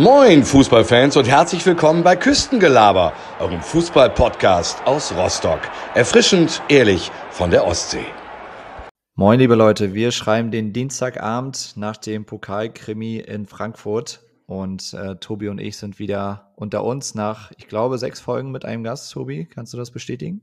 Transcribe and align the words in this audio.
Moin 0.00 0.44
Fußballfans 0.44 1.16
und 1.16 1.26
herzlich 1.26 1.66
willkommen 1.66 2.04
bei 2.04 2.14
Küstengelaber, 2.14 3.12
eurem 3.40 3.60
Fußball-Podcast 3.60 4.86
aus 4.86 5.12
Rostock. 5.12 5.58
Erfrischend, 5.92 6.62
ehrlich 6.68 7.10
von 7.32 7.50
der 7.50 7.66
Ostsee. 7.66 8.06
Moin 9.16 9.40
liebe 9.40 9.56
Leute, 9.56 9.94
wir 9.94 10.12
schreiben 10.12 10.52
den 10.52 10.72
Dienstagabend 10.72 11.72
nach 11.74 11.96
dem 11.96 12.26
Pokalkrimi 12.26 13.16
in 13.16 13.46
Frankfurt 13.46 14.20
und 14.46 14.94
äh, 14.94 15.16
Tobi 15.16 15.48
und 15.48 15.60
ich 15.60 15.76
sind 15.76 15.98
wieder 15.98 16.52
unter 16.54 16.84
uns 16.84 17.16
nach, 17.16 17.50
ich 17.56 17.66
glaube, 17.66 17.98
sechs 17.98 18.20
Folgen 18.20 18.52
mit 18.52 18.64
einem 18.64 18.84
Gast. 18.84 19.10
Tobi, 19.10 19.46
kannst 19.46 19.72
du 19.72 19.78
das 19.78 19.90
bestätigen? 19.90 20.42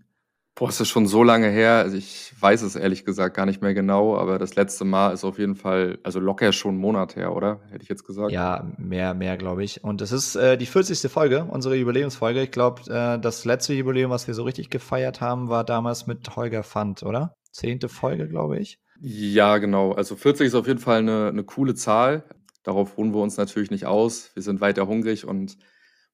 Boah, 0.58 0.70
ist 0.70 0.80
das 0.80 0.88
schon 0.88 1.06
so 1.06 1.22
lange 1.22 1.50
her. 1.50 1.74
Also 1.74 1.98
ich 1.98 2.34
weiß 2.40 2.62
es 2.62 2.78
ehrlich 2.78 3.04
gesagt 3.04 3.36
gar 3.36 3.46
nicht 3.46 3.62
mehr 3.62 3.74
genau, 3.74 4.16
aber 4.16 4.40
das 4.40 4.56
letzte 4.56 4.86
Mal 4.86 5.12
ist 5.12 5.26
auf 5.26 5.38
jeden 5.38 5.56
Fall, 5.56 6.00
also 6.04 6.22
locker 6.22 6.54
schon 6.54 6.72
einen 6.72 6.80
Monat 6.80 7.18
her, 7.18 7.36
oder? 7.36 7.60
Hätte 7.72 7.84
ich 7.84 7.90
jetzt 7.90 8.06
gesagt. 8.06 8.32
Ja, 8.32 8.66
mehr, 8.78 9.14
mehr, 9.14 9.36
glaube 9.36 9.66
ich. 9.66 9.84
Und 9.84 10.02
es 10.02 10.14
ist 10.14 10.38
äh, 10.38 10.58
die 10.58 10.66
40. 10.66 11.12
Folge, 11.12 11.44
unsere 11.44 11.76
Jubiläumsfolge. 11.76 12.42
Ich 12.42 12.52
glaube, 12.52 12.84
äh, 12.90 13.20
das 13.20 13.44
letzte 13.44 13.74
Jubiläum, 13.74 14.12
was 14.12 14.28
wir 14.28 14.34
so 14.34 14.44
richtig 14.44 14.70
gefeiert 14.70 15.20
haben, 15.20 15.50
war 15.50 15.66
damals 15.66 16.08
mit 16.08 16.34
Holger 16.38 16.64
Fand, 16.64 17.04
oder? 17.04 17.36
Zehnte 17.52 17.90
Folge, 17.90 18.30
glaube 18.30 18.58
ich. 18.58 18.80
Ja, 19.02 19.58
genau. 19.58 19.92
Also 19.92 20.16
40 20.16 20.48
ist 20.48 20.56
auf 20.56 20.68
jeden 20.68 20.80
Fall 20.80 21.00
eine, 21.00 21.28
eine 21.28 21.44
coole 21.44 21.76
Zahl. 21.76 22.24
Darauf 22.64 22.98
ruhen 22.98 23.14
wir 23.14 23.22
uns 23.22 23.36
natürlich 23.36 23.72
nicht 23.72 23.86
aus. 23.86 24.32
Wir 24.34 24.42
sind 24.42 24.62
weiter 24.62 24.88
hungrig 24.88 25.26
und 25.26 25.58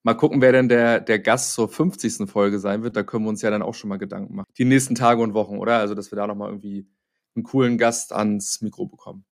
Mal 0.03 0.15
gucken, 0.15 0.41
wer 0.41 0.51
denn 0.51 0.67
der, 0.67 0.99
der 0.99 1.19
Gast 1.19 1.53
zur 1.53 1.69
50. 1.69 2.29
Folge 2.29 2.59
sein 2.59 2.83
wird. 2.83 2.95
Da 2.95 3.03
können 3.03 3.25
wir 3.25 3.29
uns 3.29 3.41
ja 3.41 3.51
dann 3.51 3.61
auch 3.61 3.75
schon 3.75 3.89
mal 3.89 3.97
Gedanken 3.97 4.35
machen. 4.35 4.47
Die 4.57 4.65
nächsten 4.65 4.95
Tage 4.95 5.21
und 5.21 5.33
Wochen, 5.33 5.59
oder? 5.59 5.77
Also, 5.77 5.93
dass 5.93 6.11
wir 6.11 6.15
da 6.15 6.25
nochmal 6.25 6.49
irgendwie 6.49 6.87
einen 7.35 7.43
coolen 7.43 7.77
Gast 7.77 8.11
ans 8.11 8.61
Mikro 8.61 8.87
bekommen. 8.87 9.25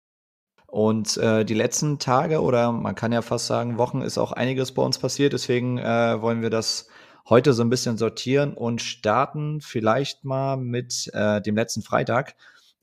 Und 0.66 1.16
äh, 1.16 1.46
die 1.46 1.54
letzten 1.54 1.98
Tage 1.98 2.42
oder 2.42 2.72
man 2.72 2.94
kann 2.94 3.10
ja 3.10 3.22
fast 3.22 3.46
sagen 3.46 3.78
Wochen 3.78 4.02
ist 4.02 4.18
auch 4.18 4.32
einiges 4.32 4.72
bei 4.72 4.82
uns 4.82 4.98
passiert. 4.98 5.32
Deswegen 5.32 5.78
äh, 5.78 6.20
wollen 6.20 6.42
wir 6.42 6.50
das 6.50 6.88
heute 7.26 7.54
so 7.54 7.62
ein 7.62 7.70
bisschen 7.70 7.96
sortieren 7.96 8.52
und 8.52 8.82
starten 8.82 9.62
vielleicht 9.62 10.24
mal 10.24 10.58
mit 10.58 11.10
äh, 11.14 11.40
dem 11.40 11.56
letzten 11.56 11.82
Freitag. 11.82 12.34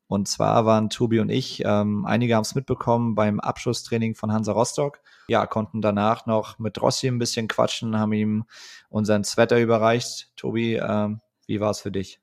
Und 0.08 0.28
zwar 0.28 0.66
waren 0.66 0.89
Tobi 0.89 1.19
und 1.19 1.30
ich, 1.30 1.63
ähm, 1.66 2.06
einige 2.06 2.36
haben 2.36 2.41
es 2.41 2.56
mitbekommen, 2.56 3.13
beim 3.13 3.39
Abschlusstraining 3.39 4.16
von 4.16 4.31
Hansa 4.31 4.52
Rostock 4.52 5.02
ja, 5.28 5.45
konnten 5.48 5.81
danach 5.81 6.26
noch 6.26 6.59
mit 6.59 6.81
Rossi 6.81 7.08
ein 7.08 7.20
bisschen 7.20 7.48
quatschen, 7.48 7.98
haben 7.98 8.14
ihm 8.14 8.45
unseren 8.90 9.23
Sweater 9.23 9.59
überreicht. 9.59 10.31
Tobi, 10.36 10.76
ähm, 10.76 11.22
wie 11.48 11.59
war 11.59 11.72
es 11.72 11.81
für 11.81 11.92
dich? 11.92 12.20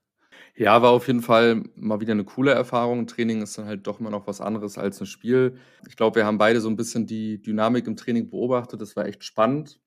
Ja, 0.55 0.83
war 0.83 0.91
auf 0.91 1.07
jeden 1.07 1.23
Fall 1.23 1.65
mal 1.77 2.01
wieder 2.01 2.13
eine 2.13 2.25
coole 2.25 2.53
Erfahrung. 2.53 3.07
Training 3.07 3.41
ist 3.41 3.57
dann 3.57 3.65
halt 3.67 3.87
doch 3.87 4.01
mal 4.01 4.11
noch 4.11 4.27
was 4.27 4.41
anderes 4.43 4.77
als 4.77 5.01
ein 5.01 5.07
Spiel. 5.07 5.59
Ich 5.89 5.97
glaube, 5.97 6.17
wir 6.17 6.27
haben 6.27 6.37
beide 6.37 6.61
so 6.61 6.69
ein 6.69 6.77
bisschen 6.77 7.07
die 7.07 7.41
Dynamik 7.41 7.87
im 7.87 7.97
Training 7.97 8.29
beobachtet. 8.29 8.81
Das 8.81 8.95
war 8.95 9.07
echt 9.07 9.25
spannend, 9.25 9.81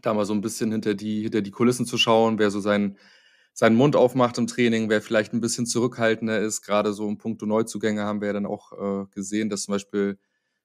da 0.00 0.14
mal 0.14 0.24
so 0.24 0.32
ein 0.32 0.40
bisschen 0.40 0.72
hinter 0.72 0.94
die, 0.94 1.22
hinter 1.22 1.42
die 1.42 1.50
Kulissen 1.50 1.84
zu 1.84 1.98
schauen, 1.98 2.38
wer 2.38 2.50
so 2.50 2.60
seinen, 2.60 2.96
seinen 3.52 3.76
Mund 3.76 3.94
aufmacht 3.94 4.38
im 4.38 4.46
Training, 4.46 4.88
wer 4.88 5.02
vielleicht 5.02 5.34
ein 5.34 5.40
bisschen 5.40 5.66
zurückhaltender 5.66 6.40
ist. 6.40 6.62
Gerade 6.62 6.94
so 6.94 7.06
im 7.06 7.18
Punkto 7.18 7.44
Neuzugänge 7.44 8.02
haben 8.02 8.22
wir 8.22 8.28
ja 8.28 8.34
dann 8.34 8.46
auch 8.46 8.72
äh, 8.72 9.06
gesehen, 9.10 9.50
dass 9.50 9.64
zum 9.64 9.72
Beispiel 9.72 10.18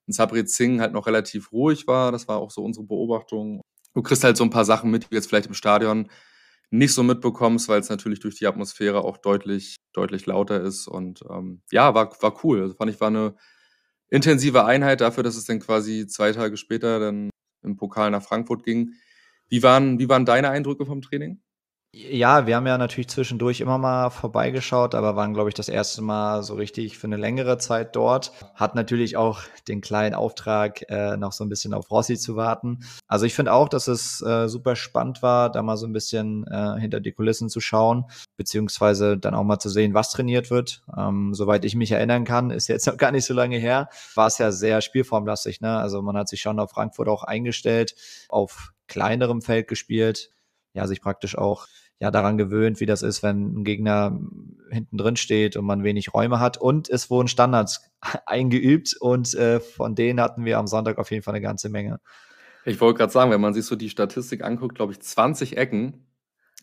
ein 0.08 0.14
Sabri 0.14 0.46
Singh 0.48 0.82
halt 0.82 0.94
noch 0.94 1.08
relativ 1.08 1.52
ruhig 1.52 1.88
war. 1.88 2.12
Das 2.12 2.28
war 2.28 2.38
auch 2.38 2.52
so 2.52 2.64
unsere 2.64 2.86
Beobachtung. 2.86 3.62
Du 3.94 4.02
kriegst 4.02 4.24
halt 4.24 4.38
so 4.38 4.44
ein 4.44 4.50
paar 4.50 4.66
Sachen 4.66 4.92
mit, 4.92 5.04
die 5.04 5.10
du 5.10 5.16
jetzt 5.16 5.28
vielleicht 5.28 5.48
im 5.48 5.54
Stadion 5.54 6.10
nicht 6.72 6.94
so 6.94 7.04
mitbekommst, 7.04 7.70
weil 7.70 7.80
es 7.80 7.90
natürlich 7.90 8.20
durch 8.20 8.36
die 8.36 8.48
Atmosphäre 8.48 9.04
auch 9.04 9.18
deutlich, 9.18 9.76
deutlich 9.94 10.26
lauter 10.26 10.62
ist. 10.62 10.88
Und 10.88 11.24
ähm, 11.30 11.62
ja, 11.72 11.94
war, 11.94 12.12
war 12.22 12.44
cool. 12.44 12.62
Also 12.62 12.76
fand 12.76 12.92
ich, 12.92 13.00
war 13.00 13.08
eine 13.08 13.36
intensive 14.10 14.66
Einheit 14.66 15.02
dafür, 15.02 15.24
dass 15.24 15.36
es 15.36 15.46
dann 15.46 15.60
quasi 15.60 16.08
zwei 16.08 16.32
Tage 16.32 16.58
später 16.58 17.00
dann 17.00 17.30
im 17.64 17.78
Pokal 17.78 18.12
nach 18.12 18.24
Frankfurt 18.24 18.64
ging. 18.64 18.94
Wie 19.48 19.64
waren, 19.64 20.00
wie 20.00 20.10
waren 20.10 20.26
deine 20.26 20.50
Eindrücke 20.50 20.86
vom 20.86 21.02
Training? 21.02 21.42
Ja, 21.98 22.46
wir 22.46 22.58
haben 22.58 22.68
ja 22.68 22.78
natürlich 22.78 23.08
zwischendurch 23.08 23.62
immer 23.62 23.78
mal 23.78 24.10
vorbeigeschaut, 24.10 24.94
aber 24.96 25.16
waren, 25.16 25.34
glaube 25.34 25.48
ich, 25.48 25.56
das 25.56 25.70
erste 25.70 26.02
Mal 26.02 26.44
so 26.44 26.56
richtig 26.56 26.98
für 26.98 27.08
eine 27.08 27.16
längere 27.16 27.58
Zeit 27.58 27.96
dort. 27.96 28.34
Hat 28.54 28.76
natürlich 28.76 29.16
auch 29.16 29.40
den 29.70 29.80
kleinen 29.80 30.14
Auftrag, 30.14 30.82
äh, 30.90 31.16
noch 31.16 31.32
so 31.32 31.46
ein 31.46 31.50
bisschen 31.50 31.74
auf 31.74 31.90
Rossi 31.90 32.18
zu 32.18 32.36
warten. 32.36 32.80
Also 33.08 33.26
ich 33.26 33.34
finde 33.34 33.54
auch, 33.54 33.70
dass 33.70 33.88
es 33.88 34.22
äh, 34.22 34.50
super 34.50 34.76
spannend 34.76 35.22
war, 35.22 35.50
da 35.50 35.64
mal 35.64 35.78
so 35.78 35.88
ein 35.88 35.94
bisschen 35.94 36.46
äh, 36.48 36.78
hinter 36.82 37.00
die 37.00 37.14
Kulissen 37.14 37.48
zu 37.48 37.62
schauen, 37.62 38.04
beziehungsweise 38.36 39.18
dann 39.18 39.34
auch 39.34 39.46
mal 39.46 39.60
zu 39.60 39.70
sehen, 39.70 39.94
was 39.94 40.12
trainiert 40.12 40.52
wird. 40.52 40.84
Ähm, 40.98 41.34
soweit 41.34 41.64
ich 41.64 41.76
mich 41.76 41.94
erinnern 41.94 42.26
kann, 42.26 42.52
ist 42.52 42.68
jetzt 42.68 42.88
noch 42.88 42.98
gar 42.98 43.14
nicht 43.14 43.24
so 43.24 43.34
lange 43.34 43.58
her, 43.58 43.88
war 44.16 44.28
es 44.28 44.38
ja 44.38 44.52
sehr 44.52 44.82
spielformlastig. 44.82 45.62
Ne? 45.62 45.78
Also 45.78 46.02
man 46.02 46.18
hat 46.18 46.28
sich 46.28 46.42
schon 46.42 46.60
auf 46.60 46.72
Frankfurt 46.72 47.08
auch 47.08 47.24
eingestellt, 47.24 47.96
auf 48.28 48.74
kleinerem 48.88 49.42
Feld 49.42 49.70
gespielt, 49.70 50.30
ja, 50.74 50.88
sich 50.88 51.02
praktisch 51.02 51.38
auch 51.38 51.68
ja 52.00 52.12
daran 52.12 52.38
gewöhnt, 52.38 52.80
wie 52.80 52.86
das 52.86 53.02
ist, 53.02 53.24
wenn 53.24 53.60
ein 53.60 53.64
Gegner 53.64 54.20
hinten 54.70 54.98
drin 54.98 55.16
steht 55.16 55.56
und 55.56 55.66
man 55.66 55.84
wenig 55.84 56.14
Räume 56.14 56.40
hat. 56.40 56.58
Und 56.58 56.90
es 56.90 57.10
wurden 57.10 57.28
Standards 57.28 57.90
eingeübt 58.26 58.96
und 59.00 59.34
äh, 59.36 59.60
von 59.60 59.96
denen 59.96 60.20
hatten 60.20 60.46
wir 60.46 60.58
am 60.58 60.68
Sonntag 60.68 60.98
auf 60.98 61.12
jeden 61.12 61.24
Fall 61.24 61.34
eine 61.34 61.42
ganze 61.42 61.70
Menge. 61.70 62.00
Ich 62.66 62.82
wollte 62.82 62.98
gerade 62.98 63.14
sagen, 63.14 63.32
wenn 63.32 63.42
man 63.42 63.54
sich 63.54 63.66
so 63.66 63.76
die 63.76 63.90
Statistik 63.90 64.44
anguckt, 64.44 64.76
glaube 64.76 64.92
ich, 64.92 65.00
20 65.00 65.58
Ecken. 65.58 66.08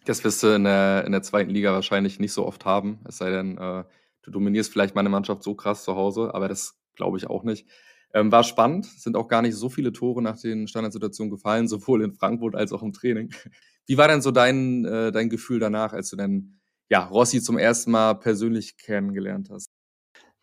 Das 0.04 0.25
wirst 0.25 0.43
du 0.43 0.48
in 0.48 0.65
der, 0.65 1.04
in 1.06 1.12
der 1.12 1.22
zweiten 1.22 1.50
Liga 1.50 1.72
wahrscheinlich 1.72 2.19
nicht 2.19 2.32
so 2.32 2.44
oft 2.44 2.64
haben. 2.64 3.00
Es 3.06 3.19
sei 3.19 3.31
denn, 3.31 3.56
äh, 3.56 3.84
du 4.22 4.31
dominierst 4.32 4.72
vielleicht 4.72 4.97
meine 4.97 5.09
Mannschaft 5.09 5.44
so 5.44 5.54
krass 5.54 5.84
zu 5.84 5.94
Hause, 5.94 6.34
aber 6.34 6.49
das 6.49 6.81
glaube 6.97 7.19
ich 7.19 7.28
auch 7.28 7.44
nicht. 7.44 7.69
Ähm, 8.12 8.31
war 8.31 8.43
spannend, 8.43 8.84
sind 8.84 9.16
auch 9.16 9.28
gar 9.28 9.43
nicht 9.43 9.54
so 9.54 9.70
viele 9.70 9.93
Tore 9.93 10.20
nach 10.22 10.38
den 10.38 10.69
Standardsituationen 10.69 11.31
gefallen, 11.31 11.69
sowohl 11.69 12.03
in 12.03 12.12
Frankfurt 12.12 12.56
als 12.56 12.72
auch 12.72 12.82
im 12.82 12.93
Training. 12.93 13.32
Wie 13.87 13.98
war 13.98 14.09
denn 14.09 14.22
so 14.22 14.31
dein, 14.31 14.84
äh, 14.84 15.12
dein 15.12 15.28
Gefühl 15.28 15.59
danach, 15.60 15.93
als 15.93 16.10
du 16.10 16.16
dann 16.16 16.60
ja, 16.91 17.04
Rossi 17.06 17.41
zum 17.41 17.59
ersten 17.59 17.91
Mal 17.91 18.15
persönlich 18.15 18.76
kennengelernt 18.76 19.48
hast? 19.50 19.70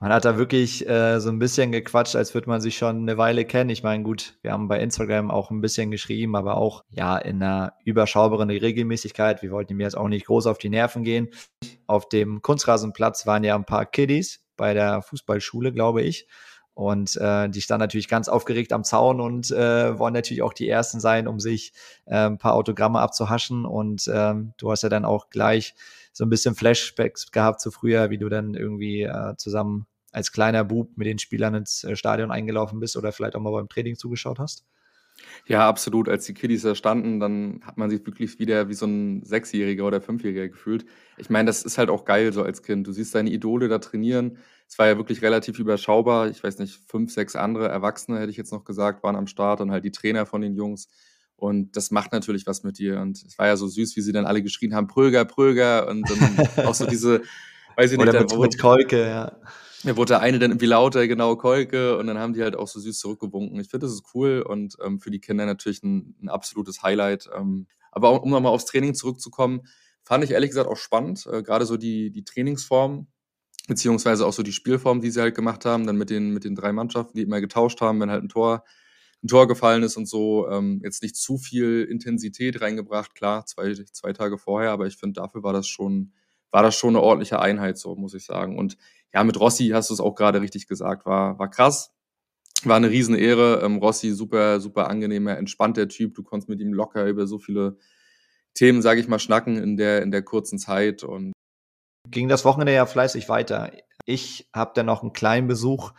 Man 0.01 0.13
hat 0.13 0.23
da 0.23 0.37
wirklich 0.37 0.87
äh, 0.87 1.19
so 1.19 1.29
ein 1.29 1.39
bisschen 1.39 1.73
gequatscht, 1.73 2.15
als 2.15 2.33
würde 2.33 2.49
man 2.49 2.61
sich 2.61 2.77
schon 2.77 2.99
eine 2.99 3.17
Weile 3.17 3.43
kennen. 3.43 3.69
Ich 3.69 3.83
meine, 3.83 4.01
gut, 4.01 4.37
wir 4.41 4.53
haben 4.53 4.69
bei 4.69 4.79
Instagram 4.79 5.29
auch 5.29 5.51
ein 5.51 5.59
bisschen 5.59 5.91
geschrieben, 5.91 6.37
aber 6.37 6.55
auch 6.55 6.85
ja 6.89 7.17
in 7.17 7.43
einer 7.43 7.73
überschaubaren 7.83 8.49
Regelmäßigkeit. 8.49 9.41
Wir 9.41 9.51
wollten 9.51 9.73
ihm 9.73 9.81
jetzt 9.81 9.97
auch 9.97 10.07
nicht 10.07 10.27
groß 10.27 10.47
auf 10.47 10.57
die 10.57 10.69
Nerven 10.69 11.03
gehen. 11.03 11.27
Auf 11.85 12.07
dem 12.07 12.41
Kunstrasenplatz 12.41 13.27
waren 13.27 13.43
ja 13.43 13.55
ein 13.55 13.65
paar 13.65 13.85
Kiddies 13.85 14.39
bei 14.55 14.73
der 14.73 15.01
Fußballschule, 15.01 15.73
glaube 15.73 16.01
ich. 16.01 16.27
Und 16.79 17.17
äh, 17.17 17.49
die 17.49 17.61
standen 17.61 17.81
natürlich 17.81 18.07
ganz 18.07 18.29
aufgeregt 18.29 18.71
am 18.71 18.85
Zaun 18.85 19.19
und 19.19 19.51
äh, 19.51 19.99
wollen 19.99 20.13
natürlich 20.13 20.41
auch 20.41 20.53
die 20.53 20.69
Ersten 20.69 21.01
sein, 21.01 21.27
um 21.27 21.37
sich 21.37 21.73
äh, 22.05 22.15
ein 22.15 22.37
paar 22.37 22.53
Autogramme 22.53 23.01
abzuhaschen. 23.01 23.65
Und 23.65 24.09
ähm, 24.09 24.53
du 24.55 24.71
hast 24.71 24.83
ja 24.83 24.87
dann 24.87 25.03
auch 25.03 25.29
gleich 25.29 25.75
so 26.13 26.23
ein 26.23 26.29
bisschen 26.29 26.55
Flashbacks 26.55 27.33
gehabt 27.33 27.59
zu 27.59 27.69
früher, 27.71 28.11
wie 28.11 28.17
du 28.17 28.29
dann 28.29 28.53
irgendwie 28.53 29.01
äh, 29.01 29.35
zusammen 29.35 29.87
als 30.13 30.31
kleiner 30.31 30.63
Bub 30.63 30.95
mit 30.95 31.05
den 31.05 31.19
Spielern 31.19 31.53
ins 31.53 31.83
äh, 31.83 31.97
Stadion 31.97 32.31
eingelaufen 32.31 32.79
bist 32.79 32.95
oder 32.95 33.11
vielleicht 33.11 33.35
auch 33.35 33.41
mal 33.41 33.51
beim 33.51 33.67
Training 33.67 33.97
zugeschaut 33.97 34.39
hast. 34.39 34.63
Ja, 35.45 35.67
absolut. 35.67 36.09
Als 36.09 36.25
die 36.25 36.33
Kiddies 36.33 36.61
da 36.61 36.75
standen, 36.75 37.19
dann 37.19 37.61
hat 37.63 37.77
man 37.77 37.89
sich 37.89 38.05
wirklich 38.05 38.39
wieder 38.39 38.69
wie 38.69 38.73
so 38.73 38.85
ein 38.85 39.23
Sechsjähriger 39.23 39.85
oder 39.85 40.01
Fünfjähriger 40.01 40.49
gefühlt. 40.49 40.85
Ich 41.17 41.29
meine, 41.29 41.47
das 41.47 41.63
ist 41.63 41.77
halt 41.77 41.89
auch 41.89 42.05
geil 42.05 42.33
so 42.33 42.43
als 42.43 42.63
Kind. 42.63 42.87
Du 42.87 42.91
siehst 42.91 43.15
deine 43.15 43.29
Idole 43.29 43.67
da 43.67 43.79
trainieren 43.79 44.37
es 44.69 44.77
war 44.77 44.85
ja 44.85 44.97
wirklich 44.97 45.23
relativ 45.23 45.57
überschaubar. 45.57 46.29
Ich 46.29 46.43
weiß 46.43 46.59
nicht, 46.59 46.79
fünf, 46.87 47.11
sechs 47.11 47.35
andere 47.35 47.67
Erwachsene, 47.67 48.19
hätte 48.19 48.29
ich 48.29 48.37
jetzt 48.37 48.53
noch 48.53 48.63
gesagt, 48.63 49.03
waren 49.03 49.15
am 49.15 49.25
Start 49.25 49.61
und 49.61 49.71
halt 49.71 49.83
die 49.83 49.91
Trainer 49.91 50.27
von 50.27 50.41
den 50.41 50.53
Jungs. 50.55 50.89
Und 51.35 51.75
das 51.75 51.89
macht 51.89 52.11
natürlich 52.11 52.45
was 52.45 52.63
mit 52.63 52.77
dir. 52.77 52.99
Und 52.99 53.17
es 53.23 53.39
war 53.39 53.47
ja 53.47 53.57
so 53.57 53.67
süß, 53.67 53.95
wie 53.95 54.01
sie 54.01 54.11
dann 54.11 54.27
alle 54.27 54.43
geschrien 54.43 54.75
haben, 54.75 54.85
Pröger, 54.85 55.25
Pröger. 55.25 55.87
Und 55.87 56.07
dann 56.07 56.67
auch 56.67 56.75
so 56.75 56.85
diese, 56.85 57.21
weiß 57.77 57.93
ich 57.93 57.97
nicht, 57.97 58.07
Oder 58.07 58.21
mit, 58.21 58.37
mit 58.37 58.59
Kolke, 58.59 59.07
ja. 59.07 59.37
Da 59.83 59.95
wurde 59.95 60.13
der 60.13 60.19
eine 60.21 60.39
dann 60.39 60.51
irgendwie 60.51 60.65
lauter, 60.65 61.07
genau, 61.07 61.35
Kolke. 61.37 61.97
Und 61.97 62.07
dann 62.07 62.17
haben 62.17 62.33
die 62.33 62.43
halt 62.43 62.55
auch 62.55 62.67
so 62.67 62.79
süß 62.79 62.99
zurückgewunken. 62.99 63.59
Ich 63.59 63.69
finde, 63.69 63.85
das 63.85 63.93
ist 63.93 64.03
cool 64.13 64.41
und 64.41 64.75
ähm, 64.83 64.99
für 64.99 65.11
die 65.11 65.21
Kinder 65.21 65.45
natürlich 65.45 65.83
ein, 65.83 66.15
ein 66.21 66.29
absolutes 66.29 66.83
Highlight. 66.83 67.29
Ähm, 67.35 67.67
aber 67.91 68.09
auch, 68.09 68.21
um 68.21 68.29
nochmal 68.29 68.51
aufs 68.51 68.65
Training 68.65 68.93
zurückzukommen, 68.93 69.61
fand 70.03 70.23
ich 70.23 70.31
ehrlich 70.31 70.49
gesagt 70.49 70.69
auch 70.69 70.77
spannend. 70.77 71.25
Äh, 71.31 71.43
Gerade 71.43 71.65
so 71.65 71.77
die, 71.77 72.11
die 72.11 72.23
Trainingsform 72.25 73.07
beziehungsweise 73.69 74.25
auch 74.25 74.33
so 74.33 74.43
die 74.43 74.51
Spielform, 74.51 74.99
die 74.99 75.11
sie 75.11 75.21
halt 75.21 75.35
gemacht 75.35 75.63
haben, 75.63 75.85
dann 75.85 75.95
mit 75.95 76.09
den, 76.09 76.31
mit 76.31 76.43
den 76.43 76.55
drei 76.55 76.73
Mannschaften, 76.73 77.15
die 77.15 77.21
immer 77.23 77.39
getauscht 77.39 77.79
haben, 77.81 78.01
wenn 78.01 78.09
halt 78.09 78.23
ein 78.23 78.29
Tor, 78.29 78.63
ein 79.23 79.27
Tor 79.27 79.47
gefallen 79.47 79.83
ist 79.83 79.95
und 79.95 80.07
so, 80.07 80.49
ähm, 80.49 80.81
jetzt 80.83 81.03
nicht 81.03 81.15
zu 81.15 81.37
viel 81.37 81.83
Intensität 81.89 82.61
reingebracht, 82.61 83.13
klar, 83.13 83.45
zwei, 83.45 83.73
zwei 83.73 84.13
Tage 84.13 84.37
vorher, 84.37 84.71
aber 84.71 84.87
ich 84.87 84.97
finde, 84.97 85.21
dafür 85.21 85.43
war 85.43 85.53
das 85.53 85.67
schon, 85.67 86.13
war 86.51 86.63
das 86.63 86.75
schon 86.75 86.89
eine 86.95 87.01
ordentliche 87.01 87.39
Einheit, 87.39 87.77
so 87.77 87.95
muss 87.95 88.15
ich 88.15 88.25
sagen. 88.25 88.57
Und 88.57 88.75
ja, 89.13 89.23
mit 89.23 89.39
Rossi 89.39 89.69
hast 89.69 89.89
du 89.89 89.93
es 89.93 89.99
auch 89.99 90.15
gerade 90.15 90.41
richtig 90.41 90.67
gesagt, 90.67 91.05
war, 91.05 91.39
war 91.39 91.49
krass. 91.49 91.91
War 92.63 92.75
eine 92.75 92.89
Riesenehre. 92.89 93.61
Ähm, 93.63 93.77
Rossi, 93.77 94.11
super, 94.11 94.59
super 94.59 94.89
angenehmer, 94.89 95.37
entspannter 95.37 95.87
Typ. 95.87 96.13
Du 96.15 96.23
konntest 96.23 96.49
mit 96.49 96.59
ihm 96.59 96.73
locker 96.73 97.05
über 97.05 97.25
so 97.25 97.39
viele 97.39 97.77
Themen, 98.53 98.81
sage 98.81 98.99
ich 98.99 99.07
mal, 99.07 99.19
schnacken 99.19 99.57
in 99.57 99.77
der, 99.77 100.01
in 100.01 100.11
der 100.11 100.23
kurzen 100.23 100.59
Zeit. 100.59 101.03
Und 101.03 101.31
ging 102.09 102.27
das 102.27 102.45
Wochenende 102.45 102.73
ja 102.73 102.85
fleißig 102.85 103.29
weiter. 103.29 103.71
Ich 104.05 104.49
habe 104.53 104.71
dann 104.75 104.87
noch 104.87 105.03
einen 105.03 105.13
kleinen 105.13 105.47
Besuch 105.47 105.93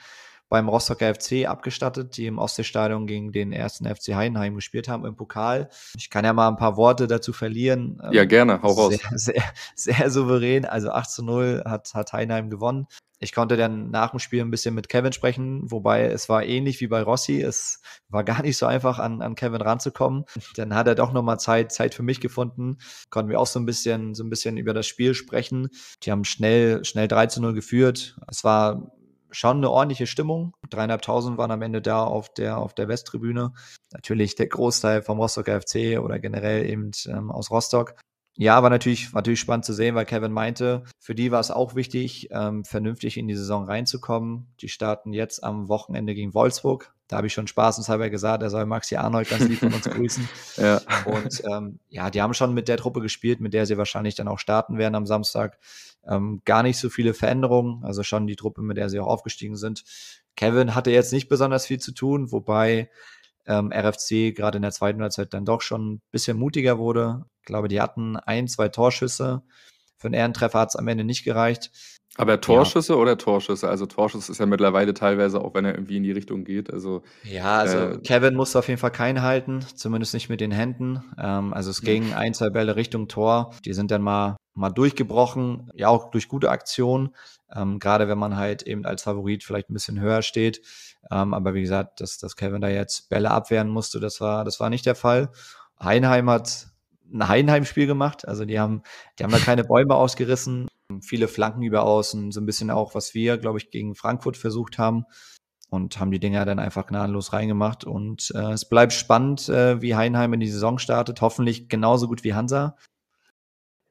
beim 0.50 0.68
Rostocker 0.68 1.14
FC 1.14 1.46
abgestattet, 1.46 2.16
die 2.16 2.26
im 2.26 2.38
Ostseestadion 2.38 3.06
gegen 3.06 3.32
den 3.32 3.52
ersten 3.52 3.86
FC 3.86 4.14
Heidenheim 4.14 4.56
gespielt 4.56 4.88
haben 4.88 5.06
im 5.06 5.16
Pokal. 5.16 5.70
Ich 5.96 6.10
kann 6.10 6.24
ja 6.24 6.32
mal 6.32 6.48
ein 6.48 6.56
paar 6.56 6.76
Worte 6.76 7.06
dazu 7.06 7.32
verlieren. 7.32 8.02
Ja, 8.10 8.24
gerne, 8.24 8.60
hau 8.60 8.72
raus. 8.72 8.98
Sehr, 9.14 9.44
sehr, 9.76 9.94
sehr 9.96 10.10
souverän, 10.10 10.66
also 10.66 10.90
8 10.90 11.10
zu 11.10 11.24
0 11.24 11.62
hat, 11.64 11.94
hat 11.94 12.12
Heidenheim 12.12 12.50
gewonnen. 12.50 12.86
Ich 13.22 13.34
konnte 13.34 13.58
dann 13.58 13.90
nach 13.90 14.10
dem 14.10 14.18
Spiel 14.18 14.40
ein 14.40 14.50
bisschen 14.50 14.74
mit 14.74 14.88
Kevin 14.88 15.12
sprechen, 15.12 15.70
wobei 15.70 16.06
es 16.06 16.30
war 16.30 16.42
ähnlich 16.42 16.80
wie 16.80 16.86
bei 16.86 17.02
Rossi. 17.02 17.42
Es 17.42 17.82
war 18.08 18.24
gar 18.24 18.42
nicht 18.42 18.56
so 18.56 18.64
einfach, 18.64 18.98
an, 18.98 19.20
an 19.20 19.34
Kevin 19.34 19.60
ranzukommen. 19.60 20.24
Dann 20.56 20.74
hat 20.74 20.88
er 20.88 20.94
doch 20.94 21.12
nochmal 21.12 21.38
Zeit, 21.38 21.70
Zeit 21.70 21.94
für 21.94 22.02
mich 22.02 22.20
gefunden. 22.20 22.78
Konnten 23.10 23.30
wir 23.30 23.38
auch 23.38 23.46
so 23.46 23.60
ein 23.60 23.66
bisschen, 23.66 24.14
so 24.14 24.24
ein 24.24 24.30
bisschen 24.30 24.56
über 24.56 24.72
das 24.72 24.86
Spiel 24.86 25.14
sprechen. 25.14 25.68
Die 26.02 26.10
haben 26.10 26.24
schnell, 26.24 26.82
schnell 26.84 27.08
3 27.08 27.26
zu 27.26 27.42
0 27.42 27.52
geführt. 27.52 28.16
Es 28.26 28.42
war 28.42 28.90
schon 29.30 29.58
eine 29.58 29.70
ordentliche 29.70 30.06
Stimmung. 30.06 30.54
Dreieinhalbtausend 30.68 31.38
waren 31.38 31.50
am 31.50 31.62
Ende 31.62 31.82
da 31.82 32.04
auf 32.04 32.32
der, 32.32 32.58
auf 32.58 32.74
der 32.74 32.88
Westtribüne. 32.88 33.52
Natürlich 33.92 34.34
der 34.34 34.48
Großteil 34.48 35.02
vom 35.02 35.18
Rostocker 35.18 35.60
FC 35.60 35.98
oder 36.00 36.18
generell 36.18 36.68
eben 36.68 36.90
ähm, 37.06 37.30
aus 37.30 37.50
Rostock. 37.50 37.94
Ja, 38.36 38.62
war 38.62 38.70
natürlich, 38.70 39.12
war 39.12 39.20
natürlich 39.20 39.40
spannend 39.40 39.64
zu 39.64 39.72
sehen, 39.72 39.94
weil 39.94 40.06
Kevin 40.06 40.32
meinte, 40.32 40.84
für 40.98 41.14
die 41.14 41.30
war 41.30 41.40
es 41.40 41.50
auch 41.50 41.74
wichtig, 41.74 42.28
ähm, 42.30 42.64
vernünftig 42.64 43.16
in 43.16 43.28
die 43.28 43.34
Saison 43.34 43.64
reinzukommen. 43.64 44.54
Die 44.60 44.68
starten 44.68 45.12
jetzt 45.12 45.44
am 45.44 45.68
Wochenende 45.68 46.14
gegen 46.14 46.32
Wolfsburg. 46.32 46.94
Da 47.10 47.16
habe 47.16 47.26
ich 47.26 47.32
schon 47.32 47.48
spaßenshalber 47.48 48.08
gesagt, 48.08 48.42
er 48.44 48.50
soll 48.50 48.66
Maxi 48.66 48.94
Arnold 48.94 49.28
ganz 49.28 49.48
lieb 49.48 49.58
von 49.58 49.74
uns 49.74 49.84
grüßen. 49.90 50.28
ja. 50.58 50.80
Und 51.06 51.42
ähm, 51.50 51.80
ja, 51.88 52.08
die 52.08 52.22
haben 52.22 52.34
schon 52.34 52.54
mit 52.54 52.68
der 52.68 52.76
Truppe 52.76 53.00
gespielt, 53.00 53.40
mit 53.40 53.52
der 53.52 53.66
sie 53.66 53.76
wahrscheinlich 53.76 54.14
dann 54.14 54.28
auch 54.28 54.38
starten 54.38 54.78
werden 54.78 54.94
am 54.94 55.06
Samstag. 55.06 55.58
Ähm, 56.06 56.40
gar 56.44 56.62
nicht 56.62 56.78
so 56.78 56.88
viele 56.88 57.12
Veränderungen, 57.12 57.84
also 57.84 58.04
schon 58.04 58.28
die 58.28 58.36
Truppe, 58.36 58.62
mit 58.62 58.76
der 58.76 58.88
sie 58.88 59.00
auch 59.00 59.08
aufgestiegen 59.08 59.56
sind. 59.56 59.82
Kevin 60.36 60.76
hatte 60.76 60.92
jetzt 60.92 61.12
nicht 61.12 61.28
besonders 61.28 61.66
viel 61.66 61.80
zu 61.80 61.92
tun, 61.92 62.30
wobei 62.30 62.90
ähm, 63.46 63.72
RFC 63.72 64.32
gerade 64.34 64.56
in 64.56 64.62
der 64.62 64.70
zweiten 64.70 65.02
Halbzeit 65.02 65.34
dann 65.34 65.44
doch 65.44 65.62
schon 65.62 65.94
ein 65.94 66.02
bisschen 66.12 66.38
mutiger 66.38 66.78
wurde. 66.78 67.24
Ich 67.40 67.46
glaube, 67.46 67.66
die 67.66 67.80
hatten 67.80 68.16
ein, 68.18 68.46
zwei 68.46 68.68
Torschüsse. 68.68 69.42
Für 69.96 70.06
einen 70.06 70.14
Ehrentreffer 70.14 70.60
hat 70.60 70.68
es 70.68 70.76
am 70.76 70.86
Ende 70.86 71.02
nicht 71.02 71.24
gereicht. 71.24 71.72
Aber 72.16 72.40
Torschüsse 72.40 72.94
ja. 72.94 72.98
oder 72.98 73.16
Torschüsse? 73.16 73.68
Also 73.68 73.86
Torschuss 73.86 74.28
ist 74.28 74.38
ja 74.38 74.46
mittlerweile 74.46 74.94
teilweise 74.94 75.40
auch, 75.40 75.54
wenn 75.54 75.64
er 75.64 75.74
irgendwie 75.74 75.96
in 75.96 76.02
die 76.02 76.12
Richtung 76.12 76.44
geht. 76.44 76.72
Also 76.72 77.02
ja, 77.22 77.58
also 77.58 77.78
äh, 77.78 77.98
Kevin 77.98 78.34
musste 78.34 78.58
auf 78.58 78.68
jeden 78.68 78.80
Fall 78.80 78.90
keinen 78.90 79.22
halten, 79.22 79.64
zumindest 79.74 80.12
nicht 80.12 80.28
mit 80.28 80.40
den 80.40 80.50
Händen. 80.50 81.02
Ähm, 81.18 81.54
also 81.54 81.70
es 81.70 81.82
ging 81.82 82.12
ein, 82.12 82.34
zwei 82.34 82.50
Bälle 82.50 82.76
Richtung 82.76 83.08
Tor. 83.08 83.54
Die 83.64 83.72
sind 83.72 83.90
dann 83.90 84.02
mal 84.02 84.36
mal 84.54 84.70
durchgebrochen, 84.70 85.70
ja 85.74 85.88
auch 85.88 86.10
durch 86.10 86.28
gute 86.28 86.50
Aktionen. 86.50 87.14
Ähm, 87.54 87.78
Gerade 87.78 88.08
wenn 88.08 88.18
man 88.18 88.36
halt 88.36 88.62
eben 88.62 88.84
als 88.84 89.02
Favorit 89.02 89.44
vielleicht 89.44 89.70
ein 89.70 89.74
bisschen 89.74 90.00
höher 90.00 90.22
steht. 90.22 90.60
Ähm, 91.10 91.32
aber 91.32 91.54
wie 91.54 91.62
gesagt, 91.62 92.00
dass, 92.00 92.18
dass 92.18 92.36
Kevin 92.36 92.60
da 92.60 92.68
jetzt 92.68 93.08
Bälle 93.08 93.30
abwehren 93.30 93.68
musste, 93.68 94.00
das 94.00 94.20
war, 94.20 94.44
das 94.44 94.60
war 94.60 94.68
nicht 94.68 94.86
der 94.86 94.94
Fall. 94.94 95.30
Heinheim 95.82 96.28
hat 96.28 96.66
ein 97.12 97.26
Heinheim-Spiel 97.26 97.86
gemacht. 97.86 98.26
Also 98.28 98.44
die 98.44 98.60
haben, 98.60 98.82
die 99.18 99.24
haben 99.24 99.32
da 99.32 99.38
keine 99.38 99.64
Bäume 99.64 99.94
ausgerissen, 99.94 100.68
viele 101.00 101.28
Flanken 101.28 101.62
über 101.62 101.84
außen, 101.84 102.32
so 102.32 102.40
ein 102.40 102.46
bisschen 102.46 102.70
auch, 102.70 102.94
was 102.94 103.14
wir, 103.14 103.38
glaube 103.38 103.58
ich, 103.58 103.70
gegen 103.70 103.94
Frankfurt 103.94 104.36
versucht 104.36 104.78
haben 104.78 105.04
und 105.70 106.00
haben 106.00 106.10
die 106.10 106.18
Dinger 106.18 106.44
dann 106.44 106.58
einfach 106.58 106.86
gnadenlos 106.86 107.32
reingemacht. 107.32 107.84
Und 107.84 108.32
äh, 108.34 108.52
es 108.52 108.68
bleibt 108.68 108.92
spannend, 108.92 109.48
äh, 109.48 109.80
wie 109.80 109.94
Heinheim 109.94 110.32
in 110.32 110.40
die 110.40 110.48
Saison 110.48 110.78
startet. 110.78 111.20
Hoffentlich 111.20 111.68
genauso 111.68 112.08
gut 112.08 112.24
wie 112.24 112.34
Hansa. 112.34 112.76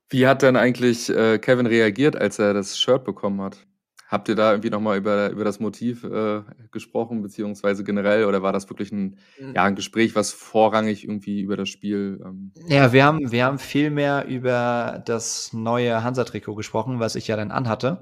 Wie 0.10 0.28
hat 0.28 0.42
denn 0.42 0.56
eigentlich 0.56 1.10
äh, 1.10 1.40
Kevin 1.40 1.68
reagiert, 1.68 2.16
als 2.16 2.40
er 2.40 2.54
das 2.54 2.78
Shirt 2.78 3.04
bekommen 3.06 3.42
hat? 3.42 3.66
Habt 4.10 4.28
ihr 4.28 4.34
da 4.34 4.52
irgendwie 4.52 4.72
nochmal 4.72 4.98
über, 4.98 5.30
über 5.30 5.44
das 5.44 5.60
Motiv 5.60 6.04
äh, 6.04 6.42
gesprochen, 6.72 7.22
beziehungsweise 7.22 7.84
generell, 7.84 8.26
oder 8.26 8.42
war 8.42 8.52
das 8.52 8.68
wirklich 8.68 8.92
ein, 8.92 9.20
hm. 9.38 9.54
ja, 9.54 9.64
ein 9.66 9.76
Gespräch, 9.76 10.16
was 10.16 10.34
vorrangig 10.34 11.04
irgendwie 11.04 11.42
über 11.42 11.56
das 11.56 11.70
Spiel? 11.70 12.20
Ähm 12.26 12.52
ja, 12.68 12.92
wir 12.92 13.06
haben, 13.06 13.32
wir 13.32 13.46
haben 13.46 13.60
viel 13.60 13.92
mehr 13.92 14.26
über 14.26 15.04
das 15.06 15.54
neue 15.54 16.04
Hansa-Trikot 16.04 16.56
gesprochen, 16.56 17.00
was 17.00 17.14
ich 17.14 17.28
ja 17.28 17.36
dann 17.36 17.52
anhatte. 17.52 18.02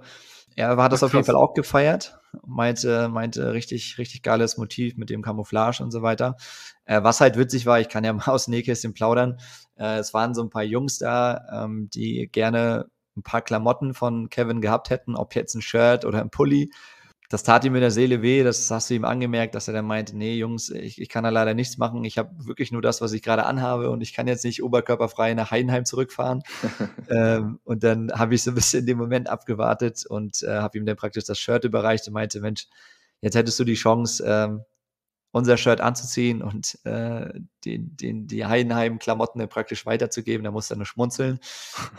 Er 0.55 0.77
hat 0.77 0.93
das 0.93 1.03
Ach, 1.03 1.07
auf 1.07 1.13
jeden 1.13 1.25
Fall 1.25 1.35
auch 1.35 1.53
gefeiert, 1.53 2.17
meinte, 2.45 3.09
meinte 3.09 3.51
richtig, 3.51 3.97
richtig 3.97 4.23
geiles 4.23 4.57
Motiv 4.57 4.95
mit 4.95 5.09
dem 5.09 5.21
Camouflage 5.21 5.83
und 5.83 5.91
so 5.91 6.03
weiter. 6.03 6.37
Äh, 6.85 7.03
was 7.03 7.19
halt 7.19 7.37
witzig 7.37 7.65
war, 7.65 7.81
ich 7.81 7.89
kann 7.89 8.05
ja 8.05 8.13
mal 8.13 8.27
aus 8.27 8.47
Nähkästchen 8.47 8.93
plaudern. 8.93 9.37
Äh, 9.75 9.97
es 9.97 10.13
waren 10.13 10.33
so 10.33 10.41
ein 10.41 10.49
paar 10.49 10.63
Jungs 10.63 10.99
da, 10.99 11.65
ähm, 11.65 11.89
die 11.93 12.29
gerne 12.31 12.85
ein 13.17 13.23
paar 13.23 13.41
Klamotten 13.41 13.93
von 13.93 14.29
Kevin 14.29 14.61
gehabt 14.61 14.89
hätten, 14.89 15.15
ob 15.15 15.35
jetzt 15.35 15.55
ein 15.55 15.61
Shirt 15.61 16.05
oder 16.05 16.21
ein 16.21 16.29
Pulli. 16.29 16.71
Das 17.29 17.43
tat 17.43 17.65
ihm 17.65 17.75
in 17.75 17.81
der 17.81 17.91
Seele 17.91 18.21
weh, 18.21 18.43
das 18.43 18.71
hast 18.71 18.89
du 18.89 18.93
ihm 18.93 19.03
angemerkt, 19.03 19.53
dass 19.53 19.67
er 19.67 19.73
dann 19.73 19.85
meinte, 19.85 20.15
nee, 20.15 20.35
Jungs, 20.35 20.69
ich, 20.69 21.01
ich 21.01 21.09
kann 21.09 21.25
da 21.25 21.29
leider 21.29 21.53
nichts 21.53 21.77
machen, 21.77 22.05
ich 22.05 22.17
habe 22.17 22.31
wirklich 22.47 22.71
nur 22.71 22.81
das, 22.81 23.01
was 23.01 23.11
ich 23.11 23.21
gerade 23.21 23.45
anhabe 23.45 23.89
und 23.89 23.99
ich 23.99 24.13
kann 24.13 24.27
jetzt 24.27 24.45
nicht 24.45 24.63
oberkörperfrei 24.63 25.33
nach 25.33 25.51
Heidenheim 25.51 25.83
zurückfahren. 25.83 26.43
ähm, 27.09 27.59
und 27.65 27.83
dann 27.83 28.13
habe 28.13 28.33
ich 28.33 28.43
so 28.43 28.51
ein 28.51 28.55
bisschen 28.55 28.85
den 28.85 28.97
Moment 28.97 29.29
abgewartet 29.29 30.05
und 30.07 30.41
äh, 30.43 30.59
habe 30.59 30.77
ihm 30.77 30.85
dann 30.85 30.95
praktisch 30.95 31.25
das 31.25 31.37
Shirt 31.37 31.65
überreicht 31.65 32.07
und 32.07 32.13
meinte, 32.13 32.39
Mensch, 32.39 32.67
jetzt 33.19 33.35
hättest 33.35 33.59
du 33.59 33.65
die 33.65 33.73
Chance, 33.73 34.23
ähm, 34.25 34.61
unser 35.37 35.57
Shirt 35.57 35.81
anzuziehen 35.81 36.41
und 36.41 36.77
äh, 36.85 37.29
den, 37.65 37.95
den, 37.95 38.27
die 38.27 38.45
Heidenheim-Klamotten 38.45 39.47
praktisch 39.47 39.85
weiterzugeben. 39.85 40.43
Da 40.43 40.51
musste 40.51 40.73
er 40.73 40.77
nur 40.77 40.85
schmunzeln. 40.85 41.39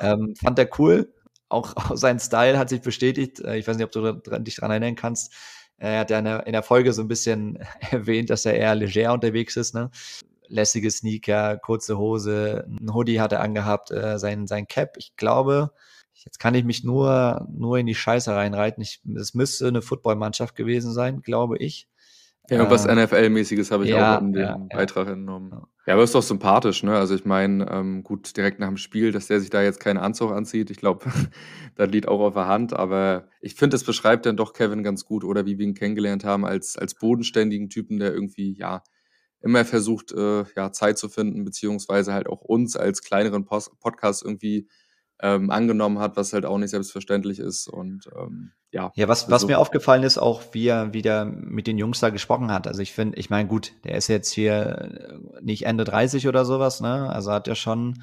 Ähm, 0.00 0.35
fand 0.37 0.58
er 0.58 0.69
cool. 0.79 1.12
Auch, 1.49 1.75
auch 1.76 1.96
sein 1.96 2.20
Style 2.20 2.58
hat 2.58 2.69
sich 2.69 2.82
bestätigt. 2.82 3.40
Äh, 3.40 3.58
ich 3.58 3.67
weiß 3.67 3.76
nicht, 3.76 3.87
ob 3.87 3.93
du 3.93 4.12
dich 4.40 4.56
daran 4.56 4.70
erinnern 4.70 4.94
kannst. 4.94 5.32
Er 5.79 6.00
hat 6.00 6.11
ja 6.11 6.19
in 6.19 6.52
der, 6.52 6.62
Folge 6.62 6.93
so 6.93 7.02
ein 7.02 7.08
bisschen 7.08 7.58
erwähnt, 7.90 8.31
dass 8.31 8.44
er 8.44 8.55
eher 8.55 8.75
leger 8.75 9.12
unterwegs 9.12 9.56
ist. 9.56 9.75
Ne? 9.75 9.90
Lässige 10.49 10.90
Sneaker, 10.90 11.56
kurze 11.58 11.99
Hose, 11.99 12.67
ein 12.69 12.93
Hoodie 12.93 13.20
hat 13.20 13.32
er 13.32 13.40
angehabt, 13.40 13.90
äh, 13.90 14.19
sein, 14.19 14.46
sein 14.46 14.67
Cap. 14.67 14.96
Ich 14.99 15.17
glaube, 15.17 15.73
jetzt 16.14 16.38
kann 16.38 16.55
ich 16.55 16.64
mich 16.64 16.85
nur, 16.85 17.46
nur 17.50 17.79
in 17.79 17.87
die 17.87 17.94
Scheiße 17.94 18.35
reinreiten. 18.35 18.85
Es 19.17 19.35
müsste 19.35 19.69
eine 19.69 19.82
Footballmannschaft 19.82 20.55
gewesen 20.56 20.93
sein, 20.93 21.23
glaube 21.23 21.58
ich. 21.58 21.88
Ja, 22.50 22.59
irgendwas 22.59 22.87
äh, 22.87 22.95
NFL-mäßiges 22.95 23.71
habe 23.71 23.85
ich 23.85 23.91
ja, 23.91 24.17
auch 24.17 24.23
in 24.23 24.33
dem 24.33 24.43
ja, 24.43 24.56
Beitrag 24.56 25.09
entnommen. 25.09 25.53
Ja, 25.87 25.95
aber 25.95 26.03
ist 26.03 26.15
doch 26.15 26.23
sympathisch, 26.23 26.83
ne? 26.83 26.97
Also 26.97 27.15
ich 27.15 27.27
meine, 27.27 27.71
ähm, 27.71 28.03
gut, 28.03 28.37
direkt 28.37 28.59
nach 28.59 28.69
dem 28.69 28.79
Spiel, 28.79 29.12
dass 29.12 29.27
der 29.27 29.41
sich 29.41 29.50
da 29.50 29.62
jetzt 29.62 29.81
keinen 29.81 29.99
Anzug 29.99 30.33
anzieht, 30.33 30.71
ich 30.71 30.79
glaube, 30.79 31.05
das 31.77 31.91
liegt 31.91 32.09
auch 32.09 32.21
auf 32.21 32.35
der 32.35 32.47
Hand, 32.47 32.73
aber 32.73 33.29
ich 33.43 33.55
finde, 33.55 33.77
es 33.77 33.85
beschreibt 33.85 34.25
dann 34.25 34.37
doch 34.37 34.55
Kevin 34.55 34.83
ganz 34.83 35.05
gut, 35.05 35.25
oder 35.25 35.45
wie 35.45 35.59
wir 35.59 35.67
ihn 35.67 35.75
kennengelernt 35.75 36.25
haben, 36.25 36.47
als, 36.47 36.79
als 36.79 36.95
bodenständigen 36.95 37.69
Typen, 37.69 37.99
der 37.99 38.15
irgendwie, 38.15 38.56
ja, 38.56 38.83
immer 39.41 39.65
versucht, 39.65 40.12
äh, 40.12 40.45
ja, 40.56 40.73
Zeit 40.73 40.99
zu 40.99 41.09
finden, 41.09 41.45
beziehungsweise 41.45 42.12
halt 42.12 42.29
auch 42.29 42.41
uns 42.41 42.76
als 42.76 43.02
kleineren 43.02 43.45
Post 43.45 43.78
Podcast 43.78 44.25
irgendwie 44.25 44.69
ähm, 45.21 45.51
angenommen 45.51 45.99
hat, 45.99 46.17
was 46.17 46.33
halt 46.33 46.47
auch 46.47 46.59
nicht 46.59 46.71
selbstverständlich 46.71 47.39
ist. 47.39 47.69
Und 47.69 48.09
ähm, 48.17 48.53
ja. 48.71 48.93
Ja, 48.95 49.09
was, 49.09 49.31
was 49.31 49.47
mir 49.47 49.59
aufgefallen 49.59 50.03
ist, 50.03 50.19
auch 50.19 50.43
wie 50.53 50.69
er 50.69 50.93
wieder 50.93 51.25
mit 51.25 51.67
den 51.67 51.79
Jungs 51.79 52.01
da 52.01 52.11
gesprochen 52.11 52.53
hat. 52.53 52.67
Also 52.67 52.83
ich 52.83 52.93
finde, 52.93 53.19
ich 53.19 53.31
meine, 53.31 53.49
gut, 53.49 53.73
der 53.85 53.97
ist 53.97 54.09
jetzt 54.09 54.31
hier 54.31 55.21
nicht 55.41 55.67
Ende 55.67 55.85
30 55.85 56.29
oder 56.29 56.45
sowas, 56.45 56.81
ne? 56.81 57.11
Also 57.11 57.33
hat 57.33 57.49
er 57.49 57.55
schon 57.55 58.03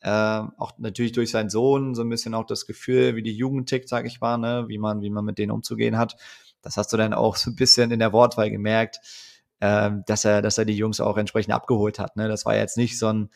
äh, 0.00 0.10
auch 0.10 0.72
natürlich 0.78 1.12
durch 1.12 1.30
seinen 1.30 1.50
Sohn 1.50 1.94
so 1.94 2.02
ein 2.02 2.08
bisschen 2.08 2.34
auch 2.34 2.46
das 2.46 2.66
Gefühl, 2.66 3.16
wie 3.16 3.22
die 3.22 3.36
Jugend 3.36 3.68
tickt, 3.68 3.88
sag 3.88 4.06
ich 4.06 4.20
mal, 4.20 4.38
ne? 4.38 4.64
wie 4.68 4.78
man, 4.78 5.00
wie 5.02 5.10
man 5.10 5.24
mit 5.24 5.38
denen 5.38 5.52
umzugehen 5.52 5.98
hat. 5.98 6.16
Das 6.62 6.76
hast 6.76 6.92
du 6.92 6.96
dann 6.96 7.14
auch 7.14 7.36
so 7.36 7.50
ein 7.50 7.56
bisschen 7.56 7.90
in 7.90 7.98
der 7.98 8.12
Wortwahl 8.12 8.50
gemerkt, 8.50 9.00
äh, 9.60 9.90
dass 10.06 10.24
er, 10.24 10.42
dass 10.42 10.58
er 10.58 10.64
die 10.64 10.76
Jungs 10.76 11.00
auch 11.00 11.16
entsprechend 11.16 11.52
abgeholt 11.52 11.98
hat. 11.98 12.16
Ne? 12.16 12.28
Das 12.28 12.44
war 12.44 12.56
jetzt 12.56 12.76
nicht 12.76 12.98
so 12.98 13.08
ein 13.08 13.30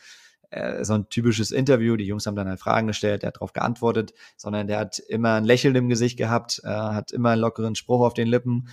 äh, 0.53 0.83
so 0.83 0.93
ein 0.93 1.09
typisches 1.09 1.51
Interview. 1.51 1.95
Die 1.97 2.05
Jungs 2.05 2.25
haben 2.25 2.35
dann 2.35 2.47
halt 2.47 2.59
Fragen 2.59 2.87
gestellt, 2.87 3.23
der 3.23 3.27
hat 3.27 3.37
darauf 3.37 3.53
geantwortet, 3.53 4.13
sondern 4.37 4.67
der 4.67 4.79
hat 4.79 4.99
immer 4.99 5.33
ein 5.33 5.45
Lächeln 5.45 5.75
im 5.75 5.89
Gesicht 5.89 6.17
gehabt, 6.17 6.61
äh, 6.63 6.69
hat 6.69 7.11
immer 7.11 7.31
einen 7.31 7.41
lockeren 7.41 7.75
Spruch 7.75 8.01
auf 8.01 8.13
den 8.13 8.27
Lippen, 8.27 8.67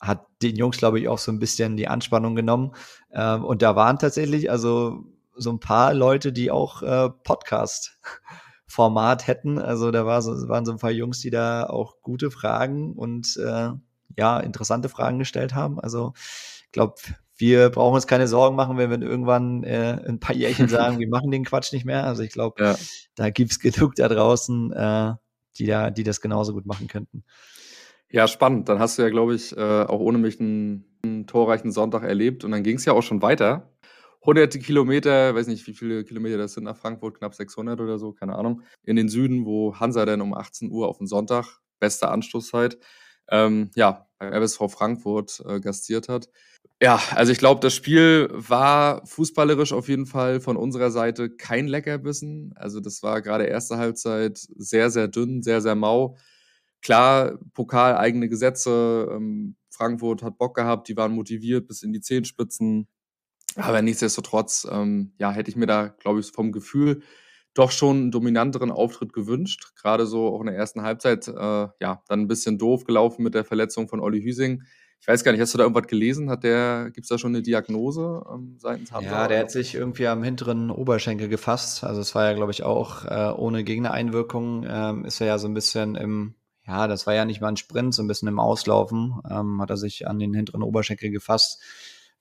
hat 0.00 0.26
den 0.42 0.56
Jungs, 0.56 0.78
glaube 0.78 1.00
ich, 1.00 1.08
auch 1.08 1.18
so 1.18 1.30
ein 1.30 1.38
bisschen 1.38 1.76
die 1.76 1.88
Anspannung 1.88 2.34
genommen. 2.34 2.72
Ähm, 3.12 3.44
und 3.44 3.62
da 3.62 3.76
waren 3.76 3.98
tatsächlich 3.98 4.50
also 4.50 5.04
so 5.34 5.50
ein 5.50 5.60
paar 5.60 5.94
Leute, 5.94 6.32
die 6.32 6.50
auch 6.50 6.82
äh, 6.82 7.08
Podcast 7.24 7.98
Format 8.66 9.26
hätten. 9.26 9.58
Also 9.58 9.90
da 9.90 10.06
war 10.06 10.22
so, 10.22 10.48
waren 10.48 10.64
so 10.64 10.72
ein 10.72 10.78
paar 10.78 10.90
Jungs, 10.90 11.20
die 11.20 11.30
da 11.30 11.64
auch 11.64 12.00
gute 12.02 12.30
Fragen 12.30 12.94
und 12.94 13.36
äh, 13.36 13.70
ja, 14.16 14.40
interessante 14.40 14.88
Fragen 14.88 15.18
gestellt 15.18 15.54
haben. 15.54 15.78
Also 15.78 16.14
ich 16.16 16.72
glaube, 16.72 16.94
wir 17.42 17.70
brauchen 17.70 17.96
uns 17.96 18.06
keine 18.06 18.28
Sorgen 18.28 18.54
machen, 18.54 18.78
wenn 18.78 18.88
wir 18.88 19.02
irgendwann 19.02 19.64
äh, 19.64 20.00
ein 20.06 20.20
paar 20.20 20.36
Jährchen 20.36 20.68
sagen, 20.68 21.00
wir 21.00 21.08
machen 21.08 21.32
den 21.32 21.44
Quatsch 21.44 21.72
nicht 21.72 21.84
mehr. 21.84 22.04
Also 22.04 22.22
ich 22.22 22.30
glaube, 22.30 22.62
ja. 22.62 22.76
da 23.16 23.30
gibt's 23.30 23.58
genug 23.58 23.96
da 23.96 24.08
draußen, 24.08 24.72
äh, 24.72 25.14
die, 25.58 25.66
da, 25.66 25.90
die 25.90 26.04
das 26.04 26.20
genauso 26.20 26.52
gut 26.52 26.66
machen 26.66 26.86
könnten. 26.86 27.24
Ja, 28.08 28.28
spannend. 28.28 28.68
Dann 28.68 28.78
hast 28.78 28.96
du 28.96 29.02
ja, 29.02 29.08
glaube 29.08 29.34
ich, 29.34 29.56
äh, 29.56 29.60
auch 29.82 29.98
ohne 29.98 30.18
mich 30.18 30.38
einen, 30.38 30.84
einen 31.02 31.26
torreichen 31.26 31.72
Sonntag 31.72 32.04
erlebt. 32.04 32.44
Und 32.44 32.52
dann 32.52 32.62
ging 32.62 32.76
es 32.76 32.84
ja 32.84 32.92
auch 32.92 33.02
schon 33.02 33.22
weiter. 33.22 33.72
Hunderte 34.24 34.60
Kilometer, 34.60 35.34
weiß 35.34 35.48
nicht, 35.48 35.66
wie 35.66 35.74
viele 35.74 36.04
Kilometer 36.04 36.38
das 36.38 36.52
sind 36.52 36.62
nach 36.62 36.76
Frankfurt, 36.76 37.18
knapp 37.18 37.34
600 37.34 37.80
oder 37.80 37.98
so, 37.98 38.12
keine 38.12 38.36
Ahnung, 38.36 38.62
in 38.84 38.94
den 38.94 39.08
Süden, 39.08 39.46
wo 39.46 39.74
Hansa 39.74 40.06
dann 40.06 40.20
um 40.20 40.32
18 40.32 40.70
Uhr 40.70 40.86
auf 40.86 40.98
den 40.98 41.08
Sonntag, 41.08 41.58
beste 41.80 42.08
Anstoßzeit, 42.08 42.78
ähm, 43.28 43.72
ja, 43.74 44.06
beim 44.22 44.32
RSV 44.32 44.70
Frankfurt 44.70 45.42
äh, 45.46 45.60
gastiert 45.60 46.08
hat. 46.08 46.28
Ja, 46.80 47.00
also 47.14 47.32
ich 47.32 47.38
glaube, 47.38 47.60
das 47.60 47.74
Spiel 47.74 48.28
war 48.32 49.06
fußballerisch 49.06 49.72
auf 49.72 49.88
jeden 49.88 50.06
Fall 50.06 50.40
von 50.40 50.56
unserer 50.56 50.90
Seite 50.90 51.30
kein 51.30 51.68
Leckerbissen. 51.68 52.52
Also 52.56 52.80
das 52.80 53.02
war 53.02 53.22
gerade 53.22 53.44
erste 53.44 53.76
Halbzeit 53.76 54.38
sehr, 54.56 54.90
sehr 54.90 55.08
dünn, 55.08 55.42
sehr, 55.42 55.60
sehr 55.60 55.74
mau. 55.74 56.16
Klar, 56.80 57.38
Pokal, 57.54 57.96
eigene 57.96 58.28
Gesetze. 58.28 59.08
Ähm, 59.12 59.56
Frankfurt 59.70 60.22
hat 60.22 60.38
Bock 60.38 60.56
gehabt, 60.56 60.88
die 60.88 60.96
waren 60.96 61.12
motiviert 61.12 61.68
bis 61.68 61.82
in 61.82 61.92
die 61.92 62.00
Zehenspitzen. 62.00 62.88
Aber 63.56 63.82
nichtsdestotrotz, 63.82 64.66
ähm, 64.70 65.12
ja, 65.18 65.30
hätte 65.30 65.50
ich 65.50 65.56
mir 65.56 65.66
da, 65.66 65.88
glaube 65.88 66.20
ich, 66.20 66.32
vom 66.32 66.52
Gefühl 66.52 67.02
doch 67.54 67.70
schon 67.70 67.96
einen 67.96 68.10
dominanteren 68.10 68.70
Auftritt 68.70 69.12
gewünscht. 69.12 69.72
Gerade 69.80 70.06
so 70.06 70.28
auch 70.28 70.40
in 70.40 70.46
der 70.46 70.56
ersten 70.56 70.82
Halbzeit, 70.82 71.28
äh, 71.28 71.32
ja, 71.80 72.02
dann 72.08 72.20
ein 72.20 72.28
bisschen 72.28 72.58
doof 72.58 72.84
gelaufen 72.84 73.22
mit 73.22 73.34
der 73.34 73.44
Verletzung 73.44 73.88
von 73.88 74.00
Olli 74.00 74.22
Hüsing. 74.22 74.62
Ich 75.00 75.08
weiß 75.08 75.24
gar 75.24 75.32
nicht, 75.32 75.40
hast 75.40 75.52
du 75.52 75.58
da 75.58 75.64
irgendwas 75.64 75.88
gelesen? 75.88 76.30
Hat 76.30 76.44
der, 76.44 76.90
gibt 76.94 77.04
es 77.04 77.08
da 77.08 77.18
schon 77.18 77.32
eine 77.32 77.42
Diagnose 77.42 78.22
ähm, 78.32 78.56
seitens 78.58 78.92
Hansa? 78.92 79.10
Ja, 79.10 79.28
der 79.28 79.40
hat 79.40 79.50
sich 79.50 79.74
irgendwie 79.74 80.06
am 80.06 80.22
hinteren 80.22 80.70
Oberschenkel 80.70 81.28
gefasst. 81.28 81.82
Also 81.82 82.00
es 82.00 82.14
war 82.14 82.24
ja, 82.24 82.34
glaube 82.34 82.52
ich, 82.52 82.62
auch 82.62 83.04
äh, 83.04 83.32
ohne 83.36 83.64
Gegnereinwirkung 83.64 84.64
ähm, 84.68 85.04
ist 85.04 85.20
er 85.20 85.26
ja 85.26 85.38
so 85.38 85.48
ein 85.48 85.54
bisschen 85.54 85.96
im, 85.96 86.34
ja, 86.64 86.86
das 86.86 87.06
war 87.06 87.14
ja 87.14 87.24
nicht 87.24 87.40
mal 87.40 87.48
ein 87.48 87.56
Sprint, 87.56 87.94
so 87.94 88.02
ein 88.02 88.06
bisschen 88.06 88.28
im 88.28 88.38
Auslaufen, 88.38 89.20
ähm, 89.28 89.60
hat 89.60 89.70
er 89.70 89.76
sich 89.76 90.06
an 90.06 90.20
den 90.20 90.34
hinteren 90.34 90.62
Oberschenkel 90.62 91.10
gefasst 91.10 91.60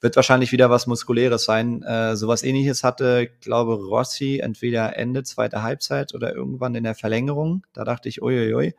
wird 0.01 0.15
wahrscheinlich 0.15 0.51
wieder 0.51 0.69
was 0.69 0.87
Muskuläres 0.87 1.45
sein. 1.45 1.83
Äh, 1.83 2.15
sowas 2.15 2.43
ähnliches 2.43 2.83
hatte, 2.83 3.29
glaube 3.39 3.75
Rossi, 3.75 4.39
entweder 4.39 4.97
Ende 4.97 5.23
zweiter 5.23 5.61
Halbzeit 5.61 6.13
oder 6.15 6.33
irgendwann 6.35 6.75
in 6.75 6.83
der 6.83 6.95
Verlängerung. 6.95 7.65
Da 7.73 7.83
dachte 7.83 8.09
ich, 8.09 8.21
uiuiui, 8.21 8.75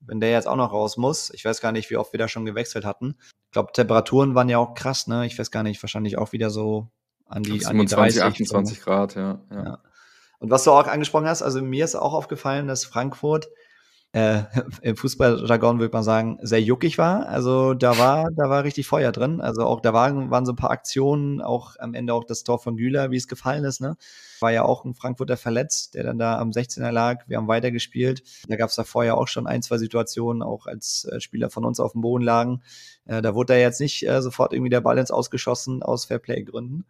wenn 0.00 0.20
der 0.20 0.30
jetzt 0.30 0.46
auch 0.46 0.56
noch 0.56 0.72
raus 0.72 0.98
muss. 0.98 1.30
Ich 1.30 1.44
weiß 1.44 1.60
gar 1.60 1.72
nicht, 1.72 1.90
wie 1.90 1.96
oft 1.96 2.12
wir 2.12 2.18
da 2.18 2.28
schon 2.28 2.44
gewechselt 2.44 2.84
hatten. 2.84 3.16
Ich 3.46 3.52
glaube, 3.52 3.72
Temperaturen 3.72 4.34
waren 4.34 4.50
ja 4.50 4.58
auch 4.58 4.74
krass, 4.74 5.06
ne? 5.06 5.24
Ich 5.24 5.38
weiß 5.38 5.50
gar 5.50 5.62
nicht, 5.62 5.82
wahrscheinlich 5.82 6.18
auch 6.18 6.32
wieder 6.32 6.50
so 6.50 6.88
an 7.26 7.42
die, 7.42 7.64
an 7.64 7.78
die 7.78 7.86
30, 7.86 8.22
28 8.22 8.82
Grad, 8.82 9.14
ja, 9.14 9.40
ja. 9.50 9.64
ja. 9.64 9.78
Und 10.38 10.50
was 10.50 10.64
du 10.64 10.72
auch 10.72 10.86
angesprochen 10.86 11.26
hast, 11.26 11.42
also 11.42 11.62
mir 11.62 11.84
ist 11.84 11.94
auch 11.94 12.12
aufgefallen, 12.12 12.68
dass 12.68 12.84
Frankfurt 12.84 13.48
äh, 14.12 14.42
im 14.82 14.96
Fußballjargon 14.96 15.78
würde 15.78 15.92
man 15.92 16.02
sagen, 16.02 16.38
sehr 16.42 16.62
juckig 16.62 16.98
war. 16.98 17.28
Also 17.28 17.74
da 17.74 17.98
war, 17.98 18.30
da 18.34 18.48
war 18.48 18.64
richtig 18.64 18.86
Feuer 18.86 19.12
drin. 19.12 19.40
Also 19.40 19.64
auch 19.64 19.80
da 19.80 19.92
waren, 19.92 20.30
waren 20.30 20.46
so 20.46 20.52
ein 20.52 20.56
paar 20.56 20.70
Aktionen, 20.70 21.40
auch 21.42 21.76
am 21.78 21.94
Ende 21.94 22.14
auch 22.14 22.24
das 22.24 22.42
Tor 22.42 22.58
von 22.58 22.76
Güler, 22.76 23.10
wie 23.10 23.16
es 23.16 23.28
gefallen 23.28 23.64
ist. 23.64 23.80
Ne? 23.80 23.96
War 24.40 24.52
ja 24.52 24.64
auch 24.64 24.84
ein 24.84 24.94
Frankfurter 24.94 25.36
verletzt, 25.36 25.94
der 25.94 26.04
dann 26.04 26.18
da 26.18 26.38
am 26.38 26.50
16er 26.50 26.90
lag. 26.90 27.24
Wir 27.26 27.36
haben 27.36 27.48
weitergespielt. 27.48 28.22
Da 28.48 28.56
gab 28.56 28.70
es 28.70 28.76
davor 28.76 29.04
ja 29.04 29.14
auch 29.14 29.28
schon 29.28 29.46
ein, 29.46 29.62
zwei 29.62 29.78
Situationen, 29.78 30.42
auch 30.42 30.66
als 30.66 31.06
äh, 31.10 31.20
Spieler 31.20 31.50
von 31.50 31.64
uns 31.64 31.80
auf 31.80 31.92
dem 31.92 32.00
Boden 32.00 32.24
lagen. 32.24 32.62
Äh, 33.04 33.22
da 33.22 33.34
wurde 33.34 33.54
da 33.54 33.58
jetzt 33.58 33.80
nicht 33.80 34.06
äh, 34.08 34.22
sofort 34.22 34.52
irgendwie 34.52 34.70
der 34.70 34.84
ins 34.96 35.10
Ausgeschossen 35.10 35.82
aus 35.82 36.06
Fairplay-Gründen. 36.06 36.86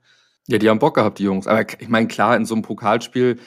Ja, 0.48 0.58
die 0.58 0.70
haben 0.70 0.78
Bock 0.78 0.94
gehabt, 0.94 1.18
die 1.18 1.24
Jungs. 1.24 1.48
Aber 1.48 1.66
ich 1.80 1.88
meine, 1.88 2.06
klar, 2.06 2.36
in 2.36 2.46
so 2.46 2.54
einem 2.54 2.62
Pokalspiel 2.62 3.40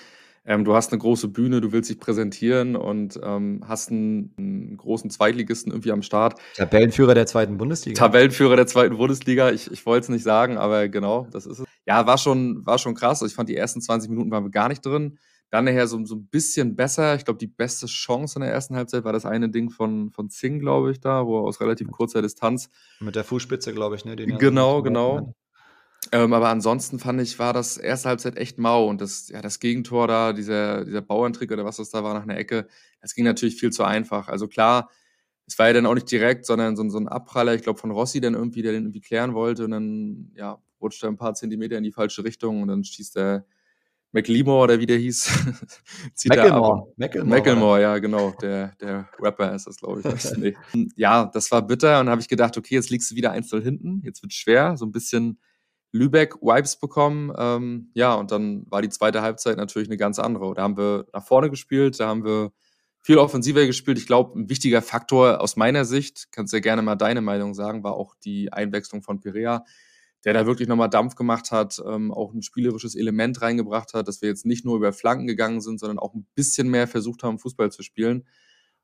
ähm, 0.50 0.66
du 0.66 0.74
hast 0.74 0.92
eine 0.92 1.00
große 1.00 1.28
Bühne, 1.28 1.62
du 1.62 1.72
willst 1.72 1.92
dich 1.92 2.00
präsentieren 2.00 2.76
und 2.76 3.20
ähm, 3.24 3.64
hast 3.68 3.92
einen, 3.92 4.34
einen, 4.36 4.78
großen 4.78 5.12
Zweitligisten 5.12 5.72
irgendwie 5.72 5.92
am 5.92 6.02
Start. 6.02 6.40
Tabellenführer 6.56 7.14
der 7.14 7.28
zweiten 7.28 7.58
Bundesliga. 7.58 8.00
Tabellenführer 8.00 8.56
der 8.56 8.66
zweiten 8.66 8.98
Bundesliga. 8.98 9.52
Ich, 9.52 9.72
ich 9.72 9.86
wollte 9.86 10.06
es 10.06 10.10
nicht 10.10 10.24
sagen, 10.24 10.58
aber 10.58 10.90
genau, 10.90 11.28
das 11.32 11.46
ist 11.46 11.60
es. 11.60 11.66
Ja, 11.86 12.08
war 12.08 12.18
schon, 12.18 12.66
war 12.66 12.80
schon 12.80 12.96
krass. 12.96 13.22
Ich 13.22 13.36
fand, 13.36 13.48
die 13.48 13.56
ersten 13.56 13.80
20 13.80 14.10
Minuten 14.10 14.32
waren 14.32 14.44
wir 14.44 14.50
gar 14.50 14.70
nicht 14.70 14.84
drin. 14.84 15.20
Dann 15.52 15.66
nachher 15.66 15.88
so, 15.88 16.04
so 16.04 16.16
ein 16.16 16.28
bisschen 16.28 16.76
besser. 16.76 17.14
Ich 17.14 17.26
glaube, 17.26 17.38
die 17.38 17.48
beste 17.48 17.86
Chance 17.86 18.40
in 18.40 18.42
der 18.42 18.52
ersten 18.52 18.76
Halbzeit 18.76 19.04
war 19.04 19.14
das 19.14 19.26
eine 19.26 19.50
Ding 19.50 19.70
von, 19.70 20.10
von 20.10 20.32
Zing, 20.32 20.60
glaube 20.60 20.92
ich, 20.92 21.00
da, 21.00 21.28
wo 21.28 21.38
er 21.38 21.44
aus 21.44 21.62
relativ 21.62 21.92
kurzer 21.92 22.24
Distanz. 22.24 22.72
Mit 23.00 23.16
der 23.16 23.24
Fußspitze, 23.24 23.72
glaube 23.72 23.98
ich, 23.98 24.06
ne? 24.06 24.16
genau, 24.16 24.82
genau. 24.82 25.36
Ähm, 26.12 26.34
aber 26.34 26.50
ansonsten 26.50 27.00
fand 27.00 27.22
ich, 27.22 27.38
war 27.40 27.54
das 27.54 27.78
erste 27.78 28.10
Halbzeit 28.10 28.38
echt 28.38 28.58
mau 28.58 28.88
und 28.88 29.00
das, 29.02 29.30
ja, 29.30 29.42
das 29.42 29.60
Gegentor 29.60 30.08
da, 30.08 30.34
dieser, 30.34 30.86
dieser 30.86 31.02
Bauerntrick 31.02 31.52
oder 31.52 31.66
was 31.66 31.78
das 31.78 31.90
da 31.90 32.04
war 32.04 32.14
nach 32.14 32.24
einer 32.24 32.38
Ecke, 32.38 32.68
das 33.02 33.14
ging 33.14 33.26
natürlich 33.26 33.56
viel 33.56 33.72
zu 33.72 33.84
einfach. 33.84 34.28
Also 34.28 34.48
klar, 34.48 34.90
es 35.46 35.58
war 35.60 35.68
ja 35.68 35.74
dann 35.74 35.86
auch 35.86 35.94
nicht 35.94 36.10
direkt, 36.12 36.46
sondern 36.46 36.76
so, 36.76 36.88
so 36.90 36.98
ein 36.98 37.08
Abpraller, 37.08 37.54
ich 37.54 37.62
glaube 37.62 37.80
von 37.80 37.92
Rossi 37.92 38.22
dann 38.22 38.34
irgendwie, 38.34 38.62
der 38.62 38.72
den 38.72 38.84
irgendwie 38.84 39.02
klären 39.02 39.34
wollte 39.34 39.66
und 39.66 39.72
dann, 39.72 40.32
ja, 40.36 40.62
rutscht 40.82 41.04
er 41.04 41.10
ein 41.10 41.18
paar 41.18 41.34
Zentimeter 41.34 41.78
in 41.78 41.84
die 41.84 41.92
falsche 41.92 42.24
Richtung 42.24 42.62
und 42.62 42.70
dann 42.70 42.84
schießt 42.84 43.16
der 43.16 43.46
McLemore 44.12 44.64
oder 44.64 44.80
wie 44.80 44.88
der 44.88 44.98
hieß. 44.98 45.30
Macklemore. 46.26 46.94
Macklemore, 46.98 47.82
ja, 47.82 47.98
genau. 48.00 48.32
Der, 48.42 48.74
der 48.82 49.08
Rapper 49.20 49.54
ist 49.54 49.68
das, 49.68 49.78
glaube 49.78 50.02
ich. 50.02 50.38
nee. 50.38 50.56
Ja, 50.96 51.26
das 51.26 51.52
war 51.52 51.62
bitter 51.62 52.00
und 52.00 52.08
dann 52.08 52.12
habe 52.12 52.22
ich 52.22 52.28
gedacht, 52.28 52.58
okay, 52.58 52.76
jetzt 52.76 52.90
liegst 52.90 53.12
du 53.12 53.16
wieder 53.16 53.32
1 53.32 53.50
hinten. 53.52 54.02
Jetzt 54.04 54.24
wird 54.24 54.34
schwer. 54.34 54.78
So 54.78 54.86
ein 54.86 54.92
bisschen 54.92 55.40
Lübeck-Vibes 55.92 56.80
bekommen. 56.80 57.34
Ähm, 57.38 57.92
ja, 57.94 58.14
und 58.14 58.32
dann 58.32 58.66
war 58.70 58.82
die 58.82 58.90
zweite 58.90 59.22
Halbzeit 59.22 59.58
natürlich 59.58 59.88
eine 59.90 59.98
ganz 59.98 60.20
andere. 60.20 60.54
Da 60.54 60.62
haben 60.64 60.78
wir 60.78 61.06
nach 61.14 61.26
vorne 61.26 61.50
gespielt, 61.50 62.00
da 62.00 62.08
haben 62.08 62.24
wir 62.24 62.52
viel 63.02 63.18
offensiver 63.18 63.66
gespielt. 63.66 63.98
Ich 63.98 64.06
glaube, 64.08 64.38
ein 64.40 64.50
wichtiger 64.50 64.82
Faktor 64.82 65.42
aus 65.42 65.56
meiner 65.56 65.86
Sicht, 65.86 66.28
kannst 66.32 66.54
ja 66.54 66.60
gerne 66.60 66.82
mal 66.82 66.96
deine 66.96 67.22
Meinung 67.22 67.54
sagen, 67.54 67.84
war 67.84 67.94
auch 67.94 68.16
die 68.24 68.52
Einwechslung 68.52 69.02
von 69.02 69.20
Perea, 69.20 69.64
der 70.26 70.34
da 70.34 70.46
wirklich 70.46 70.68
nochmal 70.68 70.90
Dampf 70.90 71.16
gemacht 71.16 71.52
hat, 71.52 71.82
ähm, 71.86 72.12
auch 72.12 72.34
ein 72.34 72.42
spielerisches 72.42 72.96
Element 72.96 73.42
reingebracht 73.42 73.94
hat, 73.94 74.08
dass 74.08 74.22
wir 74.22 74.30
jetzt 74.30 74.46
nicht 74.46 74.66
nur 74.66 74.76
über 74.76 74.92
Flanken 74.92 75.28
gegangen 75.28 75.62
sind, 75.62 75.80
sondern 75.80 75.98
auch 75.98 76.14
ein 76.14 76.28
bisschen 76.36 76.70
mehr 76.70 76.88
versucht 76.88 77.24
haben, 77.24 77.40
Fußball 77.40 77.72
zu 77.72 77.84
spielen. 77.84 78.28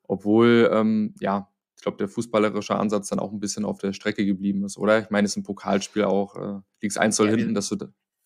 Obwohl, 0.03 0.69
ähm, 0.71 1.13
ja, 1.19 1.50
glaube, 1.86 1.98
der 1.98 2.10
fußballerische 2.10 2.75
Ansatz 2.75 3.10
dann 3.10 3.20
auch 3.20 3.32
ein 3.32 3.39
bisschen 3.39 3.63
auf 3.63 3.77
der 3.77 3.94
Strecke 3.94 4.25
geblieben 4.25 4.65
ist, 4.65 4.77
oder? 4.77 5.00
Ich 5.00 5.10
meine, 5.10 5.25
es 5.25 5.32
ist 5.32 5.38
ein 5.38 5.44
Pokalspiel 5.44 6.04
auch, 6.04 6.36
äh, 6.36 6.60
liegst 6.82 6.98
eins 6.98 7.18
ja, 7.18 7.25
hinten, 7.25 7.54
dass 7.54 7.70
du, 7.70 7.77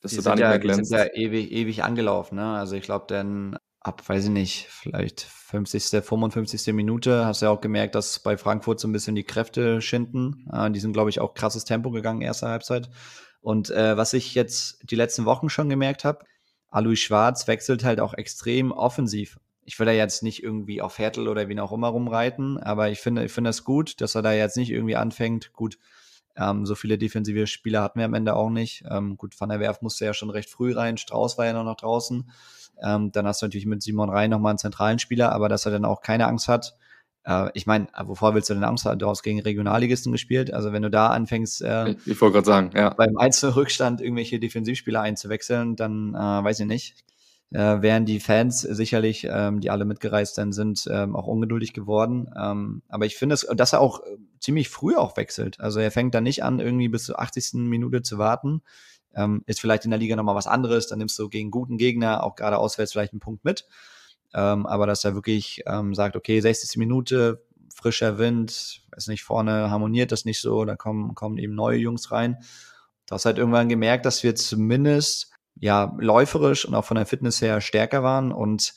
dass 0.01 0.13
du 0.13 0.21
da 0.21 0.31
nicht 0.31 0.41
ja, 0.41 0.49
mehr 0.49 0.59
glänzt. 0.59 0.81
Die 0.81 0.85
sind 0.85 0.97
ja 0.97 1.13
ewig, 1.13 1.51
ewig 1.51 1.83
angelaufen, 1.83 2.35
ne? 2.35 2.57
Also 2.57 2.75
ich 2.75 2.83
glaube, 2.83 3.05
dann 3.07 3.57
ab, 3.81 4.07
weiß 4.07 4.25
ich 4.25 4.31
nicht, 4.31 4.67
vielleicht 4.69 5.21
50., 5.21 6.03
55. 6.03 6.73
Minute 6.73 7.25
hast 7.25 7.41
du 7.41 7.47
ja 7.47 7.51
auch 7.51 7.61
gemerkt, 7.61 7.95
dass 7.95 8.19
bei 8.19 8.37
Frankfurt 8.37 8.79
so 8.79 8.87
ein 8.87 8.91
bisschen 8.91 9.15
die 9.15 9.23
Kräfte 9.23 9.81
schinden. 9.81 10.47
Äh, 10.51 10.71
die 10.71 10.79
sind, 10.79 10.93
glaube 10.93 11.09
ich, 11.09 11.19
auch 11.19 11.33
krasses 11.33 11.65
Tempo 11.65 11.91
gegangen, 11.91 12.21
erste 12.21 12.47
Halbzeit. 12.47 12.89
Und 13.41 13.69
äh, 13.69 13.95
was 13.95 14.13
ich 14.13 14.35
jetzt 14.35 14.79
die 14.89 14.95
letzten 14.95 15.25
Wochen 15.25 15.49
schon 15.49 15.69
gemerkt 15.69 16.03
habe, 16.03 16.25
Alois 16.69 16.97
Schwarz 16.97 17.47
wechselt 17.47 17.83
halt 17.83 17.99
auch 17.99 18.13
extrem 18.13 18.71
offensiv 18.71 19.39
ich 19.69 19.77
will 19.77 19.85
da 19.85 19.91
jetzt 19.91 20.23
nicht 20.23 20.41
irgendwie 20.41 20.81
auf 20.81 20.97
Hertel 20.97 21.27
oder 21.27 21.47
wie 21.47 21.59
auch 21.59 21.71
immer 21.71 21.89
rumreiten, 21.89 22.57
aber 22.57 22.89
ich 22.89 23.01
finde, 23.01 23.23
ich 23.23 23.31
finde 23.31 23.51
es 23.51 23.63
gut, 23.63 24.01
dass 24.01 24.15
er 24.15 24.23
da 24.23 24.33
jetzt 24.33 24.57
nicht 24.57 24.71
irgendwie 24.71 24.95
anfängt. 24.95 25.53
Gut, 25.53 25.77
ähm, 26.35 26.65
so 26.65 26.73
viele 26.73 26.97
defensive 26.97 27.45
Spieler 27.45 27.83
hatten 27.83 27.99
wir 27.99 28.05
am 28.05 28.15
Ende 28.15 28.35
auch 28.35 28.49
nicht. 28.49 28.83
Ähm, 28.89 29.15
gut, 29.15 29.39
Van 29.39 29.49
der 29.49 29.59
Werf 29.59 29.83
musste 29.83 30.05
ja 30.05 30.15
schon 30.15 30.31
recht 30.31 30.49
früh 30.49 30.73
rein, 30.73 30.97
Strauß 30.97 31.37
war 31.37 31.45
ja 31.45 31.53
noch, 31.53 31.65
noch 31.65 31.75
draußen. 31.75 32.31
Ähm, 32.81 33.11
dann 33.11 33.27
hast 33.27 33.43
du 33.43 33.45
natürlich 33.45 33.67
mit 33.67 33.83
Simon 33.83 34.09
Rhein 34.09 34.31
nochmal 34.31 34.53
einen 34.53 34.57
zentralen 34.57 34.97
Spieler, 34.97 35.33
aber 35.33 35.49
dass 35.49 35.67
er 35.67 35.71
dann 35.71 35.85
auch 35.85 36.01
keine 36.01 36.25
Angst 36.25 36.47
hat. 36.47 36.75
Äh, 37.23 37.51
ich 37.53 37.67
meine, 37.67 37.89
wovor 38.05 38.33
willst 38.33 38.49
du 38.49 38.55
denn 38.55 38.63
Angst 38.63 38.85
haben? 38.85 38.97
Du 38.97 39.07
hast 39.07 39.21
gegen 39.21 39.39
Regionalligisten 39.39 40.11
gespielt. 40.11 40.51
Also 40.51 40.73
wenn 40.73 40.81
du 40.81 40.89
da 40.89 41.09
anfängst, 41.09 41.61
äh, 41.61 41.91
ich, 41.91 42.07
ich 42.07 42.21
wollte 42.21 42.33
gerade 42.33 42.47
sagen, 42.47 42.71
ja. 42.73 42.89
beim 42.89 43.17
Einzelrückstand 43.17 44.01
irgendwelche 44.01 44.39
Defensivspieler 44.39 45.01
einzuwechseln, 45.01 45.75
dann 45.75 46.15
äh, 46.15 46.17
weiß 46.17 46.59
ich 46.61 46.65
nicht 46.65 47.05
äh, 47.51 47.81
wären 47.81 48.05
die 48.05 48.19
Fans 48.19 48.61
sicherlich, 48.61 49.27
ähm, 49.29 49.59
die 49.59 49.71
alle 49.71 49.85
mitgereist 49.85 50.37
dann 50.37 50.51
sind, 50.51 50.87
ähm, 50.91 51.15
auch 51.15 51.27
ungeduldig 51.27 51.73
geworden. 51.73 52.29
Ähm, 52.37 52.83
aber 52.89 53.05
ich 53.05 53.15
finde 53.15 53.33
es, 53.33 53.47
dass 53.55 53.73
er 53.73 53.81
auch 53.81 54.01
äh, 54.01 54.17
ziemlich 54.39 54.69
früh 54.69 54.95
auch 54.95 55.17
wechselt. 55.17 55.59
Also 55.59 55.79
er 55.79 55.91
fängt 55.91 56.13
dann 56.13 56.23
nicht 56.23 56.43
an, 56.43 56.59
irgendwie 56.59 56.89
bis 56.89 57.05
zur 57.05 57.19
80. 57.19 57.53
Minute 57.55 58.01
zu 58.03 58.17
warten. 58.17 58.61
Ähm, 59.15 59.43
ist 59.47 59.59
vielleicht 59.59 59.85
in 59.85 59.91
der 59.91 59.99
Liga 59.99 60.15
nochmal 60.15 60.35
was 60.35 60.47
anderes. 60.47 60.87
Dann 60.87 60.99
nimmst 60.99 61.17
du 61.17 61.27
gegen 61.29 61.49
guten 61.49 61.77
Gegner, 61.77 62.23
auch 62.23 62.35
gerade 62.35 62.57
auswärts, 62.57 62.91
vielleicht 62.91 63.13
einen 63.13 63.19
Punkt 63.19 63.43
mit. 63.43 63.65
Ähm, 64.33 64.67
aber 64.67 64.85
dass 64.85 65.03
er 65.03 65.15
wirklich 65.15 65.63
ähm, 65.65 65.95
sagt, 65.95 66.15
okay, 66.15 66.39
60. 66.39 66.77
Minute, 66.77 67.43
frischer 67.73 68.19
Wind, 68.19 68.83
weiß 68.91 69.07
nicht, 69.07 69.23
vorne 69.23 69.71
harmoniert 69.71 70.11
das 70.11 70.25
nicht 70.25 70.39
so, 70.39 70.65
da 70.65 70.75
kommen, 70.75 71.15
kommen 71.15 71.39
eben 71.39 71.55
neue 71.55 71.79
Jungs 71.79 72.11
rein. 72.11 72.37
Du 73.07 73.15
hast 73.15 73.25
halt 73.25 73.39
irgendwann 73.39 73.69
gemerkt, 73.69 74.05
dass 74.05 74.21
wir 74.21 74.35
zumindest 74.35 75.28
ja 75.59 75.95
läuferisch 75.99 76.65
und 76.65 76.75
auch 76.75 76.85
von 76.85 76.95
der 76.95 77.05
Fitness 77.05 77.41
her 77.41 77.61
stärker 77.61 78.03
waren. 78.03 78.31
Und 78.31 78.73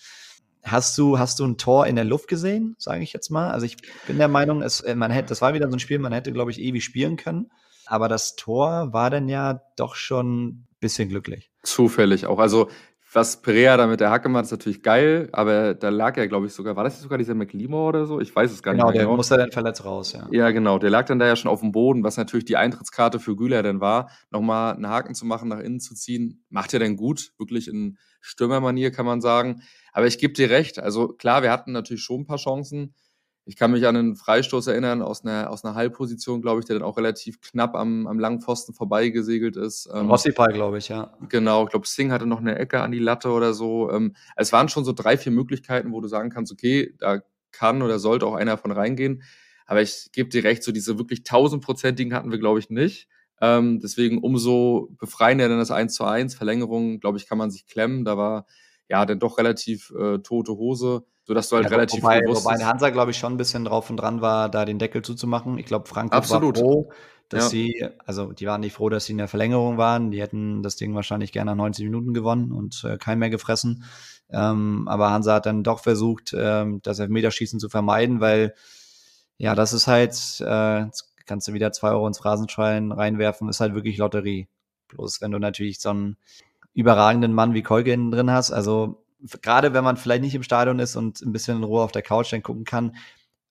hast 0.63 0.97
du, 0.99 1.19
hast 1.19 1.39
du 1.39 1.45
ein 1.45 1.59
Tor 1.59 1.87
in 1.87 1.97
der 1.97 2.05
Luft 2.05 2.29
gesehen, 2.29 2.75
sage 2.79 3.03
ich 3.03 3.13
jetzt 3.13 3.31
mal? 3.31 3.51
Also 3.51 3.67
ich 3.67 3.77
bin 4.07 4.19
der 4.19 4.29
Meinung, 4.29 4.63
es, 4.63 4.81
äh, 4.81 4.95
man 4.95 5.11
hätte, 5.11 5.29
das 5.29 5.43
war 5.43 5.55
wieder 5.55 5.69
so 5.69 5.77
ein 5.77 5.81
Spiel, 5.81 5.99
man 5.99 6.13
hätte, 6.13 6.33
glaube 6.33 6.51
ich, 6.51 6.61
ewig 6.61 6.85
spielen 6.85 7.17
können. 7.17 7.51
Aber 7.87 8.09
das 8.09 8.37
Tor 8.37 8.93
war 8.93 9.11
dann 9.11 9.29
ja 9.29 9.61
doch 9.77 9.97
schon 9.97 10.47
ein 10.47 10.69
bisschen 10.81 11.09
glücklich. 11.09 11.51
Zufällig 11.63 12.27
auch. 12.27 12.39
Also 12.39 12.69
was 13.15 13.43
Perea 13.43 13.77
da 13.77 13.87
mit 13.87 14.01
der 14.01 14.11
Hacke 14.11 14.29
macht, 14.29 14.45
ist 14.45 14.51
natürlich 14.53 14.83
geil, 14.83 15.29
aber 15.33 15.75
da 15.75 15.91
lag 15.91 16.17
ja, 16.17 16.27
glaube 16.27 16.47
ich, 16.47 16.53
sogar, 16.53 16.77
war 16.77 16.85
das 16.85 17.01
sogar 17.01 17.19
dieser 17.19 17.35
McLemore 17.35 17.89
oder 17.89 18.07
so? 18.07 18.21
Ich 18.21 18.35
weiß 18.35 18.51
es 18.51 18.63
gar 18.63 18.73
genau, 18.73 18.87
nicht 18.87 18.95
mehr. 18.95 19.03
Genau, 19.03 19.13
der 19.13 19.17
musste 19.17 19.37
dann 19.37 19.53
verletzt 19.53 19.85
raus, 19.85 20.13
ja. 20.13 20.27
Ja, 20.31 20.51
genau, 20.51 20.79
der 20.79 20.91
lag 20.91 21.07
dann 21.07 21.19
da 21.19 21.27
ja 21.27 21.37
schon 21.37 21.51
auf 21.51 21.61
dem 21.61 21.73
Boden, 21.73 22.05
was 22.05 22.17
natürlich 22.17 22.47
die 22.47 22.57
Eintrittskarte 22.57 23.19
für 23.19 23.37
Güler 23.37 23.63
dann 23.63 23.81
war, 23.81 24.11
nochmal 24.31 24.75
einen 24.75 24.89
Haken 24.89 25.15
zu 25.15 25.27
machen, 25.27 25.49
nach 25.49 25.61
innen 25.61 25.81
zu 25.81 25.95
ziehen, 25.95 26.45
macht 26.49 26.73
er 26.73 26.81
dann 26.81 26.97
gut, 26.97 27.33
wirklich 27.39 27.69
in 27.69 27.99
Stürmermanier, 28.21 28.91
kann 28.91 29.07
man 29.07 29.21
sagen. 29.21 29.63
Aber 29.93 30.07
ich 30.07 30.19
gebe 30.19 30.33
dir 30.33 30.49
recht, 30.49 30.79
also 30.79 31.09
klar, 31.09 31.43
wir 31.43 31.51
hatten 31.51 31.73
natürlich 31.73 32.03
schon 32.03 32.23
ein 32.23 32.27
paar 32.27 32.39
Chancen. 32.39 32.95
Ich 33.45 33.57
kann 33.57 33.73
mich 33.73 33.87
an 33.87 33.97
einen 33.97 34.17
Freistoß 34.17 34.69
erinnern 34.69 35.03
aus 35.03 35.25
einer, 35.25 35.51
aus 35.51 35.65
einer 35.65 35.75
Halbposition, 35.75 36.43
glaube 36.43 36.61
ich, 36.61 36.67
der 36.67 36.79
dann 36.79 36.85
auch 36.85 36.97
relativ 36.97 37.41
knapp 37.41 37.75
am, 37.75 38.07
am 38.07 38.21
langen 38.21 38.41
Pfosten 38.41 38.73
vorbeigesegelt 38.73 39.57
ist. 39.57 39.89
Ähm, 39.93 40.09
Rossipal, 40.09 40.53
glaube 40.53 40.79
ich, 40.79 40.89
ja. 40.89 41.13
Genau, 41.29 41.65
ich 41.65 41.71
glaube, 41.71 41.87
Singh 41.87 42.13
hatte 42.15 42.27
noch 42.27 42.39
eine 42.39 42.57
Ecke 42.57 42.81
an 42.81 42.93
die 42.93 43.01
Latte 43.01 43.31
oder 43.31 43.53
so. 43.53 43.91
Ähm, 43.91 44.15
es 44.37 44.53
waren 44.53 44.69
schon 44.69 44.85
so 44.85 44.93
drei, 44.93 45.17
vier 45.17 45.33
Möglichkeiten, 45.33 45.93
wo 45.93 46.01
du 46.01 46.07
sagen 46.07 46.31
kannst, 46.31 46.53
okay, 46.53 46.95
da 46.99 47.21
kann 47.51 47.83
oder 47.83 47.99
sollte 47.99 48.27
auch 48.27 48.35
einer 48.35 48.59
von 48.59 48.71
reingehen. 48.71 49.23
Aber 49.67 49.83
ich 49.83 50.11
gebe 50.13 50.29
dir 50.29 50.45
recht, 50.45 50.63
so 50.63 50.71
diese 50.71 50.99
wirklich 50.99 51.25
tausendprozentigen 51.25 52.15
hatten 52.15 52.31
wir, 52.31 52.39
glaube 52.39 52.59
ich, 52.59 52.71
nicht. 52.71 53.09
Ähm, 53.41 53.81
deswegen 53.81 54.19
umso 54.19 54.89
befreiender 54.99 55.49
dann 55.49 55.59
das 55.59 55.71
1 55.71 55.95
zu 55.95 56.05
1. 56.05 56.35
Verlängerung, 56.35 57.01
glaube 57.01 57.19
ich, 57.19 57.27
kann 57.27 57.39
man 57.39 57.51
sich 57.51 57.67
klemmen. 57.67 58.05
Da 58.05 58.17
war 58.17 58.47
ja 58.89 59.05
dann 59.07 59.19
doch 59.19 59.39
relativ 59.39 59.93
äh, 59.99 60.19
tote 60.19 60.53
Hose 60.53 61.05
sodass 61.25 61.49
du 61.49 61.57
halt 61.57 61.67
ja, 61.67 61.71
relativ 61.71 62.03
wobei, 62.03 62.21
bewusst 62.21 62.45
wobei 62.45 62.65
Hansa, 62.65 62.91
glaube 62.91 63.13
ich, 63.13 63.19
schon 63.19 63.35
ein 63.35 63.37
bisschen 63.37 63.65
drauf 63.65 63.91
und 63.91 63.97
dran 63.97 64.21
war, 64.21 64.49
da 64.49 64.65
den 64.65 64.79
Deckel 64.79 65.03
zuzumachen. 65.03 65.59
Ich 65.59 65.67
glaube, 65.67 65.89
Frankfurt 65.89 66.19
Absolut. 66.19 66.57
war 66.57 66.63
froh, 66.63 66.93
dass 67.29 67.45
ja. 67.45 67.49
sie, 67.51 67.89
also 68.05 68.33
die 68.33 68.47
waren 68.47 68.61
nicht 68.61 68.75
froh, 68.75 68.89
dass 68.89 69.05
sie 69.05 69.13
in 69.13 69.19
der 69.19 69.29
Verlängerung 69.29 69.79
waren. 69.79 70.11
Die 70.11 70.21
hätten 70.21 70.63
das 70.63 70.77
Ding 70.77 70.95
wahrscheinlich 70.95 71.33
gerne 71.33 71.53
nach 71.53 71.57
90 71.57 71.85
Minuten 71.85 72.13
gewonnen 72.13 72.53
und 72.53 72.85
äh, 72.85 72.99
kein 72.99 73.19
mehr 73.19 73.31
gefressen. 73.31 73.85
Ähm, 74.31 74.89
aber 74.89 75.11
Hansa 75.11 75.35
hat 75.35 75.47
dann 75.47 75.63
doch 75.63 75.81
versucht, 75.81 76.35
ähm, 76.37 76.81
das 76.83 76.99
Elfmeterschießen 76.99 77.61
zu 77.61 77.69
vermeiden, 77.69 78.21
weil 78.21 78.55
ja, 79.39 79.55
das 79.55 79.73
ist 79.73 79.87
halt, 79.87 80.41
äh, 80.41 80.87
kannst 81.27 81.49
du 81.49 81.53
wieder 81.53 81.73
zwei 81.73 81.91
Euro 81.91 82.07
ins 82.07 82.19
Phrasenschwein 82.19 82.93
reinwerfen, 82.93 83.49
ist 83.49 83.61
halt 83.61 83.75
wirklich 83.75 83.97
Lotterie. 83.97 84.49
Bloß 84.89 85.21
wenn 85.21 85.31
du 85.31 85.39
natürlich 85.39 85.81
so 85.81 85.91
einen 85.91 86.17
überragenden 86.75 87.33
Mann 87.33 87.55
wie 87.55 87.63
Kolgen 87.63 88.11
drin 88.11 88.31
hast, 88.31 88.51
also 88.51 89.05
gerade 89.41 89.73
wenn 89.73 89.85
man 89.85 89.97
vielleicht 89.97 90.23
nicht 90.23 90.35
im 90.35 90.43
Stadion 90.43 90.79
ist 90.79 90.97
und 90.97 91.21
ein 91.21 91.33
bisschen 91.33 91.59
in 91.59 91.65
Ruhe 91.65 91.83
auf 91.83 91.93
der 91.93 92.03
Couch 92.03 92.33
dann 92.33 92.43
gucken 92.43 92.65
kann, 92.65 92.97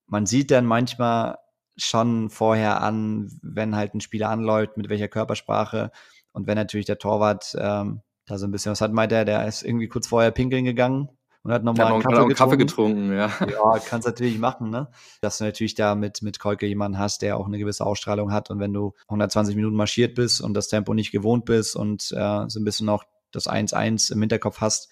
man 0.08 0.25
sieht 0.25 0.51
dann 0.51 0.66
manchmal 0.66 1.38
schon 1.78 2.30
vorher 2.30 2.82
an, 2.82 3.32
wenn 3.42 3.75
halt 3.75 3.94
ein 3.94 4.01
Spieler 4.01 4.30
anläuft, 4.30 4.78
mit 4.78 4.90
welcher 4.90 5.08
Körpersprache 5.08 5.92
und 6.34 6.48
wenn 6.48 6.56
natürlich 6.56 6.86
der 6.86 6.98
Torwart 6.98 7.56
ähm, 7.58 8.01
da 8.25 8.38
so 8.38 8.46
ein 8.46 8.51
bisschen 8.51 8.72
was 8.72 8.82
hat, 8.82 8.92
meint 8.92 9.12
er, 9.12 9.25
der 9.25 9.48
ist 9.48 9.63
irgendwie 9.63 9.88
kurz 9.88 10.08
vorher 10.08 10.32
pinkeln 10.32 10.66
gegangen 10.66 11.10
und 11.44 11.51
hat 11.51 11.63
nochmal 11.63 11.92
einen, 11.92 12.01
Kaffee, 12.01 12.34
Kaffee 12.34 12.58
getrunken. 12.58 13.12
Ja, 13.12 13.32
ja 13.50 13.80
kannst 13.86 14.08
natürlich 14.08 14.38
machen, 14.38 14.70
ne? 14.70 14.90
Dass 15.22 15.40
du 15.40 15.44
natürlich 15.44 15.75
da 15.75 15.96
mit, 15.96 16.22
mit 16.22 16.40
Kolke 16.40 16.68
jemanden 16.68 17.00
hast, 17.00 17.22
der 17.22 17.38
auch 17.38 17.48
eine 17.48 17.58
gewisse 17.58 17.86
Ausstrahlung 17.86 18.32
hat 18.32 18.50
und 18.50 18.60
wenn 18.60 18.74
du 18.74 18.94
120 19.08 19.56
Minuten 19.56 19.75
marschiert 19.75 20.16
bist 20.16 20.42
und 20.42 20.54
das 20.54 20.68
Tempo 20.68 20.94
nicht 20.94 21.12
gewohnt 21.12 21.46
bist 21.46 21.75
und 21.75 22.12
äh, 22.12 22.46
so 22.48 22.60
ein 22.60 22.63
bisschen 22.63 22.86
noch 22.86 23.06
das 23.32 23.48
1-1 23.48 24.12
im 24.12 24.20
Hinterkopf 24.20 24.62
hast, 24.62 24.90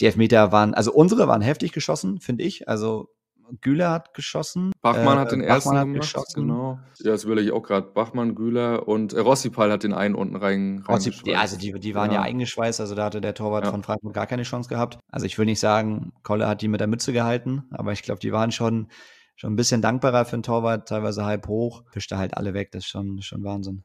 die 0.00 0.06
Elfmeter 0.06 0.52
waren, 0.52 0.74
also 0.74 0.92
unsere 0.92 1.28
waren 1.28 1.42
heftig 1.42 1.72
geschossen, 1.72 2.20
finde 2.20 2.44
ich. 2.44 2.68
Also 2.68 3.08
Güler 3.60 3.90
hat 3.90 4.14
geschossen. 4.14 4.72
Bachmann 4.80 5.18
äh, 5.18 5.20
hat 5.20 5.32
den 5.32 5.40
Bachmann 5.40 5.54
ersten 5.54 5.76
hat 5.76 5.84
gemacht, 5.84 6.00
geschossen. 6.00 6.40
genau. 6.40 6.78
Ja, 6.98 7.10
das 7.10 7.26
will 7.26 7.38
ich 7.38 7.52
auch 7.52 7.62
gerade. 7.62 7.88
Bachmann, 7.88 8.34
Güler 8.34 8.88
und 8.88 9.12
äh, 9.12 9.20
Rossipal 9.20 9.70
hat 9.70 9.82
den 9.82 9.92
einen 9.92 10.14
unten 10.14 10.36
rein, 10.36 10.84
Rossi, 10.88 11.12
ja, 11.24 11.40
Also 11.40 11.58
die, 11.58 11.72
die 11.72 11.94
waren 11.94 12.10
ja. 12.10 12.16
ja. 12.16 12.22
eingeschweißt, 12.22 12.80
also 12.80 12.94
da 12.94 13.04
hatte 13.04 13.20
der 13.20 13.34
Torwart 13.34 13.64
ja. 13.64 13.70
von 13.70 13.82
Frankfurt 13.82 14.14
gar 14.14 14.26
keine 14.26 14.44
Chance 14.44 14.68
gehabt. 14.68 14.98
Also 15.10 15.26
ich 15.26 15.38
will 15.38 15.46
nicht 15.46 15.60
sagen, 15.60 16.12
Kolle 16.22 16.48
hat 16.48 16.62
die 16.62 16.68
mit 16.68 16.80
der 16.80 16.88
Mütze 16.88 17.12
gehalten, 17.12 17.64
aber 17.70 17.92
ich 17.92 18.02
glaube, 18.02 18.20
die 18.20 18.32
waren 18.32 18.52
schon, 18.52 18.88
schon 19.36 19.52
ein 19.52 19.56
bisschen 19.56 19.82
dankbarer 19.82 20.24
für 20.24 20.36
den 20.36 20.42
Torwart, 20.42 20.88
teilweise 20.88 21.24
halb 21.24 21.46
hoch. 21.48 21.82
Fischte 21.90 22.16
halt 22.16 22.36
alle 22.36 22.54
weg, 22.54 22.70
das 22.72 22.84
ist 22.84 22.90
schon, 22.90 23.20
schon 23.20 23.44
Wahnsinn 23.44 23.84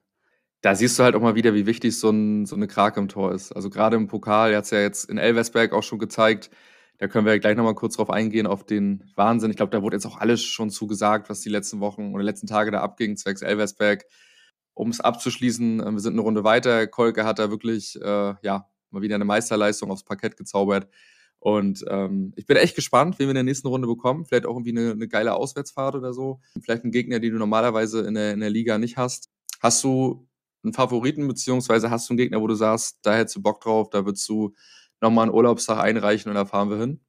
da 0.67 0.75
siehst 0.75 1.00
du 1.00 1.03
halt 1.03 1.15
auch 1.15 1.21
mal 1.21 1.36
wieder, 1.36 1.53
wie 1.53 1.65
wichtig 1.65 1.97
so, 1.97 2.09
ein, 2.09 2.45
so 2.45 2.53
eine 2.53 2.67
Krake 2.67 3.00
im 3.00 3.07
Tor 3.07 3.31
ist. 3.31 3.53
Also 3.53 3.69
gerade 3.69 3.95
im 3.95 4.07
Pokal, 4.07 4.51
er 4.51 4.57
hat 4.57 4.65
es 4.65 4.71
ja 4.71 4.81
jetzt 4.81 5.09
in 5.09 5.17
Elversberg 5.17 5.71
auch 5.71 5.81
schon 5.81 5.97
gezeigt. 5.97 6.50
Da 6.97 7.07
können 7.07 7.25
wir 7.25 7.39
gleich 7.39 7.55
nochmal 7.55 7.74
kurz 7.74 7.95
drauf 7.95 8.09
eingehen, 8.09 8.45
auf 8.45 8.65
den 8.65 9.09
Wahnsinn. 9.15 9.50
Ich 9.50 9.55
glaube, 9.55 9.69
da 9.69 9.81
wurde 9.81 9.95
jetzt 9.95 10.05
auch 10.05 10.17
alles 10.17 10.43
schon 10.43 10.69
zugesagt, 10.69 11.29
was 11.29 11.39
die 11.39 11.47
letzten 11.47 11.79
Wochen 11.79 12.13
oder 12.13 12.21
letzten 12.21 12.47
Tage 12.47 12.69
da 12.69 12.81
abging, 12.81 13.15
zwecks 13.15 13.43
Elversberg. 13.43 14.03
Um 14.74 14.89
es 14.89 15.00
abzuschließen, 15.00 15.79
äh, 15.79 15.89
wir 15.89 16.00
sind 16.01 16.13
eine 16.15 16.21
Runde 16.21 16.43
weiter. 16.43 16.86
Kolke 16.88 17.24
hat 17.24 17.39
da 17.39 17.50
wirklich, 17.50 17.95
äh, 18.01 18.33
ja, 18.41 18.67
mal 18.89 19.01
wieder 19.01 19.15
eine 19.15 19.24
Meisterleistung 19.24 19.89
aufs 19.89 20.03
Parkett 20.03 20.36
gezaubert. 20.36 20.89
Und 21.39 21.86
ähm, 21.88 22.33
ich 22.36 22.45
bin 22.45 22.57
echt 22.57 22.75
gespannt, 22.75 23.19
wen 23.19 23.27
wir 23.27 23.32
in 23.32 23.36
der 23.36 23.43
nächsten 23.43 23.69
Runde 23.69 23.88
bekommen. 23.88 24.25
Vielleicht 24.25 24.45
auch 24.45 24.56
irgendwie 24.56 24.77
eine, 24.77 24.91
eine 24.91 25.08
geile 25.08 25.34
Auswärtsfahrt 25.34 25.95
oder 25.95 26.12
so. 26.12 26.41
Vielleicht 26.62 26.84
einen 26.84 26.91
Gegner, 26.91 27.21
den 27.21 27.32
du 27.32 27.39
normalerweise 27.39 28.01
in 28.01 28.15
der, 28.15 28.34
in 28.34 28.41
der 28.41 28.49
Liga 28.49 28.77
nicht 28.77 28.97
hast. 28.97 29.30
Hast 29.62 29.82
du 29.86 30.26
einen 30.63 30.74
Favoriten, 30.74 31.28
beziehungsweise 31.28 31.89
hast 31.89 32.10
du 32.10 32.13
einen 32.13 32.17
Gegner, 32.17 32.41
wo 32.41 32.48
du 32.48 32.56
sagst, 32.56 33.00
da 33.04 33.15
hättest 33.15 33.38
du 33.38 33.41
Bock 33.41 33.62
drauf, 33.62 33.89
da 33.89 34.06
würdest 34.06 34.28
du 34.28 34.54
nochmal 35.02 35.24
einen 35.24 35.34
Urlaubstag 35.34 35.80
einreichen 35.80 36.30
und 36.30 36.36
da 36.36 36.46
fahren 36.46 36.70
wir 36.70 36.78
hin? 36.78 37.00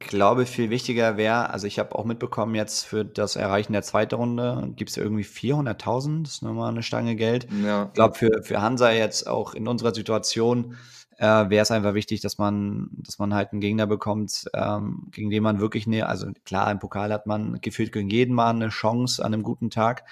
Ich 0.00 0.06
glaube, 0.06 0.46
viel 0.46 0.70
wichtiger 0.70 1.16
wäre, 1.16 1.50
also 1.50 1.66
ich 1.66 1.80
habe 1.80 1.96
auch 1.96 2.04
mitbekommen, 2.04 2.54
jetzt 2.54 2.84
für 2.84 3.04
das 3.04 3.34
Erreichen 3.34 3.72
der 3.72 3.82
zweiten 3.82 4.14
Runde 4.14 4.72
gibt 4.76 4.90
es 4.90 4.96
irgendwie 4.96 5.24
400.000, 5.24 6.22
das 6.22 6.34
ist 6.34 6.42
nochmal 6.42 6.70
eine 6.70 6.84
Stange 6.84 7.16
Geld. 7.16 7.48
Ja. 7.64 7.86
Ich 7.86 7.94
glaube, 7.94 8.14
für, 8.16 8.42
für 8.42 8.62
Hansa 8.62 8.92
jetzt 8.92 9.26
auch 9.26 9.54
in 9.54 9.66
unserer 9.66 9.92
Situation 9.92 10.76
äh, 11.18 11.50
wäre 11.50 11.62
es 11.62 11.72
einfach 11.72 11.94
wichtig, 11.94 12.20
dass 12.20 12.38
man, 12.38 12.90
dass 12.92 13.18
man 13.18 13.34
halt 13.34 13.50
einen 13.50 13.60
Gegner 13.60 13.88
bekommt, 13.88 14.44
ähm, 14.54 15.08
gegen 15.10 15.30
den 15.30 15.42
man 15.42 15.58
wirklich, 15.58 15.88
ne, 15.88 16.04
also 16.04 16.28
klar, 16.44 16.70
im 16.70 16.78
Pokal 16.78 17.12
hat 17.12 17.26
man 17.26 17.60
gefühlt 17.60 17.92
gegen 17.92 18.08
jeden 18.08 18.34
Mal 18.34 18.50
eine 18.50 18.68
Chance 18.68 19.24
an 19.24 19.34
einem 19.34 19.42
guten 19.42 19.68
Tag, 19.68 20.04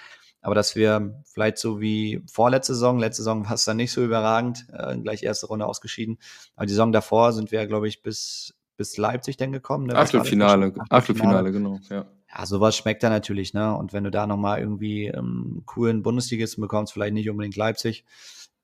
aber 0.46 0.54
dass 0.54 0.76
wir 0.76 1.24
vielleicht 1.24 1.58
so 1.58 1.80
wie 1.80 2.22
vorletzte 2.30 2.74
Saison, 2.74 3.00
letzte 3.00 3.22
Saison 3.22 3.44
war 3.46 3.54
es 3.54 3.64
dann 3.64 3.78
nicht 3.78 3.90
so 3.90 4.04
überragend, 4.04 4.64
äh, 4.72 4.96
gleich 4.96 5.24
erste 5.24 5.48
Runde 5.48 5.66
ausgeschieden. 5.66 6.18
Aber 6.54 6.66
die 6.66 6.72
Saison 6.72 6.92
davor 6.92 7.32
sind 7.32 7.50
wir, 7.50 7.66
glaube 7.66 7.88
ich, 7.88 8.00
bis, 8.00 8.54
bis 8.76 8.96
Leipzig 8.96 9.36
dann 9.38 9.50
gekommen. 9.50 9.88
Ne? 9.88 9.96
Achtelfinale, 9.96 10.72
Achtelfinale, 10.88 11.50
genau, 11.50 11.80
ja. 11.90 12.06
Ja, 12.32 12.46
sowas 12.46 12.76
schmeckt 12.76 13.02
da 13.02 13.10
natürlich, 13.10 13.54
ne? 13.54 13.76
Und 13.76 13.92
wenn 13.92 14.04
du 14.04 14.12
da 14.12 14.28
nochmal 14.28 14.60
irgendwie 14.60 15.06
ähm, 15.06 15.64
coolen 15.66 16.04
Bundesligisten 16.04 16.60
bekommst, 16.60 16.92
vielleicht 16.92 17.14
nicht 17.14 17.28
unbedingt 17.28 17.56
Leipzig, 17.56 18.04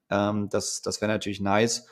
ähm, 0.09 0.49
das, 0.51 0.83
das 0.83 1.01
wäre 1.01 1.11
natürlich 1.11 1.41
nice. 1.41 1.89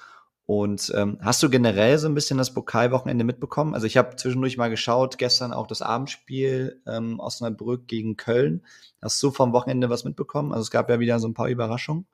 Und 0.50 0.92
ähm, 0.96 1.16
hast 1.20 1.40
du 1.44 1.48
generell 1.48 1.96
so 1.96 2.08
ein 2.08 2.14
bisschen 2.14 2.36
das 2.36 2.52
Pokalwochenende 2.52 3.22
mitbekommen? 3.22 3.72
Also 3.72 3.86
ich 3.86 3.96
habe 3.96 4.16
zwischendurch 4.16 4.56
mal 4.56 4.68
geschaut, 4.68 5.16
gestern 5.16 5.52
auch 5.52 5.68
das 5.68 5.80
Abendspiel 5.80 6.82
ähm, 6.88 7.20
Osnabrück 7.20 7.86
gegen 7.86 8.16
Köln. 8.16 8.66
Hast 9.00 9.22
du 9.22 9.30
vom 9.30 9.52
Wochenende 9.52 9.90
was 9.90 10.02
mitbekommen? 10.02 10.50
Also 10.50 10.62
es 10.62 10.72
gab 10.72 10.90
ja 10.90 10.98
wieder 10.98 11.20
so 11.20 11.28
ein 11.28 11.34
paar 11.34 11.48
Überraschungen. 11.48 12.08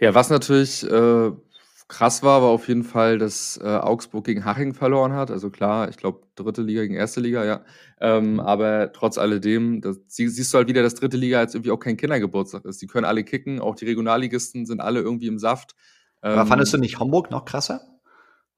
Ja, 0.00 0.14
was 0.14 0.30
natürlich 0.30 0.82
äh, 0.82 1.30
krass 1.88 2.22
war, 2.22 2.40
war 2.40 2.48
auf 2.48 2.68
jeden 2.68 2.84
Fall, 2.84 3.18
dass 3.18 3.60
äh, 3.62 3.66
Augsburg 3.66 4.24
gegen 4.24 4.46
Haching 4.46 4.72
verloren 4.72 5.12
hat. 5.12 5.30
Also 5.30 5.50
klar, 5.50 5.90
ich 5.90 5.98
glaube 5.98 6.22
dritte 6.36 6.62
Liga 6.62 6.80
gegen 6.80 6.94
erste 6.94 7.20
Liga, 7.20 7.44
ja. 7.44 7.64
Ähm, 8.00 8.32
mhm. 8.32 8.40
aber 8.40 8.92
trotz 8.94 9.18
alledem, 9.18 9.82
das, 9.82 10.00
sie, 10.06 10.28
siehst 10.28 10.54
du 10.54 10.56
halt 10.56 10.68
wieder, 10.68 10.82
dass 10.82 10.94
dritte 10.94 11.18
Liga 11.18 11.42
jetzt 11.42 11.54
irgendwie 11.54 11.72
auch 11.72 11.80
kein 11.80 11.98
Kindergeburtstag 11.98 12.64
ist. 12.64 12.80
Die 12.80 12.86
können 12.86 13.04
alle 13.04 13.24
kicken, 13.24 13.60
auch 13.60 13.74
die 13.74 13.84
Regionalligisten 13.84 14.64
sind 14.64 14.80
alle 14.80 15.00
irgendwie 15.00 15.26
im 15.26 15.38
Saft. 15.38 15.74
Aber 16.20 16.42
ähm, 16.42 16.46
fandest 16.46 16.72
du 16.74 16.78
nicht 16.78 16.98
Homburg 16.98 17.30
noch 17.30 17.44
krasser? 17.44 17.80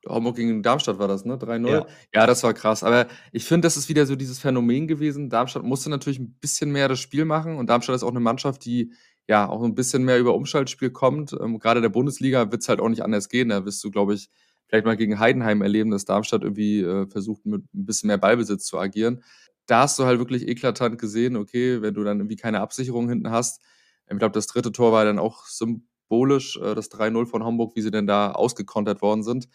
Homburg 0.07 0.37
gegen 0.37 0.63
Darmstadt 0.63 0.99
war 0.99 1.09
das, 1.09 1.25
ne? 1.25 1.37
3-0. 1.37 1.69
Ja. 1.69 1.87
ja. 2.15 2.27
das 2.27 2.43
war 2.43 2.55
krass. 2.55 2.83
Aber 2.83 3.07
ich 3.33 3.45
finde, 3.45 3.67
das 3.67 3.77
ist 3.77 3.89
wieder 3.89 4.07
so 4.07 4.17
dieses 4.17 4.39
Phänomen 4.39 4.89
gewesen. 4.89 5.29
Darmstadt 5.29 5.63
musste 5.63 5.91
natürlich 5.91 6.19
ein 6.19 6.37
bisschen 6.41 6.73
mehr 6.73 6.89
das 6.89 7.01
Spiel 7.01 7.25
machen 7.25 7.57
und 7.57 7.69
Darmstadt 7.69 7.97
ist 7.97 8.03
auch 8.03 8.11
eine 8.11 8.21
Mannschaft, 8.21 8.65
die 8.65 8.93
ja 9.29 9.49
auch 9.49 9.63
ein 9.63 9.75
bisschen 9.75 10.05
mehr 10.05 10.19
über 10.19 10.35
Umschaltspiel 10.35 10.91
kommt. 10.91 11.33
Ähm, 11.33 11.59
Gerade 11.59 11.79
in 11.79 11.83
der 11.83 11.91
Bundesliga 11.91 12.51
wird 12.51 12.63
es 12.63 12.69
halt 12.69 12.81
auch 12.81 12.89
nicht 12.89 13.05
anders 13.05 13.29
gehen. 13.29 13.51
Da 13.51 13.65
wirst 13.65 13.85
du, 13.85 13.91
glaube 13.91 14.15
ich, 14.15 14.31
vielleicht 14.67 14.87
mal 14.87 14.97
gegen 14.97 15.19
Heidenheim 15.19 15.63
erleben, 15.63 15.91
dass 15.91 16.05
Darmstadt 16.05 16.43
irgendwie 16.43 16.81
äh, 16.81 17.07
versucht, 17.07 17.45
mit 17.45 17.63
ein 17.75 17.85
bisschen 17.85 18.07
mehr 18.07 18.19
Ballbesitz 18.19 18.65
zu 18.65 18.79
agieren. 18.79 19.23
Da 19.67 19.83
hast 19.83 19.99
du 19.99 20.05
halt 20.05 20.19
wirklich 20.19 20.49
eklatant 20.49 20.99
gesehen, 20.99 21.37
okay, 21.37 21.83
wenn 21.83 21.95
du 21.95 22.03
dann 22.03 22.19
irgendwie 22.19 22.37
keine 22.37 22.61
Absicherung 22.61 23.09
hinten 23.09 23.31
hast. 23.31 23.61
Ich 24.11 24.19
glaube, 24.19 24.33
das 24.33 24.49
dritte 24.49 24.73
Tor 24.73 24.91
war 24.93 25.05
dann 25.05 25.21
auch 25.21 25.47
symbolisch 25.47 25.87
symbolisch, 26.11 26.59
äh, 26.59 26.75
das 26.75 26.91
3-0 26.91 27.27
von 27.27 27.45
Hamburg, 27.45 27.77
wie 27.77 27.83
sie 27.83 27.91
denn 27.91 28.07
da 28.07 28.33
ausgekontert 28.33 29.01
worden 29.01 29.23
sind. 29.23 29.49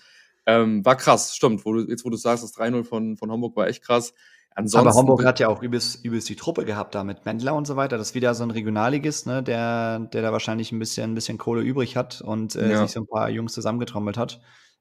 Ähm, 0.45 0.85
war 0.85 0.95
krass, 0.95 1.35
stimmt. 1.35 1.65
Wo 1.65 1.73
du, 1.73 1.89
jetzt, 1.89 2.05
wo 2.05 2.09
du 2.09 2.17
sagst, 2.17 2.43
das 2.43 2.55
3-0 2.55 2.83
von, 2.83 3.17
von 3.17 3.31
Hamburg 3.31 3.55
war 3.55 3.67
echt 3.67 3.83
krass. 3.83 4.13
Ansonsten, 4.57 4.87
Aber 4.87 4.97
Hamburg 4.97 5.25
hat 5.25 5.41
ja 5.41 5.49
auch 5.49 5.61
übelst, 5.61 6.05
übelst 6.05 6.29
die 6.29 6.37
Truppe 6.37 6.63
gehabt 6.63 6.95
da 6.95 7.03
mit 7.03 7.25
Mendler 7.25 7.55
und 7.55 7.67
so 7.67 7.75
weiter. 7.75 7.97
Das 7.97 8.09
ist 8.09 8.15
wieder 8.15 8.33
so 8.35 8.43
ein 8.43 8.51
Regionalligist, 8.51 9.27
ne, 9.27 9.43
der, 9.43 9.99
der 9.99 10.21
da 10.21 10.31
wahrscheinlich 10.31 10.71
ein 10.71 10.79
bisschen, 10.79 11.11
ein 11.11 11.15
bisschen 11.15 11.37
Kohle 11.37 11.61
übrig 11.61 11.97
hat 11.97 12.21
und 12.21 12.55
äh, 12.55 12.71
ja. 12.71 12.81
sich 12.81 12.91
so 12.91 13.01
ein 13.01 13.07
paar 13.07 13.29
Jungs 13.29 13.53
zusammengetrommelt 13.53 14.17
hat. 14.17 14.39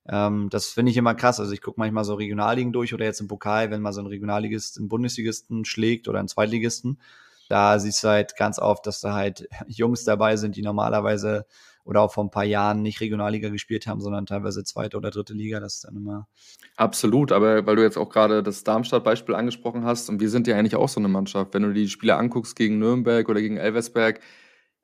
Ähm, 0.08 0.48
das 0.50 0.68
finde 0.68 0.90
ich 0.92 0.96
immer 0.96 1.16
krass. 1.16 1.40
Also 1.40 1.52
ich 1.52 1.60
gucke 1.60 1.80
manchmal 1.80 2.04
so 2.04 2.14
Regionalligen 2.14 2.72
durch 2.72 2.94
oder 2.94 3.04
jetzt 3.04 3.20
im 3.20 3.26
Pokal, 3.26 3.72
wenn 3.72 3.80
mal 3.80 3.92
so 3.92 4.00
ein 4.00 4.06
Regionalligist 4.06 4.78
einen 4.78 4.88
Bundesligisten 4.88 5.64
schlägt 5.64 6.06
oder 6.06 6.20
einen 6.20 6.28
Zweitligisten. 6.28 7.00
Da 7.48 7.78
siehst 7.78 8.02
du 8.04 8.08
halt 8.08 8.36
ganz 8.36 8.58
oft, 8.58 8.86
dass 8.86 9.00
da 9.00 9.14
halt 9.14 9.48
Jungs 9.68 10.04
dabei 10.04 10.36
sind, 10.36 10.56
die 10.56 10.62
normalerweise 10.62 11.46
oder 11.84 12.00
auch 12.00 12.12
vor 12.12 12.24
ein 12.24 12.30
paar 12.30 12.44
Jahren 12.44 12.82
nicht 12.82 13.00
Regionalliga 13.00 13.50
gespielt 13.50 13.86
haben, 13.86 14.00
sondern 14.00 14.24
teilweise 14.24 14.64
zweite 14.64 14.96
oder 14.96 15.10
dritte 15.10 15.34
Liga. 15.34 15.60
Das 15.60 15.74
ist 15.74 15.84
dann 15.84 15.96
immer. 15.96 16.28
Absolut, 16.76 17.30
aber 17.30 17.66
weil 17.66 17.76
du 17.76 17.82
jetzt 17.82 17.98
auch 17.98 18.08
gerade 18.08 18.42
das 18.42 18.64
Darmstadt-Beispiel 18.64 19.34
angesprochen 19.34 19.84
hast, 19.84 20.08
und 20.08 20.20
wir 20.20 20.30
sind 20.30 20.46
ja 20.46 20.56
eigentlich 20.56 20.76
auch 20.76 20.88
so 20.88 20.98
eine 20.98 21.08
Mannschaft, 21.08 21.52
wenn 21.52 21.62
du 21.62 21.72
die 21.72 21.88
Spiele 21.88 22.16
anguckst 22.16 22.56
gegen 22.56 22.78
Nürnberg 22.78 23.28
oder 23.28 23.40
gegen 23.40 23.58
Elversberg, 23.58 24.20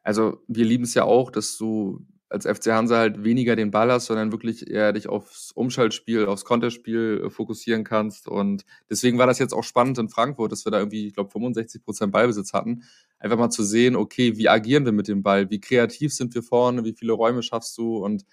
also 0.02 0.42
wir 0.46 0.64
lieben 0.64 0.84
es 0.84 0.94
ja 0.94 1.04
auch, 1.04 1.30
dass 1.30 1.56
du 1.56 2.06
als 2.30 2.46
FC 2.46 2.68
Hansa 2.68 2.96
halt 2.96 3.24
weniger 3.24 3.56
den 3.56 3.72
Ball 3.72 3.90
hast, 3.90 4.06
sondern 4.06 4.30
wirklich 4.30 4.70
eher 4.70 4.92
dich 4.92 5.08
aufs 5.08 5.50
Umschaltspiel, 5.52 6.26
aufs 6.26 6.44
Konterspiel 6.44 7.24
äh, 7.26 7.30
fokussieren 7.30 7.82
kannst. 7.82 8.28
Und 8.28 8.64
deswegen 8.88 9.18
war 9.18 9.26
das 9.26 9.40
jetzt 9.40 9.52
auch 9.52 9.64
spannend 9.64 9.98
in 9.98 10.08
Frankfurt, 10.08 10.52
dass 10.52 10.64
wir 10.64 10.70
da 10.70 10.78
irgendwie, 10.78 11.08
ich 11.08 11.14
glaube, 11.14 11.30
65 11.30 11.82
Prozent 11.82 12.12
Ballbesitz 12.12 12.52
hatten. 12.52 12.84
Einfach 13.18 13.36
mal 13.36 13.50
zu 13.50 13.64
sehen, 13.64 13.96
okay, 13.96 14.36
wie 14.36 14.48
agieren 14.48 14.84
wir 14.84 14.92
mit 14.92 15.08
dem 15.08 15.22
Ball? 15.22 15.50
Wie 15.50 15.60
kreativ 15.60 16.14
sind 16.14 16.34
wir 16.34 16.44
vorne? 16.44 16.84
Wie 16.84 16.94
viele 16.94 17.12
Räume 17.12 17.42
schaffst 17.42 17.76
du? 17.76 17.96
Und 17.98 18.24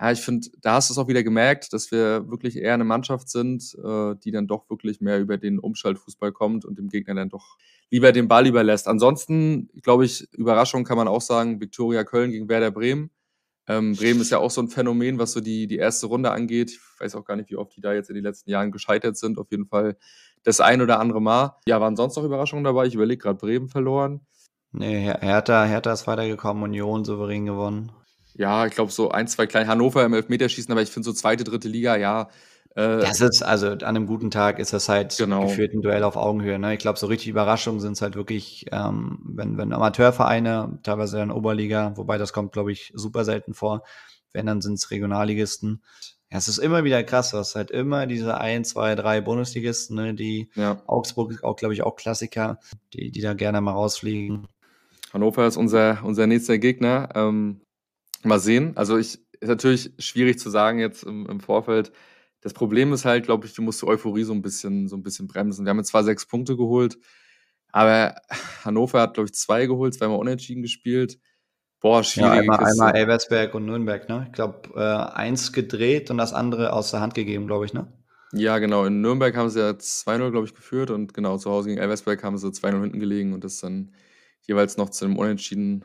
ja, 0.00 0.10
ich 0.10 0.20
finde, 0.20 0.48
da 0.60 0.74
hast 0.74 0.88
du 0.88 0.94
es 0.94 0.98
auch 0.98 1.06
wieder 1.06 1.22
gemerkt, 1.22 1.72
dass 1.72 1.92
wir 1.92 2.28
wirklich 2.28 2.56
eher 2.56 2.74
eine 2.74 2.84
Mannschaft 2.84 3.28
sind, 3.28 3.76
äh, 3.84 4.14
die 4.24 4.32
dann 4.32 4.46
doch 4.46 4.68
wirklich 4.68 5.00
mehr 5.00 5.20
über 5.20 5.36
den 5.36 5.58
Umschaltfußball 5.58 6.32
kommt 6.32 6.64
und 6.64 6.78
dem 6.78 6.88
Gegner 6.88 7.14
dann 7.14 7.28
doch 7.28 7.58
lieber 7.90 8.10
den 8.10 8.26
Ball 8.26 8.46
überlässt. 8.46 8.88
Ansonsten, 8.88 9.68
glaube 9.82 10.04
ich, 10.06 10.32
Überraschung 10.32 10.84
kann 10.84 10.96
man 10.96 11.08
auch 11.08 11.20
sagen, 11.20 11.60
Viktoria 11.60 12.02
Köln 12.04 12.32
gegen 12.32 12.48
Werder 12.48 12.72
Bremen. 12.72 13.10
Ähm, 13.66 13.96
Bremen 13.96 14.20
ist 14.20 14.30
ja 14.30 14.38
auch 14.38 14.50
so 14.50 14.60
ein 14.60 14.68
Phänomen, 14.68 15.18
was 15.18 15.32
so 15.32 15.40
die, 15.40 15.66
die 15.66 15.76
erste 15.76 16.06
Runde 16.06 16.30
angeht. 16.30 16.70
Ich 16.70 17.00
weiß 17.00 17.14
auch 17.14 17.24
gar 17.24 17.36
nicht, 17.36 17.50
wie 17.50 17.56
oft 17.56 17.74
die 17.76 17.80
da 17.80 17.94
jetzt 17.94 18.10
in 18.10 18.14
den 18.14 18.24
letzten 18.24 18.50
Jahren 18.50 18.72
gescheitert 18.72 19.16
sind. 19.16 19.38
Auf 19.38 19.50
jeden 19.50 19.66
Fall 19.66 19.96
das 20.42 20.60
ein 20.60 20.82
oder 20.82 21.00
andere 21.00 21.22
Mal. 21.22 21.56
Ja, 21.66 21.80
waren 21.80 21.96
sonst 21.96 22.16
noch 22.16 22.24
Überraschungen 22.24 22.64
dabei? 22.64 22.86
Ich 22.86 22.94
überlege 22.94 23.22
gerade, 23.22 23.38
Bremen 23.38 23.68
verloren. 23.68 24.20
Nee, 24.72 25.00
Hertha, 25.20 25.64
Hertha 25.64 25.92
ist 25.92 26.06
weitergekommen, 26.06 26.64
Union 26.64 27.04
souverän 27.04 27.46
gewonnen. 27.46 27.92
Ja, 28.34 28.66
ich 28.66 28.74
glaube, 28.74 28.90
so 28.90 29.10
ein, 29.10 29.28
zwei 29.28 29.46
kleine 29.46 29.68
Hannover 29.68 30.04
im 30.04 30.12
Elfmeterschießen, 30.12 30.72
aber 30.72 30.82
ich 30.82 30.90
finde 30.90 31.06
so 31.06 31.12
zweite, 31.12 31.44
dritte 31.44 31.68
Liga, 31.68 31.96
ja, 31.96 32.28
äh, 32.74 32.98
das 32.98 33.20
ist, 33.20 33.42
also 33.42 33.68
an 33.68 33.82
einem 33.82 34.06
guten 34.06 34.30
Tag 34.30 34.58
ist 34.58 34.72
das 34.72 34.88
halt 34.88 35.16
genau. 35.16 35.42
geführt 35.42 35.74
ein 35.74 35.82
Duell 35.82 36.02
auf 36.02 36.16
Augenhöhe. 36.16 36.58
Ne? 36.58 36.74
Ich 36.74 36.80
glaube, 36.80 36.98
so 36.98 37.06
richtig 37.06 37.28
Überraschungen 37.28 37.80
sind 37.80 37.92
es 37.92 38.02
halt 38.02 38.16
wirklich, 38.16 38.66
ähm, 38.72 39.18
wenn, 39.24 39.56
wenn 39.56 39.72
Amateurvereine, 39.72 40.78
teilweise 40.82 41.20
in 41.20 41.30
Oberliga, 41.30 41.96
wobei 41.96 42.18
das 42.18 42.32
kommt, 42.32 42.52
glaube 42.52 42.72
ich, 42.72 42.92
super 42.94 43.24
selten 43.24 43.54
vor, 43.54 43.84
wenn 44.32 44.46
dann 44.46 44.60
sind 44.60 44.74
es 44.74 44.90
Regionalligisten. 44.90 45.82
Ja, 46.32 46.38
es 46.38 46.48
ist 46.48 46.58
immer 46.58 46.82
wieder 46.82 47.04
krass, 47.04 47.30
du 47.30 47.38
hast 47.38 47.54
halt 47.54 47.70
immer 47.70 48.06
diese 48.06 48.38
ein, 48.38 48.64
zwei, 48.64 48.96
drei 48.96 49.20
Bundesligisten, 49.20 49.94
ne, 49.94 50.14
die 50.14 50.50
ja. 50.56 50.82
Augsburg 50.86 51.30
ist 51.30 51.44
auch, 51.44 51.54
glaube 51.54 51.74
ich, 51.74 51.82
auch 51.82 51.94
Klassiker, 51.94 52.58
die, 52.92 53.12
die 53.12 53.20
da 53.20 53.34
gerne 53.34 53.60
mal 53.60 53.72
rausfliegen. 53.72 54.48
Hannover 55.12 55.46
ist 55.46 55.56
unser, 55.56 56.00
unser 56.02 56.26
nächster 56.26 56.58
Gegner. 56.58 57.10
Ähm, 57.14 57.60
mal 58.24 58.40
sehen. 58.40 58.76
Also 58.76 58.98
ich 58.98 59.20
ist 59.40 59.48
natürlich 59.48 59.92
schwierig 59.98 60.38
zu 60.38 60.50
sagen 60.50 60.80
jetzt 60.80 61.04
im, 61.04 61.26
im 61.26 61.38
Vorfeld, 61.38 61.92
das 62.44 62.52
Problem 62.52 62.92
ist 62.92 63.06
halt, 63.06 63.24
glaube 63.24 63.46
ich, 63.46 63.54
du 63.54 63.62
musst 63.62 63.80
die 63.80 63.86
Euphorie 63.86 64.22
so 64.22 64.34
ein 64.34 64.42
bisschen, 64.42 64.86
so 64.86 64.96
ein 64.96 65.02
bisschen 65.02 65.26
bremsen. 65.26 65.64
Wir 65.64 65.70
haben 65.70 65.78
jetzt 65.78 65.88
zwar 65.88 66.04
sechs 66.04 66.26
Punkte 66.26 66.58
geholt, 66.58 66.98
aber 67.72 68.14
Hannover 68.64 69.00
hat, 69.00 69.14
glaube 69.14 69.28
ich, 69.28 69.34
zwei 69.34 69.64
geholt, 69.64 69.94
zweimal 69.94 70.18
unentschieden 70.18 70.60
gespielt. 70.60 71.18
Boah, 71.80 72.04
schwierig. 72.04 72.34
Ja, 72.34 72.40
einmal, 72.40 72.62
einmal 72.62 72.96
Elversberg 72.96 73.54
und 73.54 73.64
Nürnberg, 73.64 74.10
ne? 74.10 74.24
Ich 74.26 74.32
glaube, 74.32 74.70
äh, 74.74 75.16
eins 75.16 75.54
gedreht 75.54 76.10
und 76.10 76.18
das 76.18 76.34
andere 76.34 76.74
aus 76.74 76.90
der 76.90 77.00
Hand 77.00 77.14
gegeben, 77.14 77.46
glaube 77.46 77.64
ich, 77.64 77.72
ne? 77.72 77.90
Ja, 78.32 78.58
genau. 78.58 78.84
In 78.84 79.00
Nürnberg 79.00 79.34
haben 79.36 79.48
sie 79.48 79.60
ja 79.60 79.70
2-0, 79.70 80.30
glaube 80.30 80.46
ich, 80.46 80.54
geführt 80.54 80.90
und 80.90 81.14
genau, 81.14 81.38
zu 81.38 81.50
Hause 81.50 81.70
gegen 81.70 81.80
Elversberg 81.80 82.22
haben 82.22 82.36
sie 82.36 82.48
2-0 82.48 82.80
hinten 82.82 83.00
gelegen 83.00 83.32
und 83.32 83.42
das 83.42 83.58
dann 83.60 83.94
jeweils 84.42 84.76
noch 84.76 84.90
zu 84.90 85.06
einem 85.06 85.16
Unentschieden 85.16 85.82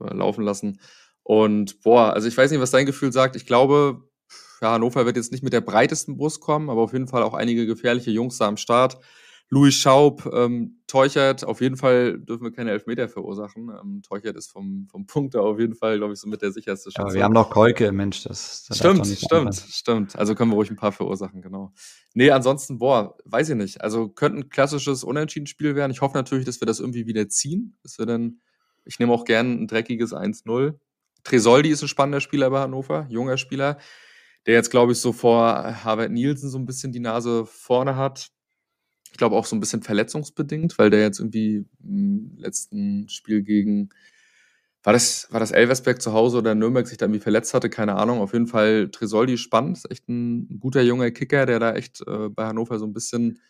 äh, 0.00 0.14
laufen 0.14 0.44
lassen. 0.44 0.78
Und 1.24 1.82
boah, 1.82 2.12
also 2.12 2.28
ich 2.28 2.36
weiß 2.36 2.52
nicht, 2.52 2.60
was 2.60 2.70
dein 2.70 2.86
Gefühl 2.86 3.12
sagt. 3.12 3.34
Ich 3.34 3.46
glaube, 3.46 4.08
ja, 4.60 4.72
Hannover 4.72 5.06
wird 5.06 5.16
jetzt 5.16 5.32
nicht 5.32 5.44
mit 5.44 5.52
der 5.52 5.60
breitesten 5.60 6.16
Brust 6.16 6.40
kommen, 6.40 6.70
aber 6.70 6.82
auf 6.82 6.92
jeden 6.92 7.08
Fall 7.08 7.22
auch 7.22 7.34
einige 7.34 7.66
gefährliche 7.66 8.10
Jungs 8.10 8.38
da 8.38 8.48
am 8.48 8.56
Start. 8.56 8.98
Louis 9.48 9.74
Schaub, 9.74 10.28
ähm, 10.34 10.80
Teuchert, 10.88 11.44
auf 11.44 11.60
jeden 11.60 11.76
Fall 11.76 12.18
dürfen 12.18 12.42
wir 12.42 12.50
keine 12.50 12.72
Elfmeter 12.72 13.08
verursachen. 13.08 13.70
Ähm, 13.80 14.02
Teuchert 14.02 14.36
ist 14.36 14.50
vom, 14.50 14.88
vom 14.90 15.06
Punkt 15.06 15.36
auf 15.36 15.60
jeden 15.60 15.76
Fall, 15.76 15.98
glaube 15.98 16.14
ich, 16.14 16.18
so 16.18 16.28
mit 16.28 16.42
der 16.42 16.50
sicherste 16.50 16.90
Schütze. 16.90 17.02
Aber 17.02 17.14
wir 17.14 17.22
haben 17.22 17.32
noch 17.32 17.50
Kolke, 17.50 17.92
Mensch, 17.92 18.24
das, 18.24 18.64
das 18.68 18.78
Stimmt, 18.78 19.06
stimmt, 19.06 19.54
stimmt. 19.54 20.16
Also 20.18 20.34
können 20.34 20.50
wir 20.50 20.56
ruhig 20.56 20.70
ein 20.70 20.76
paar 20.76 20.90
verursachen, 20.90 21.42
genau. 21.42 21.72
Nee, 22.14 22.30
ansonsten, 22.30 22.78
boah, 22.78 23.16
weiß 23.24 23.50
ich 23.50 23.56
nicht. 23.56 23.82
Also 23.82 24.08
könnte 24.08 24.40
ein 24.40 24.48
klassisches 24.48 25.04
Unentschieden-Spiel 25.04 25.76
werden. 25.76 25.92
Ich 25.92 26.00
hoffe 26.00 26.16
natürlich, 26.16 26.44
dass 26.44 26.60
wir 26.60 26.66
das 26.66 26.80
irgendwie 26.80 27.06
wieder 27.06 27.28
ziehen. 27.28 27.78
Dass 27.84 28.00
wir 28.00 28.06
dann, 28.06 28.40
ich 28.84 28.98
nehme 28.98 29.12
auch 29.12 29.24
gern 29.24 29.62
ein 29.62 29.66
dreckiges 29.68 30.12
1-0. 30.12 30.74
Tresoldi 31.22 31.68
ist 31.68 31.82
ein 31.82 31.88
spannender 31.88 32.20
Spieler 32.20 32.50
bei 32.50 32.60
Hannover, 32.60 33.06
junger 33.10 33.36
Spieler 33.36 33.78
der 34.46 34.54
jetzt, 34.54 34.70
glaube 34.70 34.92
ich, 34.92 35.00
so 35.00 35.12
vor 35.12 35.84
Harvard 35.84 36.12
Nielsen 36.12 36.48
so 36.48 36.58
ein 36.58 36.66
bisschen 36.66 36.92
die 36.92 37.00
Nase 37.00 37.46
vorne 37.46 37.96
hat. 37.96 38.28
Ich 39.10 39.18
glaube 39.18 39.36
auch 39.36 39.44
so 39.44 39.56
ein 39.56 39.60
bisschen 39.60 39.82
verletzungsbedingt, 39.82 40.78
weil 40.78 40.90
der 40.90 41.00
jetzt 41.00 41.18
irgendwie 41.18 41.64
im 41.82 42.34
letzten 42.36 43.08
Spiel 43.08 43.42
gegen, 43.42 43.88
war 44.82 44.92
das, 44.92 45.26
war 45.30 45.40
das 45.40 45.50
Elversberg 45.50 46.00
zu 46.00 46.12
Hause 46.12 46.38
oder 46.38 46.54
Nürnberg 46.54 46.86
sich 46.86 46.98
da 46.98 47.06
irgendwie 47.06 47.20
verletzt 47.20 47.54
hatte, 47.54 47.70
keine 47.70 47.96
Ahnung. 47.96 48.20
Auf 48.20 48.34
jeden 48.34 48.46
Fall 48.46 48.90
Tresoldi 48.90 49.36
spannend, 49.36 49.78
ist 49.78 49.90
echt 49.90 50.08
ein 50.08 50.60
guter 50.60 50.82
junger 50.82 51.10
Kicker, 51.10 51.46
der 51.46 51.58
da 51.58 51.74
echt 51.74 52.06
äh, 52.06 52.28
bei 52.28 52.46
Hannover 52.46 52.78
so 52.78 52.86
ein 52.86 52.92
bisschen 52.92 53.40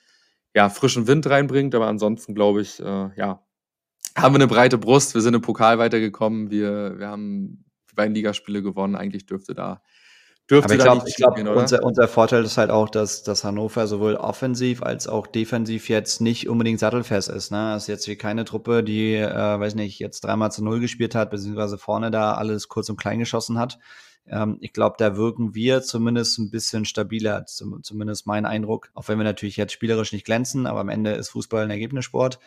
ja, 0.55 0.71
frischen 0.71 1.07
Wind 1.07 1.29
reinbringt. 1.29 1.75
Aber 1.75 1.89
ansonsten 1.89 2.35
glaube 2.35 2.63
ich, 2.63 2.81
äh, 2.81 3.11
ja, 3.17 3.45
haben 4.17 4.35
wir 4.35 4.37
eine 4.37 4.47
breite 4.47 4.79
Brust. 4.79 5.15
Wir 5.15 5.21
sind 5.21 5.35
im 5.35 5.43
Pokal 5.43 5.79
weitergekommen. 5.79 6.51
Wir, 6.51 6.99
wir 6.99 7.09
haben 7.09 7.65
die 7.91 7.95
beiden 7.95 8.15
Ligaspiele 8.15 8.63
gewonnen. 8.63 8.95
Eigentlich 8.95 9.27
dürfte 9.27 9.55
da 9.55 9.83
Dürfte 10.49 10.75
Aber 10.81 11.07
ich 11.07 11.17
glaube, 11.17 11.43
glaub, 11.43 11.57
unser, 11.57 11.83
unser 11.83 12.07
Vorteil 12.07 12.45
ist 12.45 12.57
halt 12.57 12.71
auch, 12.71 12.89
dass, 12.89 13.25
dass 13.25 13.43
Hannover 13.43 13.89
sowohl 13.89 14.15
offensiv 14.15 14.81
als 14.81 15.09
auch 15.09 15.27
defensiv 15.27 15.89
jetzt 15.89 16.21
nicht 16.21 16.49
unbedingt 16.49 16.79
sattelfest 16.79 17.29
ist. 17.29 17.51
Ne? 17.51 17.73
Das 17.73 17.85
ist 17.85 17.89
jetzt 17.89 18.07
wie 18.07 18.15
keine 18.15 18.45
Truppe, 18.45 18.85
die, 18.85 19.15
äh, 19.15 19.29
weiß 19.29 19.75
nicht, 19.75 19.99
jetzt 19.99 20.21
dreimal 20.21 20.53
zu 20.53 20.63
null 20.63 20.79
gespielt 20.79 21.17
hat, 21.17 21.31
beziehungsweise 21.31 21.79
vorne 21.79 22.13
da 22.13 22.35
alles 22.35 22.69
kurz 22.69 22.89
und 22.89 22.97
klein 22.97 23.19
geschossen 23.19 23.59
hat. 23.59 23.79
Ähm, 24.29 24.59
ich 24.61 24.73
glaube, 24.73 24.95
da 24.99 25.17
wirken 25.17 25.57
wir 25.57 25.83
zumindest 25.83 26.39
ein 26.39 26.51
bisschen 26.51 26.85
stabiler, 26.85 27.45
zumindest 27.47 28.29
mein 28.29 28.47
Eindruck. 28.47 28.91
Auch 28.95 29.09
wenn 29.09 29.19
wir 29.19 29.25
natürlich 29.25 29.57
jetzt 29.57 29.73
spielerisch 29.73 30.13
nicht 30.13 30.25
glänzen, 30.25 30.69
aber 30.69 30.79
am 30.79 30.89
Ende 30.89 31.13
ist 31.13 31.31
Fußball 31.31 31.65
ein 31.65 31.71
Ergebnissport. 31.71 32.39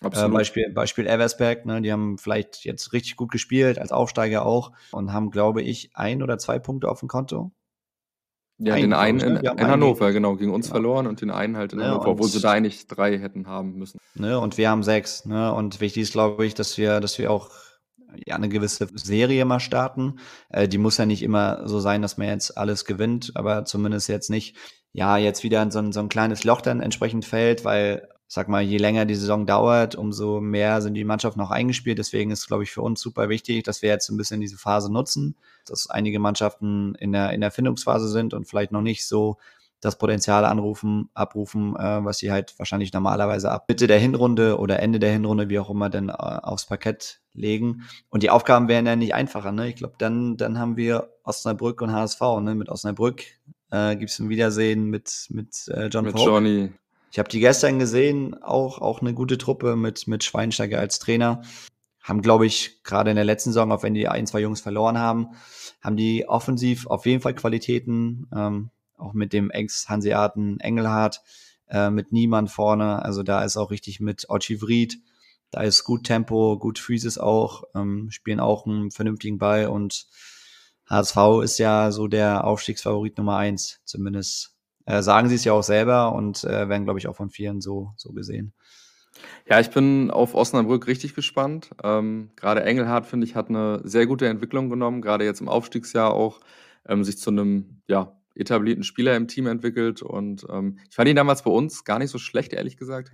Absolut. 0.00 0.30
Äh, 0.30 0.34
Beispiel, 0.34 0.72
Beispiel 0.72 1.06
Eversberg, 1.06 1.66
ne, 1.66 1.80
die 1.80 1.92
haben 1.92 2.18
vielleicht 2.18 2.64
jetzt 2.64 2.92
richtig 2.92 3.16
gut 3.16 3.30
gespielt, 3.30 3.78
als 3.78 3.92
Aufsteiger 3.92 4.44
auch, 4.44 4.72
und 4.90 5.12
haben, 5.12 5.30
glaube 5.30 5.62
ich, 5.62 5.90
ein 5.94 6.22
oder 6.22 6.38
zwei 6.38 6.58
Punkte 6.58 6.88
auf 6.88 7.00
dem 7.00 7.08
Konto. 7.08 7.52
Ja, 8.58 8.74
ein, 8.74 8.82
den 8.82 8.92
einen 8.92 9.20
in, 9.20 9.36
in 9.36 9.66
Hannover, 9.66 10.12
genau, 10.12 10.36
gegen 10.36 10.52
uns 10.52 10.68
ja. 10.68 10.72
verloren 10.74 11.06
und 11.06 11.20
den 11.20 11.30
einen 11.30 11.56
halt 11.56 11.72
in 11.72 11.80
ne, 11.80 11.86
Hannover, 11.86 12.08
obwohl 12.08 12.28
sie 12.28 12.40
da 12.40 12.52
eigentlich 12.52 12.86
drei 12.86 13.18
hätten 13.18 13.46
haben 13.46 13.74
müssen. 13.74 13.98
Ne, 14.14 14.38
und 14.38 14.58
wir 14.58 14.70
haben 14.70 14.82
sechs. 14.82 15.24
Ne, 15.24 15.52
und 15.52 15.80
wichtig 15.80 16.04
ist, 16.04 16.12
glaube 16.12 16.46
ich, 16.46 16.54
dass 16.54 16.78
wir, 16.78 17.00
dass 17.00 17.18
wir 17.18 17.30
auch 17.30 17.50
ja, 18.26 18.36
eine 18.36 18.48
gewisse 18.48 18.88
Serie 18.94 19.44
mal 19.44 19.60
starten. 19.60 20.18
Äh, 20.50 20.68
die 20.68 20.78
muss 20.78 20.98
ja 20.98 21.06
nicht 21.06 21.22
immer 21.22 21.66
so 21.66 21.80
sein, 21.80 22.02
dass 22.02 22.16
man 22.16 22.28
jetzt 22.28 22.56
alles 22.56 22.84
gewinnt, 22.84 23.32
aber 23.34 23.64
zumindest 23.64 24.08
jetzt 24.08 24.30
nicht, 24.30 24.56
ja, 24.92 25.16
jetzt 25.16 25.42
wieder 25.42 25.60
in 25.62 25.72
so 25.72 25.80
ein, 25.80 25.92
so 25.92 26.00
ein 26.00 26.08
kleines 26.08 26.44
Loch 26.44 26.60
dann 26.60 26.80
entsprechend 26.80 27.24
fällt, 27.24 27.64
weil 27.64 28.08
sag 28.34 28.48
mal, 28.48 28.62
je 28.62 28.78
länger 28.78 29.06
die 29.06 29.14
Saison 29.14 29.46
dauert, 29.46 29.94
umso 29.94 30.40
mehr 30.40 30.82
sind 30.82 30.94
die 30.94 31.04
Mannschaften 31.04 31.38
noch 31.38 31.50
eingespielt. 31.50 31.98
Deswegen 31.98 32.32
ist, 32.32 32.48
glaube 32.48 32.64
ich, 32.64 32.72
für 32.72 32.82
uns 32.82 33.00
super 33.00 33.28
wichtig, 33.28 33.62
dass 33.62 33.80
wir 33.80 33.88
jetzt 33.88 34.10
ein 34.10 34.16
bisschen 34.16 34.40
diese 34.40 34.58
Phase 34.58 34.92
nutzen, 34.92 35.36
dass 35.66 35.88
einige 35.88 36.18
Mannschaften 36.18 36.96
in 36.96 37.12
der, 37.12 37.30
in 37.32 37.40
der 37.40 37.52
Findungsphase 37.52 38.08
sind 38.08 38.34
und 38.34 38.46
vielleicht 38.46 38.72
noch 38.72 38.82
nicht 38.82 39.06
so 39.06 39.38
das 39.80 39.98
Potenzial 39.98 40.44
anrufen, 40.44 41.10
abrufen, 41.14 41.76
äh, 41.76 42.04
was 42.04 42.18
sie 42.18 42.32
halt 42.32 42.58
wahrscheinlich 42.58 42.92
normalerweise 42.92 43.50
ab 43.52 43.66
Mitte 43.68 43.86
der 43.86 43.98
Hinrunde 43.98 44.58
oder 44.58 44.80
Ende 44.80 44.98
der 44.98 45.12
Hinrunde, 45.12 45.48
wie 45.48 45.58
auch 45.58 45.70
immer, 45.70 45.90
dann 45.90 46.08
äh, 46.08 46.12
aufs 46.12 46.66
Parkett 46.66 47.20
legen. 47.34 47.82
Und 48.08 48.22
die 48.22 48.30
Aufgaben 48.30 48.66
wären 48.66 48.86
ja 48.86 48.96
nicht 48.96 49.14
einfacher. 49.14 49.52
Ne? 49.52 49.68
Ich 49.68 49.76
glaube, 49.76 49.94
dann, 49.98 50.36
dann 50.36 50.58
haben 50.58 50.76
wir 50.76 51.10
Osnabrück 51.22 51.82
und 51.82 51.92
HSV. 51.92 52.20
Ne? 52.40 52.54
Mit 52.54 52.68
Osnabrück 52.68 53.22
äh, 53.70 53.94
gibt 53.94 54.10
es 54.10 54.18
ein 54.18 54.28
Wiedersehen 54.28 54.86
mit, 54.86 55.26
mit 55.30 55.68
äh, 55.68 55.86
John 55.86 56.06
Mit. 56.06 56.18
Johnny. 56.18 56.72
Ich 57.14 57.18
habe 57.20 57.28
die 57.28 57.38
gestern 57.38 57.78
gesehen, 57.78 58.42
auch, 58.42 58.80
auch 58.80 59.00
eine 59.00 59.14
gute 59.14 59.38
Truppe 59.38 59.76
mit, 59.76 60.08
mit 60.08 60.24
Schweinsteiger 60.24 60.80
als 60.80 60.98
Trainer. 60.98 61.42
Haben, 62.02 62.22
glaube 62.22 62.44
ich, 62.44 62.82
gerade 62.82 63.10
in 63.10 63.14
der 63.14 63.24
letzten 63.24 63.50
Saison, 63.50 63.70
auch 63.70 63.84
wenn 63.84 63.94
die 63.94 64.08
ein, 64.08 64.26
zwei 64.26 64.40
Jungs 64.40 64.60
verloren 64.60 64.98
haben, 64.98 65.28
haben 65.80 65.96
die 65.96 66.28
offensiv 66.28 66.88
auf 66.88 67.06
jeden 67.06 67.20
Fall 67.20 67.36
Qualitäten, 67.36 68.26
ähm, 68.34 68.70
auch 68.98 69.12
mit 69.12 69.32
dem 69.32 69.52
Ex-Hanseaten 69.52 70.58
Engelhardt, 70.58 71.22
äh, 71.68 71.88
mit 71.88 72.10
Niemann 72.10 72.48
vorne. 72.48 73.04
Also 73.04 73.22
da 73.22 73.44
ist 73.44 73.56
auch 73.56 73.70
richtig 73.70 74.00
mit 74.00 74.28
Ochi 74.28 74.60
Vried. 74.60 74.98
Da 75.52 75.60
ist 75.60 75.84
gut 75.84 76.02
Tempo, 76.02 76.58
gut 76.58 76.80
Physis 76.80 77.16
auch, 77.16 77.62
ähm, 77.76 78.10
spielen 78.10 78.40
auch 78.40 78.66
einen 78.66 78.90
vernünftigen 78.90 79.38
Ball 79.38 79.68
und 79.68 80.08
HSV 80.86 81.44
ist 81.44 81.58
ja 81.58 81.92
so 81.92 82.08
der 82.08 82.42
Aufstiegsfavorit 82.42 83.18
Nummer 83.18 83.36
eins, 83.36 83.78
zumindest 83.84 84.53
äh, 84.86 85.02
sagen 85.02 85.28
sie 85.28 85.34
es 85.34 85.44
ja 85.44 85.52
auch 85.52 85.62
selber 85.62 86.12
und 86.12 86.44
äh, 86.44 86.68
werden, 86.68 86.84
glaube 86.84 86.98
ich, 86.98 87.08
auch 87.08 87.16
von 87.16 87.30
vielen 87.30 87.60
so, 87.60 87.92
so 87.96 88.12
gesehen. 88.12 88.52
Ja, 89.48 89.60
ich 89.60 89.70
bin 89.70 90.10
auf 90.10 90.34
Osnabrück 90.34 90.86
richtig 90.86 91.14
gespannt. 91.14 91.70
Ähm, 91.82 92.30
gerade 92.36 92.64
Engelhardt, 92.64 93.06
finde 93.06 93.26
ich, 93.26 93.36
hat 93.36 93.48
eine 93.48 93.80
sehr 93.84 94.06
gute 94.06 94.26
Entwicklung 94.26 94.70
genommen, 94.70 95.02
gerade 95.02 95.24
jetzt 95.24 95.40
im 95.40 95.48
Aufstiegsjahr 95.48 96.12
auch, 96.12 96.40
ähm, 96.86 97.04
sich 97.04 97.18
zu 97.18 97.30
einem 97.30 97.82
ja, 97.86 98.16
etablierten 98.34 98.84
Spieler 98.84 99.16
im 99.16 99.28
Team 99.28 99.46
entwickelt. 99.46 100.02
Und 100.02 100.46
ähm, 100.50 100.78
ich 100.88 100.96
fand 100.96 101.08
ihn 101.08 101.16
damals 101.16 101.42
bei 101.42 101.50
uns 101.50 101.84
gar 101.84 101.98
nicht 101.98 102.10
so 102.10 102.18
schlecht, 102.18 102.52
ehrlich 102.52 102.76
gesagt. 102.76 103.12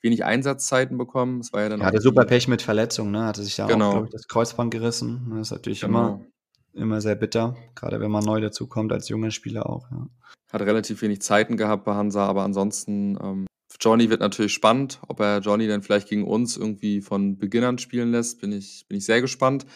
Wenig 0.00 0.24
Einsatzzeiten 0.24 0.98
bekommen. 0.98 1.40
Es 1.40 1.52
war 1.52 1.62
ja 1.62 1.68
dann 1.68 1.80
ja, 1.80 1.86
hatte 1.86 2.00
super 2.00 2.24
Pech 2.24 2.48
mit 2.48 2.60
Verletzungen, 2.60 3.12
ne? 3.12 3.24
Hatte 3.24 3.42
sich 3.42 3.54
da 3.54 3.66
genau. 3.66 3.88
auch, 3.88 3.92
glaube 3.92 4.06
ich, 4.06 4.12
das 4.12 4.26
Kreuzband 4.26 4.72
gerissen. 4.72 5.30
Das 5.30 5.48
ist 5.48 5.52
natürlich 5.52 5.82
genau. 5.82 5.98
immer 5.98 6.26
immer 6.74 7.00
sehr 7.00 7.14
bitter, 7.14 7.56
gerade 7.74 8.00
wenn 8.00 8.10
man 8.10 8.24
neu 8.24 8.40
dazukommt 8.40 8.92
als 8.92 9.08
junger 9.08 9.30
Spieler 9.30 9.68
auch. 9.68 9.90
Ja. 9.90 10.08
Hat 10.52 10.62
relativ 10.62 11.02
wenig 11.02 11.22
Zeiten 11.22 11.56
gehabt 11.56 11.84
bei 11.84 11.94
Hansa, 11.94 12.26
aber 12.26 12.42
ansonsten 12.42 13.18
ähm, 13.22 13.46
Johnny 13.80 14.10
wird 14.10 14.20
natürlich 14.20 14.52
spannend. 14.52 15.00
Ob 15.08 15.20
er 15.20 15.38
Johnny 15.38 15.66
dann 15.66 15.82
vielleicht 15.82 16.08
gegen 16.08 16.24
uns 16.24 16.56
irgendwie 16.56 17.00
von 17.00 17.38
Beginnern 17.38 17.78
spielen 17.78 18.10
lässt, 18.10 18.40
bin 18.40 18.52
ich, 18.52 18.86
bin 18.88 18.98
ich 18.98 19.04
sehr 19.04 19.20
gespannt, 19.20 19.66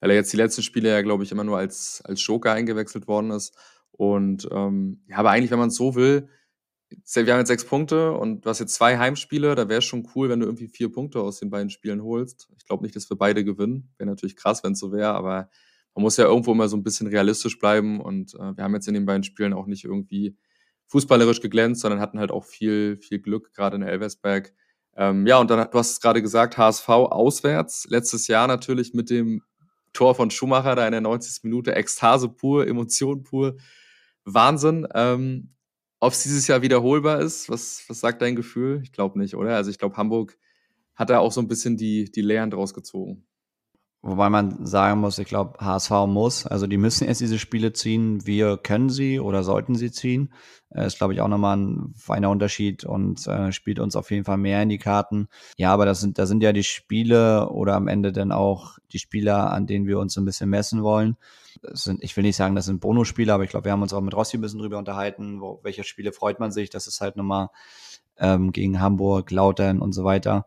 weil 0.00 0.10
er 0.10 0.16
jetzt 0.16 0.32
die 0.32 0.36
letzten 0.36 0.62
Spiele 0.62 0.90
ja, 0.90 1.02
glaube 1.02 1.24
ich, 1.24 1.32
immer 1.32 1.44
nur 1.44 1.58
als, 1.58 2.02
als 2.04 2.24
Joker 2.24 2.52
eingewechselt 2.52 3.08
worden 3.08 3.30
ist. 3.30 3.56
Und 3.90 4.48
ähm, 4.52 5.02
ja, 5.08 5.16
aber 5.18 5.30
eigentlich, 5.30 5.50
wenn 5.50 5.58
man 5.58 5.68
es 5.68 5.76
so 5.76 5.94
will, 5.94 6.28
wir 7.14 7.32
haben 7.32 7.40
jetzt 7.40 7.48
sechs 7.48 7.64
Punkte 7.64 8.12
und 8.12 8.44
du 8.44 8.50
hast 8.50 8.60
jetzt 8.60 8.74
zwei 8.74 8.98
Heimspiele, 8.98 9.54
da 9.54 9.68
wäre 9.68 9.78
es 9.78 9.84
schon 9.84 10.08
cool, 10.14 10.28
wenn 10.28 10.38
du 10.38 10.46
irgendwie 10.46 10.68
vier 10.68 10.92
Punkte 10.92 11.20
aus 11.20 11.40
den 11.40 11.50
beiden 11.50 11.70
Spielen 11.70 12.02
holst. 12.02 12.48
Ich 12.56 12.66
glaube 12.66 12.84
nicht, 12.84 12.94
dass 12.94 13.10
wir 13.10 13.16
beide 13.16 13.42
gewinnen. 13.44 13.92
Wäre 13.98 14.08
natürlich 14.08 14.36
krass, 14.36 14.62
wenn 14.62 14.72
es 14.72 14.78
so 14.78 14.92
wäre, 14.92 15.14
aber 15.14 15.50
man 15.96 16.02
muss 16.02 16.18
ja 16.18 16.26
irgendwo 16.26 16.52
immer 16.52 16.68
so 16.68 16.76
ein 16.76 16.82
bisschen 16.82 17.06
realistisch 17.06 17.58
bleiben 17.58 18.00
und 18.02 18.34
äh, 18.34 18.56
wir 18.56 18.62
haben 18.62 18.74
jetzt 18.74 18.86
in 18.86 18.94
den 18.94 19.06
beiden 19.06 19.24
Spielen 19.24 19.54
auch 19.54 19.66
nicht 19.66 19.84
irgendwie 19.84 20.36
fußballerisch 20.88 21.40
geglänzt, 21.40 21.80
sondern 21.80 22.00
hatten 22.00 22.18
halt 22.18 22.30
auch 22.30 22.44
viel, 22.44 22.98
viel 22.98 23.18
Glück, 23.18 23.54
gerade 23.54 23.76
in 23.76 23.82
Elversberg. 23.82 24.52
Ähm, 24.94 25.26
ja, 25.26 25.38
und 25.38 25.50
dann, 25.50 25.70
du 25.70 25.78
hast 25.78 25.92
es 25.92 26.00
gerade 26.00 26.20
gesagt, 26.20 26.58
HSV 26.58 26.88
auswärts. 26.88 27.86
Letztes 27.88 28.28
Jahr 28.28 28.46
natürlich 28.46 28.92
mit 28.92 29.08
dem 29.08 29.42
Tor 29.94 30.14
von 30.14 30.30
Schumacher, 30.30 30.74
da 30.74 30.84
in 30.84 30.92
der 30.92 31.00
90. 31.00 31.44
Minute, 31.44 31.74
Ekstase 31.74 32.28
pur, 32.28 32.66
Emotion 32.66 33.22
pur. 33.22 33.56
Wahnsinn. 34.24 34.86
Ähm, 34.94 35.54
Ob 35.98 36.12
es 36.12 36.22
dieses 36.22 36.46
Jahr 36.46 36.60
wiederholbar 36.60 37.20
ist, 37.20 37.48
was, 37.48 37.84
was 37.88 38.00
sagt 38.00 38.20
dein 38.20 38.36
Gefühl? 38.36 38.80
Ich 38.82 38.92
glaube 38.92 39.18
nicht, 39.18 39.34
oder? 39.34 39.56
Also 39.56 39.70
ich 39.70 39.78
glaube, 39.78 39.96
Hamburg 39.96 40.36
hat 40.94 41.08
da 41.08 41.20
auch 41.20 41.32
so 41.32 41.40
ein 41.40 41.48
bisschen 41.48 41.78
die, 41.78 42.10
die 42.10 42.20
Lehren 42.20 42.50
draus 42.50 42.74
gezogen. 42.74 43.26
Wobei 44.08 44.30
man 44.30 44.64
sagen 44.64 45.00
muss, 45.00 45.18
ich 45.18 45.26
glaube, 45.26 45.58
HSV 45.58 45.90
muss, 46.06 46.46
also 46.46 46.68
die 46.68 46.76
müssen 46.76 47.08
erst 47.08 47.20
diese 47.20 47.40
Spiele 47.40 47.72
ziehen. 47.72 48.24
Wir 48.24 48.56
können 48.56 48.88
sie 48.88 49.18
oder 49.18 49.42
sollten 49.42 49.74
sie 49.74 49.90
ziehen. 49.90 50.32
Äh, 50.70 50.86
ist, 50.86 50.98
glaube 50.98 51.12
ich, 51.12 51.20
auch 51.20 51.26
nochmal 51.26 51.56
ein 51.56 51.92
feiner 51.96 52.30
Unterschied 52.30 52.84
und 52.84 53.26
äh, 53.26 53.50
spielt 53.50 53.80
uns 53.80 53.96
auf 53.96 54.12
jeden 54.12 54.24
Fall 54.24 54.36
mehr 54.36 54.62
in 54.62 54.68
die 54.68 54.78
Karten. 54.78 55.26
Ja, 55.56 55.72
aber 55.72 55.86
das 55.86 56.00
sind, 56.00 56.20
da 56.20 56.26
sind 56.26 56.40
ja 56.44 56.52
die 56.52 56.62
Spiele 56.62 57.48
oder 57.50 57.74
am 57.74 57.88
Ende 57.88 58.12
dann 58.12 58.30
auch 58.30 58.78
die 58.92 59.00
Spieler, 59.00 59.52
an 59.52 59.66
denen 59.66 59.88
wir 59.88 59.98
uns 59.98 60.16
ein 60.16 60.24
bisschen 60.24 60.50
messen 60.50 60.84
wollen. 60.84 61.16
Das 61.62 61.82
sind, 61.82 62.00
ich 62.04 62.16
will 62.16 62.22
nicht 62.22 62.36
sagen, 62.36 62.54
das 62.54 62.66
sind 62.66 62.80
Bonusspiele, 62.80 63.34
aber 63.34 63.42
ich 63.42 63.50
glaube, 63.50 63.64
wir 63.64 63.72
haben 63.72 63.82
uns 63.82 63.92
auch 63.92 64.00
mit 64.02 64.14
Rossi 64.14 64.36
ein 64.36 64.40
bisschen 64.40 64.60
drüber 64.60 64.78
unterhalten, 64.78 65.40
wo, 65.40 65.58
welche 65.64 65.82
Spiele 65.82 66.12
freut 66.12 66.38
man 66.38 66.52
sich. 66.52 66.70
Das 66.70 66.86
ist 66.86 67.00
halt 67.00 67.16
nochmal 67.16 67.48
ähm, 68.18 68.52
gegen 68.52 68.80
Hamburg, 68.80 69.32
Lautern 69.32 69.80
und 69.80 69.94
so 69.94 70.04
weiter. 70.04 70.46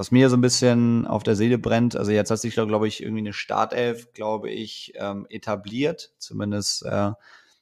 Was 0.00 0.10
mir 0.10 0.30
so 0.30 0.38
ein 0.38 0.40
bisschen 0.40 1.06
auf 1.06 1.24
der 1.24 1.36
Seele 1.36 1.58
brennt, 1.58 1.94
also 1.94 2.10
jetzt 2.10 2.30
hat 2.30 2.38
sich, 2.38 2.54
glaube 2.54 2.88
ich, 2.88 3.02
irgendwie 3.02 3.20
eine 3.20 3.34
Startelf, 3.34 4.14
glaube 4.14 4.48
ich, 4.48 4.94
ähm, 4.96 5.26
etabliert. 5.28 6.14
Zumindest 6.16 6.86
äh, 6.86 7.10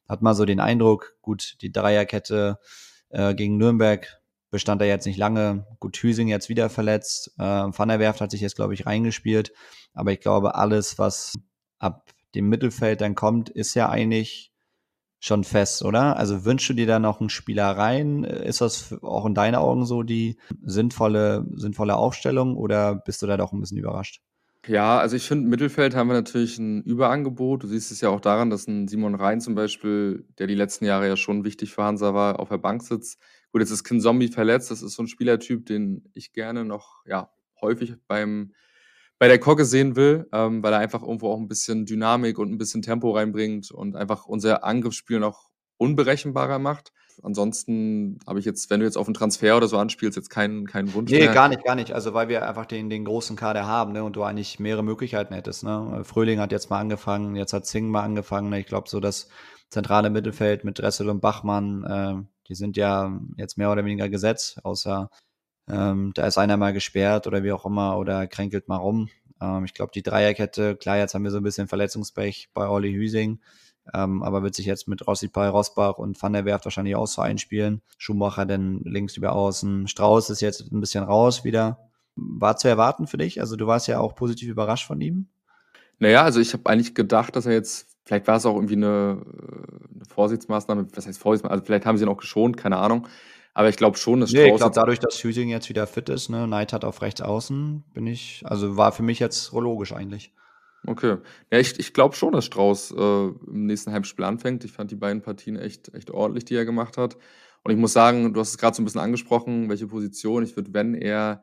hat 0.09 0.23
man 0.23 0.37
so 0.37 0.45
den 0.45 0.61
Eindruck, 0.61 1.17
gut, 1.21 1.57
die 1.63 1.73
Dreierkette 1.73 2.61
äh, 3.09 3.35
gegen 3.35 3.57
Nürnberg 3.57 4.23
bestand 4.51 4.81
da 4.81 4.85
jetzt 4.85 5.05
nicht 5.05 5.17
lange. 5.17 5.67
Gut, 5.81 5.97
Hüsing 5.97 6.29
jetzt 6.29 6.49
wieder 6.49 6.71
verletzt. 6.71 7.33
Äh, 7.39 7.43
Van 7.43 7.89
der 7.89 7.99
Werft 7.99 8.21
hat 8.21 8.31
sich 8.31 8.41
jetzt, 8.41 8.55
glaube 8.55 8.73
ich, 8.73 8.87
reingespielt. 8.87 9.53
Aber 9.93 10.13
ich 10.13 10.21
glaube, 10.21 10.55
alles, 10.55 10.97
was 10.97 11.41
ab 11.81 12.09
dem 12.37 12.49
Mittelfeld 12.49 13.01
dann 13.01 13.17
kommt, 13.17 13.51
ist 13.51 13.75
ja 13.75 13.89
eigentlich 13.89 14.53
schon 15.21 15.45
fest, 15.45 15.85
oder? 15.85 16.17
Also 16.17 16.45
wünschst 16.45 16.69
du 16.71 16.75
dir 16.75 16.87
da 16.87 16.99
noch 16.99 17.21
einen 17.21 17.31
Spieler 17.31 17.67
rein? 17.67 18.25
Ist 18.25 18.61
das 18.61 18.93
auch 19.03 19.27
in 19.27 19.35
deinen 19.35 19.57
Augen 19.57 19.85
so 19.85 20.03
die 20.03 20.39
sinnvolle, 20.63 21.47
sinnvolle 21.55 21.97
Aufstellung 21.97 22.57
oder 22.57 22.95
bist 22.95 23.23
du 23.23 23.27
da 23.27 23.37
doch 23.37 23.53
ein 23.53 23.61
bisschen 23.61 23.79
überrascht? 23.79 24.21
Ja, 24.67 24.99
also 24.99 25.17
ich 25.17 25.27
finde, 25.27 25.49
Mittelfeld 25.49 25.95
haben 25.95 26.09
wir 26.09 26.15
natürlich 26.15 26.59
ein 26.59 26.83
Überangebot. 26.83 27.63
Du 27.63 27.69
siehst 27.69 27.91
es 27.91 28.01
ja 28.01 28.11
auch 28.11 28.21
daran, 28.21 28.51
dass 28.51 28.67
ein 28.67 28.87
Simon 28.87 29.15
Rhein 29.15 29.41
zum 29.41 29.55
Beispiel, 29.55 30.27
der 30.39 30.47
die 30.47 30.55
letzten 30.55 30.85
Jahre 30.85 31.09
ja 31.09 31.17
schon 31.17 31.45
wichtig 31.45 31.73
für 31.73 31.85
Hansa 31.85 32.13
war, 32.13 32.39
auf 32.39 32.51
der 32.51 32.59
Bank 32.59 32.83
sitzt. 32.83 33.19
Gut, 33.51 33.63
jetzt 33.63 33.71
ist 33.71 33.85
Kin 33.85 34.01
Zombie 34.01 34.29
verletzt. 34.29 34.71
Das 34.71 34.83
ist 34.83 34.95
so 34.95 35.03
ein 35.03 35.09
Spielertyp, 35.09 35.65
den 35.65 36.11
ich 36.13 36.33
gerne 36.33 36.65
noch 36.65 37.03
ja, 37.07 37.31
häufig 37.63 37.95
beim 38.07 38.53
bei 39.19 39.29
der 39.29 39.39
Kogge 39.39 39.65
sehen 39.65 39.97
will, 39.97 40.29
ähm, 40.33 40.63
weil 40.63 40.73
er 40.73 40.79
einfach 40.79 41.03
irgendwo 41.03 41.31
auch 41.31 41.39
ein 41.39 41.49
bisschen 41.49 41.87
Dynamik 41.87 42.39
und 42.39 42.53
ein 42.53 42.59
bisschen 42.59 42.83
Tempo 42.83 43.11
reinbringt 43.11 43.71
und 43.71 43.97
einfach 43.97 44.27
unser 44.27 44.65
Angriffsspiel 44.65 45.19
noch 45.19 45.51
unberechenbarer 45.77 46.59
macht. 46.59 46.93
Ansonsten 47.23 48.19
habe 48.27 48.39
ich 48.39 48.45
jetzt, 48.45 48.71
wenn 48.71 48.81
du 48.81 48.87
jetzt 48.87 48.97
auf 48.97 49.07
einen 49.07 49.15
Transfer 49.15 49.57
oder 49.57 49.67
so 49.67 49.77
anspielst, 49.77 50.17
jetzt 50.17 50.31
keinen, 50.31 50.67
keinen 50.67 50.95
Wunsch 50.95 51.11
nee, 51.11 51.19
mehr. 51.19 51.35
gar 51.35 51.49
nicht, 51.49 51.65
gar 51.65 51.75
nicht. 51.75 51.93
Also 51.93 52.15
weil 52.15 52.29
wir 52.29 52.47
einfach 52.47 52.67
den, 52.67 52.91
den 52.91 53.05
großen 53.05 53.35
Kader 53.35 53.67
haben 53.67 53.93
ne, 53.93 54.05
und 54.05 54.15
du 54.15 54.23
eigentlich 54.23 54.61
mehrere 54.61 54.85
Möglichkeiten 54.85 55.35
hättest. 55.35 55.65
Ne? 55.65 56.03
Fröhling 56.05 56.39
hat 56.39 56.53
jetzt 56.53 56.71
mal 56.71 56.79
angefangen, 56.79 57.35
jetzt 57.35 57.53
hat 57.53 57.67
Zing 57.67 57.89
mal 57.89 58.03
angefangen. 58.03 58.51
Ne? 58.51 58.61
Ich 58.61 58.67
glaube 58.67 58.89
so 58.89 59.01
das 59.01 59.29
zentrale 59.69 60.11
Mittelfeld 60.11 60.65
mit 60.65 60.79
Dressel 60.79 61.09
und 61.09 61.21
Bachmann, 61.21 61.85
äh, 61.85 62.25
die 62.49 62.55
sind 62.55 62.77
ja 62.77 63.21
jetzt 63.37 63.59
mehr 63.59 63.71
oder 63.73 63.85
weniger 63.85 64.09
gesetzt, 64.09 64.61
außer 64.65 65.11
ähm, 65.71 66.13
da 66.15 66.27
ist 66.27 66.39
einer 66.39 66.57
mal 66.57 66.73
gesperrt 66.73 67.27
oder 67.27 67.43
wie 67.43 67.53
auch 67.53 67.67
immer 67.67 67.99
oder 67.99 68.27
kränkelt 68.27 68.69
mal 68.69 68.77
rum. 68.77 69.09
Ähm, 69.41 69.65
ich 69.65 69.75
glaube, 69.75 69.93
die 69.95 70.03
Dreierkette, 70.03 70.77
klar, 70.77 70.99
jetzt 70.99 71.15
haben 71.15 71.25
wir 71.25 71.31
so 71.31 71.39
ein 71.39 71.43
bisschen 71.43 71.69
Verletzungspech 71.69 72.51
bei 72.55 72.69
Olli 72.69 72.93
Hüsing, 72.93 73.41
ähm, 73.95 74.23
aber 74.23 74.43
wird 74.43 74.55
sich 74.55 74.67
jetzt 74.67 74.89
mit 74.89 75.07
Rossi 75.07 75.29
Pai, 75.29 75.49
Rosbach 75.49 75.99
und 75.99 76.21
Van 76.21 76.33
der 76.33 76.45
Werft 76.45 76.65
wahrscheinlich 76.65 76.97
auch 76.97 77.07
so 77.07 77.23
einspielen. 77.23 77.83
Schumacher 77.97 78.47
dann 78.47 78.81
links 78.85 79.17
über 79.17 79.33
außen. 79.33 79.89
Strauß 79.89 80.31
ist 80.31 80.41
jetzt 80.41 80.73
ein 80.73 80.81
bisschen 80.81 81.05
raus 81.05 81.45
wieder. 81.45 81.89
War 82.17 82.57
zu 82.57 82.69
erwarten 82.69 83.07
für 83.07 83.19
dich? 83.19 83.41
Also 83.41 83.57
du 83.57 83.67
warst 83.67 83.89
ja 83.89 84.01
auch 84.01 84.15
positiv 84.15 84.49
überrascht 84.49 84.87
von 84.87 85.01
ihm. 85.01 85.29
Naja, 85.99 86.23
also 86.23 86.41
ich 86.41 86.53
habe 86.53 86.69
eigentlich 86.69 86.95
gedacht, 86.95 87.35
dass 87.35 87.47
er 87.47 87.53
jetzt, 87.53 87.89
vielleicht 88.05 88.27
war 88.27 88.37
es 88.37 88.47
auch 88.47 88.55
irgendwie 88.55 88.77
eine, 88.77 89.23
eine 89.95 90.05
Vorsichtsmaßnahme, 90.09 90.89
was 90.95 91.07
heißt 91.07 91.19
Vorsichtsmaßnahme, 91.19 91.53
also 91.53 91.65
vielleicht 91.65 91.87
haben 91.87 91.97
sie 91.97 92.05
ihn 92.05 92.11
auch 92.11 92.19
geschont, 92.19 92.57
keine 92.57 92.77
Ahnung. 92.77 93.09
Aber 93.59 93.69
ich 93.69 93.77
glaube 93.77 93.99
schon, 93.99 94.21
dass 94.21 94.31
nee, 94.31 94.45
Strauß. 94.45 94.53
Ich 94.53 94.57
glaube, 94.59 94.75
dadurch, 94.77 95.01
dass 95.01 95.25
Hüsing 95.25 95.49
jetzt 95.49 95.69
wieder 95.69 95.89
fit 95.89 96.09
ist, 96.11 96.29
ne, 96.29 96.45
Knight 96.47 96.73
hat 96.73 96.85
auf 96.85 97.03
rechts 97.03 97.21
außen, 97.21 97.83
bin 97.93 98.07
ich, 98.07 98.43
also 98.45 98.77
war 98.77 98.93
für 98.93 99.03
mich 99.03 99.19
jetzt 99.19 99.51
logisch 99.53 99.93
eigentlich. 99.93 100.33
Okay. 100.87 101.17
Ja, 101.51 101.59
ich, 101.59 101.77
ich 101.77 101.93
glaube 101.93 102.15
schon, 102.15 102.35
dass 102.35 102.45
Strauß 102.45 102.93
äh, 102.93 103.27
im 103.27 103.67
nächsten 103.67 103.91
Heimspiel 103.91 104.25
anfängt. 104.25 104.65
Ich 104.65 104.71
fand 104.71 104.93
die 104.93 104.97
beiden 104.97 105.23
Partien 105.23 105.57
echt, 105.57 105.93
echt 105.93 106.13
ordentlich, 106.13 106.45
die 106.45 106.55
er 106.55 106.65
gemacht 106.65 106.97
hat. 106.99 107.17
Und 107.65 107.73
ich 107.73 107.77
muss 107.77 107.93
sagen, 107.93 108.33
du 108.33 108.39
hast 108.39 108.51
es 108.51 108.59
gerade 108.59 108.77
so 108.77 108.83
ein 108.83 108.85
bisschen 108.85 109.01
angesprochen, 109.01 109.69
welche 109.69 109.89
Position. 109.89 110.45
Ich 110.45 110.55
würde, 110.55 110.73
wenn 110.73 110.95
er 110.95 111.43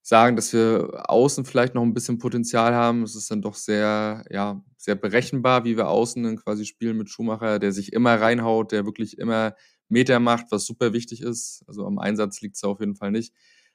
sagen, 0.00 0.36
dass 0.36 0.52
wir 0.52 1.10
außen 1.10 1.44
vielleicht 1.44 1.74
noch 1.74 1.82
ein 1.82 1.92
bisschen 1.92 2.18
Potenzial 2.18 2.72
haben. 2.72 3.02
Es 3.02 3.16
ist 3.16 3.32
dann 3.32 3.42
doch 3.42 3.54
sehr, 3.54 4.24
ja, 4.30 4.62
sehr 4.76 4.94
berechenbar, 4.94 5.64
wie 5.64 5.76
wir 5.76 5.88
außen 5.88 6.22
dann 6.22 6.36
quasi 6.36 6.64
spielen 6.66 6.96
mit 6.96 7.10
Schumacher, 7.10 7.58
der 7.58 7.72
sich 7.72 7.92
immer 7.92 8.20
reinhaut, 8.20 8.70
der 8.70 8.86
wirklich 8.86 9.18
immer 9.18 9.56
Meter 9.88 10.20
macht, 10.20 10.46
was 10.50 10.66
super 10.66 10.92
wichtig 10.92 11.22
ist. 11.22 11.64
Also 11.66 11.86
am 11.86 11.98
Einsatz 11.98 12.40
liegt 12.40 12.56
es 12.56 12.64
auf 12.64 12.80
jeden 12.80 12.96
Fall 12.96 13.10
nicht. 13.10 13.34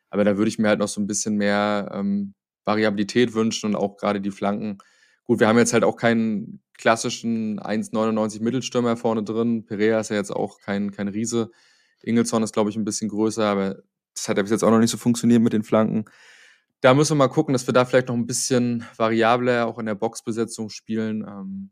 Aber 0.10 0.24
da 0.24 0.38
würde 0.38 0.50
ich 0.50 0.60
mir 0.60 0.68
halt 0.68 0.80
noch 0.80 0.88
so 0.88 1.02
ein 1.02 1.08
bisschen 1.08 1.36
mehr 1.36 1.92
ähm, 1.94 2.36
Variabilität 2.66 3.34
wünschen 3.34 3.68
und 3.68 3.76
auch 3.76 3.98
gerade 3.98 4.22
die 4.22 4.32
Flanken. 4.32 4.78
Gut, 5.26 5.40
wir 5.40 5.48
haben 5.48 5.58
jetzt 5.58 5.74
halt 5.74 5.84
auch 5.84 5.96
keinen 5.96 6.62
klassischen 6.78 7.60
1,99 7.60 8.42
Mittelstürmer 8.42 8.98
vorne 8.98 9.24
drin. 9.24 9.66
Perea 9.66 10.00
ist 10.00 10.10
ja 10.10 10.16
jetzt 10.18 10.32
auch 10.32 10.60
kein, 10.60 10.92
kein 10.92 11.08
Riese. 11.08 11.52
Ingelsson 12.02 12.44
ist, 12.44 12.54
glaube 12.54 12.70
ich, 12.70 12.76
ein 12.76 12.86
bisschen 12.86 13.10
größer, 13.10 13.46
aber 13.46 13.78
das 14.14 14.28
hat 14.28 14.38
ja 14.38 14.44
bis 14.44 14.52
jetzt 14.52 14.64
auch 14.64 14.72
noch 14.72 14.80
nicht 14.80 14.92
so 14.92 14.98
funktioniert 14.98 15.42
mit 15.42 15.54
den 15.54 15.64
Flanken. 15.64 16.06
Da 16.82 16.94
müssen 16.94 17.12
wir 17.12 17.26
mal 17.26 17.30
gucken, 17.30 17.54
dass 17.54 17.66
wir 17.66 17.74
da 17.74 17.86
vielleicht 17.86 18.10
noch 18.10 18.16
ein 18.16 18.28
bisschen 18.28 18.86
variabler 18.98 19.68
auch 19.68 19.80
in 19.80 19.86
der 19.86 19.96
Boxbesetzung 19.96 20.70
spielen. 20.70 21.26
Ähm, 21.26 21.72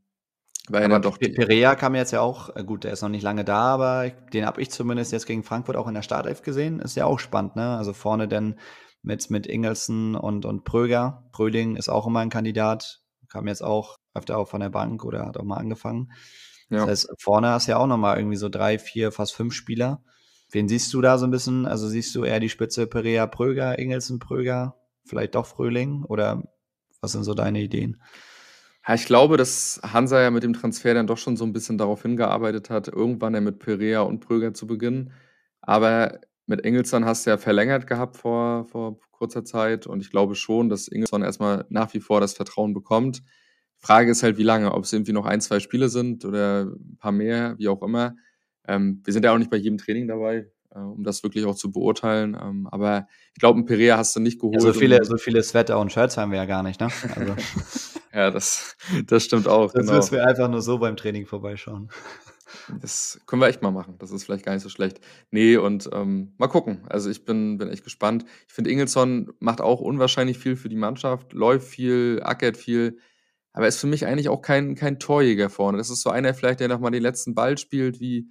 weil 0.69 0.83
aber 0.83 0.99
doch 0.99 1.17
Perea 1.17 1.75
kam 1.75 1.95
jetzt 1.95 2.11
ja 2.11 2.21
auch, 2.21 2.55
äh, 2.55 2.63
gut, 2.63 2.83
der 2.83 2.93
ist 2.93 3.01
noch 3.01 3.09
nicht 3.09 3.23
lange 3.23 3.43
da, 3.43 3.61
aber 3.61 4.11
den 4.33 4.45
habe 4.45 4.61
ich 4.61 4.69
zumindest 4.69 5.11
jetzt 5.11 5.25
gegen 5.25 5.43
Frankfurt 5.43 5.75
auch 5.75 5.87
in 5.87 5.93
der 5.93 6.03
Startelf 6.03 6.43
gesehen. 6.43 6.79
Ist 6.79 6.95
ja 6.95 7.05
auch 7.05 7.19
spannend, 7.19 7.55
ne? 7.55 7.77
Also 7.77 7.93
vorne 7.93 8.27
denn 8.27 8.59
mit, 9.01 9.29
mit 9.31 9.47
Ingelsen 9.47 10.15
und, 10.15 10.45
und 10.45 10.63
Pröger. 10.63 11.27
Pröling 11.31 11.75
ist 11.75 11.89
auch 11.89 12.05
immer 12.05 12.19
ein 12.19 12.29
Kandidat, 12.29 13.01
kam 13.29 13.47
jetzt 13.47 13.63
auch 13.63 13.95
öfter 14.13 14.37
auch 14.37 14.47
von 14.47 14.61
der 14.61 14.69
Bank 14.69 15.03
oder 15.03 15.25
hat 15.25 15.37
auch 15.37 15.43
mal 15.43 15.57
angefangen. 15.57 16.11
Ja. 16.69 16.79
Das 16.79 16.87
heißt, 16.87 17.13
vorne 17.17 17.49
hast 17.49 17.67
du 17.67 17.71
ja 17.71 17.77
auch 17.77 17.87
nochmal 17.87 18.17
irgendwie 18.17 18.37
so 18.37 18.49
drei, 18.49 18.77
vier, 18.77 19.11
fast 19.11 19.33
fünf 19.33 19.53
Spieler. 19.53 20.03
Wen 20.51 20.67
siehst 20.67 20.93
du 20.93 21.01
da 21.01 21.17
so 21.17 21.25
ein 21.25 21.31
bisschen? 21.31 21.65
Also 21.65 21.87
siehst 21.87 22.13
du 22.13 22.23
eher 22.23 22.39
die 22.39 22.49
Spitze 22.49 22.87
Perea, 22.87 23.25
Pröger, 23.25 23.79
Ingelsen, 23.79 24.19
Pröger, 24.19 24.75
vielleicht 25.05 25.35
doch 25.35 25.45
Fröhling 25.45 26.03
oder 26.03 26.43
was 27.01 27.13
sind 27.13 27.23
so 27.23 27.33
deine 27.33 27.61
Ideen? 27.61 28.01
Ja, 28.87 28.95
ich 28.95 29.05
glaube, 29.05 29.37
dass 29.37 29.79
Hansa 29.83 30.21
ja 30.21 30.31
mit 30.31 30.43
dem 30.43 30.53
Transfer 30.53 30.93
dann 30.95 31.05
doch 31.07 31.17
schon 31.17 31.37
so 31.37 31.45
ein 31.45 31.53
bisschen 31.53 31.77
darauf 31.77 32.01
hingearbeitet 32.01 32.69
hat, 32.69 32.87
irgendwann 32.87 33.33
ja 33.35 33.41
mit 33.41 33.59
Perea 33.59 34.01
und 34.01 34.21
Pröger 34.21 34.53
zu 34.53 34.65
beginnen. 34.65 35.13
Aber 35.61 36.19
mit 36.47 36.61
Ingelsson 36.65 37.05
hast 37.05 37.25
du 37.25 37.29
ja 37.29 37.37
verlängert 37.37 37.85
gehabt 37.85 38.17
vor 38.17 38.65
vor 38.65 38.99
kurzer 39.11 39.45
Zeit 39.45 39.85
und 39.85 40.01
ich 40.01 40.09
glaube 40.09 40.33
schon, 40.35 40.67
dass 40.69 40.87
Ingelsson 40.87 41.21
erstmal 41.21 41.65
nach 41.69 41.93
wie 41.93 41.99
vor 41.99 42.19
das 42.21 42.33
Vertrauen 42.33 42.73
bekommt. 42.73 43.21
Frage 43.77 44.11
ist 44.11 44.23
halt, 44.23 44.37
wie 44.37 44.43
lange, 44.43 44.73
ob 44.73 44.83
es 44.83 44.93
irgendwie 44.93 45.13
noch 45.13 45.25
ein, 45.27 45.41
zwei 45.41 45.59
Spiele 45.59 45.89
sind 45.89 46.25
oder 46.25 46.63
ein 46.65 46.97
paar 46.97 47.11
mehr, 47.11 47.55
wie 47.59 47.67
auch 47.67 47.83
immer. 47.83 48.15
Ähm, 48.67 49.01
wir 49.05 49.13
sind 49.13 49.23
ja 49.25 49.33
auch 49.33 49.37
nicht 49.37 49.51
bei 49.51 49.57
jedem 49.57 49.77
Training 49.77 50.07
dabei, 50.07 50.47
äh, 50.73 50.79
um 50.79 51.03
das 51.03 51.23
wirklich 51.23 51.45
auch 51.45 51.55
zu 51.55 51.71
beurteilen. 51.71 52.37
Ähm, 52.41 52.67
aber 52.71 53.07
ich 53.33 53.39
glaube, 53.39 53.59
ein 53.59 53.65
Perea 53.65 53.97
hast 53.97 54.15
du 54.15 54.19
nicht 54.19 54.39
geholt. 54.39 54.55
Ja, 54.55 54.61
so 54.61 54.73
viele, 54.73 55.03
so 55.03 55.17
viele 55.17 55.43
Sweater 55.43 55.79
und 55.79 55.91
Shirts 55.91 56.17
haben 56.17 56.31
wir 56.31 56.37
ja 56.37 56.45
gar 56.45 56.63
nicht, 56.63 56.79
ne? 56.79 56.89
Also. 57.15 57.35
Ja, 58.13 58.29
das, 58.29 58.75
das 59.07 59.23
stimmt 59.23 59.47
auch. 59.47 59.71
Sonst 59.71 59.85
genau. 59.85 59.95
müssen 59.95 60.11
wir 60.11 60.27
einfach 60.27 60.49
nur 60.49 60.61
so 60.61 60.79
beim 60.79 60.97
Training 60.97 61.25
vorbeischauen. 61.25 61.89
Das 62.81 63.21
können 63.25 63.41
wir 63.41 63.47
echt 63.47 63.61
mal 63.61 63.71
machen. 63.71 63.95
Das 63.99 64.11
ist 64.11 64.25
vielleicht 64.25 64.45
gar 64.45 64.53
nicht 64.53 64.63
so 64.63 64.69
schlecht. 64.69 64.99
Nee, 65.29 65.55
und 65.55 65.89
ähm, 65.93 66.33
mal 66.37 66.47
gucken. 66.47 66.81
Also 66.89 67.09
ich 67.09 67.23
bin, 67.23 67.57
bin 67.57 67.69
echt 67.69 67.85
gespannt. 67.85 68.25
Ich 68.49 68.53
finde, 68.53 68.69
Ingelsson 68.69 69.31
macht 69.39 69.61
auch 69.61 69.79
unwahrscheinlich 69.79 70.37
viel 70.37 70.57
für 70.57 70.67
die 70.67 70.75
Mannschaft, 70.75 71.31
läuft 71.31 71.67
viel, 71.67 72.19
ackert 72.21 72.57
viel, 72.57 72.97
aber 73.53 73.67
ist 73.67 73.79
für 73.79 73.87
mich 73.87 74.05
eigentlich 74.05 74.29
auch 74.29 74.41
kein, 74.41 74.75
kein 74.75 74.99
Torjäger 74.99 75.49
vorne. 75.49 75.77
Das 75.77 75.89
ist 75.89 76.01
so 76.01 76.09
einer 76.09 76.33
vielleicht, 76.33 76.59
der 76.59 76.67
nochmal 76.67 76.91
den 76.91 77.03
letzten 77.03 77.33
Ball 77.33 77.57
spielt, 77.57 78.01
wie, 78.01 78.29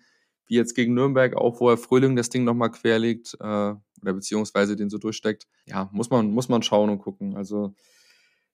wie 0.50 0.56
jetzt 0.56 0.74
gegen 0.74 0.94
Nürnberg, 0.94 1.36
auch 1.36 1.60
wo 1.60 1.70
er 1.70 1.78
Frühling 1.78 2.16
das 2.16 2.28
Ding 2.28 2.44
nochmal 2.44 2.70
querlegt 2.70 3.34
äh, 3.40 3.44
oder 3.44 4.12
beziehungsweise 4.12 4.76
den 4.76 4.90
so 4.90 4.98
durchsteckt. 4.98 5.46
Ja, 5.66 5.88
muss 5.92 6.10
man, 6.10 6.32
muss 6.32 6.48
man 6.48 6.62
schauen 6.62 6.90
und 6.90 6.98
gucken. 6.98 7.36
Also 7.36 7.74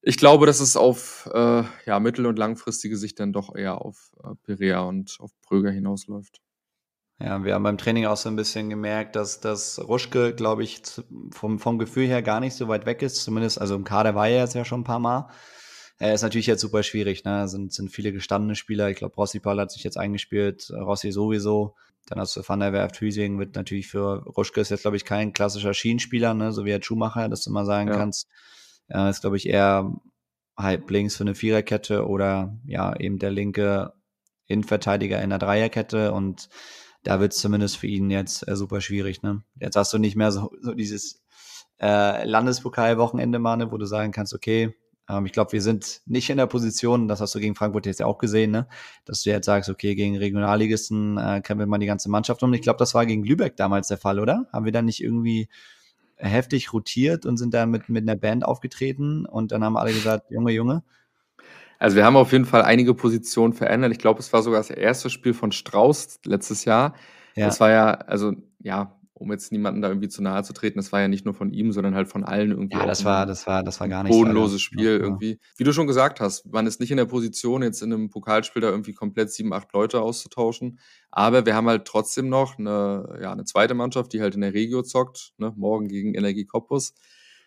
ich 0.02 0.18
glaube, 0.18 0.46
dass 0.46 0.60
es 0.60 0.76
auf 0.76 1.28
äh, 1.32 1.62
ja, 1.86 1.98
mittel- 1.98 2.26
und 2.26 2.38
langfristige 2.38 2.96
Sicht 2.96 3.18
dann 3.18 3.32
doch 3.32 3.56
eher 3.56 3.80
auf 3.80 4.12
äh, 4.22 4.34
Perea 4.44 4.80
und 4.82 5.16
auf 5.20 5.30
Pröger 5.40 5.70
hinausläuft. 5.70 6.40
Ja, 7.18 7.42
wir 7.44 7.54
haben 7.54 7.62
beim 7.62 7.78
Training 7.78 8.04
auch 8.04 8.18
so 8.18 8.28
ein 8.28 8.36
bisschen 8.36 8.68
gemerkt, 8.68 9.16
dass 9.16 9.40
das 9.40 9.80
Ruschke, 9.80 10.34
glaube 10.34 10.64
ich, 10.64 10.82
vom, 11.30 11.58
vom 11.58 11.78
Gefühl 11.78 12.06
her 12.06 12.20
gar 12.20 12.40
nicht 12.40 12.54
so 12.54 12.68
weit 12.68 12.84
weg 12.84 13.00
ist. 13.00 13.24
Zumindest, 13.24 13.58
also 13.58 13.74
im 13.74 13.84
Kader 13.84 14.14
war 14.14 14.28
er 14.28 14.42
jetzt 14.42 14.54
ja 14.54 14.66
schon 14.66 14.82
ein 14.82 14.84
paar 14.84 14.98
Mal. 14.98 15.30
Er 15.98 16.12
ist 16.14 16.22
natürlich 16.22 16.46
jetzt 16.46 16.60
super 16.60 16.82
schwierig, 16.82 17.24
ne? 17.24 17.48
Sind, 17.48 17.72
sind 17.72 17.90
viele 17.90 18.12
gestandene 18.12 18.54
Spieler. 18.54 18.90
Ich 18.90 18.98
glaube, 18.98 19.14
Rossi 19.14 19.40
Paul 19.40 19.60
hat 19.60 19.70
sich 19.70 19.82
jetzt 19.82 19.96
eingespielt, 19.96 20.70
Rossi 20.70 21.10
sowieso. 21.10 21.74
Dann 22.06 22.20
hast 22.20 22.36
du 22.36 22.42
Van 22.46 22.60
der 22.60 22.72
Werft 22.72 23.00
Hüsing, 23.00 23.38
wird 23.38 23.56
natürlich 23.56 23.88
für 23.88 24.22
Ruschke 24.24 24.60
ist 24.60 24.70
jetzt, 24.70 24.82
glaube 24.82 24.96
ich, 24.96 25.04
kein 25.04 25.32
klassischer 25.32 25.74
Schienenspieler, 25.74 26.34
ne? 26.34 26.52
so 26.52 26.64
wie 26.64 26.70
der 26.70 26.82
Schumacher, 26.82 27.28
dass 27.28 27.42
du 27.42 27.50
mal 27.50 27.64
sagen 27.64 27.88
ja. 27.88 27.96
kannst. 27.96 28.28
Äh, 28.88 29.10
ist, 29.10 29.22
glaube 29.22 29.36
ich, 29.36 29.48
eher 29.48 29.92
halb 30.56 30.88
links 30.90 31.16
für 31.16 31.24
eine 31.24 31.34
Viererkette 31.34 32.06
oder 32.06 32.56
ja, 32.64 32.94
eben 32.98 33.18
der 33.18 33.30
linke 33.30 33.92
Innenverteidiger 34.46 35.20
in 35.20 35.30
der 35.30 35.40
Dreierkette 35.40 36.12
und 36.12 36.48
da 37.02 37.20
wird 37.20 37.32
es 37.32 37.38
zumindest 37.38 37.76
für 37.76 37.86
ihn 37.86 38.10
jetzt 38.10 38.46
äh, 38.48 38.56
super 38.56 38.80
schwierig. 38.80 39.22
Ne? 39.22 39.42
Jetzt 39.60 39.76
hast 39.76 39.92
du 39.92 39.98
nicht 39.98 40.16
mehr 40.16 40.30
so, 40.32 40.52
so 40.60 40.74
dieses 40.74 41.24
äh, 41.80 42.24
Landespokal-Wochenende 42.24 43.38
mal, 43.38 43.56
ne, 43.56 43.70
wo 43.70 43.76
du 43.76 43.86
sagen 43.86 44.12
kannst, 44.12 44.34
okay, 44.34 44.74
ich 45.24 45.32
glaube, 45.32 45.52
wir 45.52 45.62
sind 45.62 46.02
nicht 46.06 46.30
in 46.30 46.36
der 46.36 46.46
Position, 46.46 47.06
das 47.06 47.20
hast 47.20 47.34
du 47.34 47.38
gegen 47.38 47.54
Frankfurt 47.54 47.86
jetzt 47.86 48.00
ja 48.00 48.06
auch 48.06 48.18
gesehen, 48.18 48.50
ne, 48.50 48.66
dass 49.04 49.22
du 49.22 49.30
jetzt 49.30 49.46
sagst, 49.46 49.70
okay, 49.70 49.94
gegen 49.94 50.16
Regionalligisten 50.16 51.16
äh, 51.16 51.40
kämpfen 51.42 51.68
wir 51.68 51.78
die 51.78 51.86
ganze 51.86 52.10
Mannschaft 52.10 52.42
um. 52.42 52.52
Ich 52.54 52.62
glaube, 52.62 52.78
das 52.78 52.94
war 52.94 53.06
gegen 53.06 53.22
Lübeck 53.22 53.56
damals 53.56 53.88
der 53.88 53.98
Fall, 53.98 54.18
oder? 54.18 54.46
Haben 54.52 54.64
wir 54.64 54.72
dann 54.72 54.84
nicht 54.86 55.02
irgendwie 55.02 55.48
heftig 56.16 56.72
rotiert 56.72 57.26
und 57.26 57.36
sind 57.36 57.54
da 57.54 57.66
mit, 57.66 57.88
mit 57.88 58.08
einer 58.08 58.18
Band 58.18 58.44
aufgetreten 58.44 59.26
und 59.26 59.52
dann 59.52 59.62
haben 59.62 59.76
alle 59.76 59.92
gesagt, 59.92 60.30
Junge, 60.30 60.52
Junge. 60.52 60.82
Also 61.78 61.96
wir 61.96 62.04
haben 62.04 62.16
auf 62.16 62.32
jeden 62.32 62.46
Fall 62.46 62.62
einige 62.62 62.94
Positionen 62.94 63.52
verändert. 63.52 63.92
Ich 63.92 63.98
glaube, 63.98 64.20
es 64.20 64.32
war 64.32 64.42
sogar 64.42 64.60
das 64.60 64.70
erste 64.70 65.10
Spiel 65.10 65.34
von 65.34 65.52
Strauß 65.52 66.20
letztes 66.24 66.64
Jahr. 66.64 66.94
Ja. 67.34 67.46
Das 67.46 67.60
war 67.60 67.70
ja, 67.70 67.92
also 67.92 68.32
ja, 68.60 68.95
um 69.18 69.32
jetzt 69.32 69.50
niemanden 69.50 69.80
da 69.80 69.88
irgendwie 69.88 70.10
zu 70.10 70.22
nahe 70.22 70.42
zu 70.42 70.52
treten, 70.52 70.78
das 70.78 70.92
war 70.92 71.00
ja 71.00 71.08
nicht 71.08 71.24
nur 71.24 71.32
von 71.32 71.50
ihm, 71.50 71.72
sondern 71.72 71.94
halt 71.94 72.06
von 72.06 72.22
allen 72.22 72.50
irgendwie. 72.50 72.76
Ja, 72.76 72.84
das 72.84 73.04
war, 73.04 73.24
das 73.24 73.46
war, 73.46 73.62
das 73.62 73.80
war 73.80 73.88
gar 73.88 74.02
nicht. 74.02 74.12
Bodenloses 74.12 74.60
Spiel 74.60 74.84
ja, 74.84 74.90
irgendwie. 74.90 75.40
Wie 75.56 75.64
du 75.64 75.72
schon 75.72 75.86
gesagt 75.86 76.20
hast, 76.20 76.44
man 76.52 76.66
ist 76.66 76.80
nicht 76.80 76.90
in 76.90 76.98
der 76.98 77.06
Position, 77.06 77.62
jetzt 77.62 77.80
in 77.80 77.92
einem 77.92 78.10
Pokalspiel 78.10 78.60
da 78.60 78.68
irgendwie 78.68 78.92
komplett 78.92 79.32
sieben, 79.32 79.54
acht 79.54 79.72
Leute 79.72 80.02
auszutauschen. 80.02 80.78
Aber 81.10 81.46
wir 81.46 81.54
haben 81.54 81.66
halt 81.66 81.86
trotzdem 81.86 82.28
noch 82.28 82.58
eine, 82.58 83.18
ja, 83.22 83.32
eine 83.32 83.44
zweite 83.44 83.72
Mannschaft, 83.72 84.12
die 84.12 84.20
halt 84.20 84.34
in 84.34 84.42
der 84.42 84.52
Regio 84.52 84.82
zockt, 84.82 85.32
ne? 85.38 85.54
morgen 85.56 85.88
gegen 85.88 86.14
Energie 86.14 86.44
Cottbus. 86.44 86.92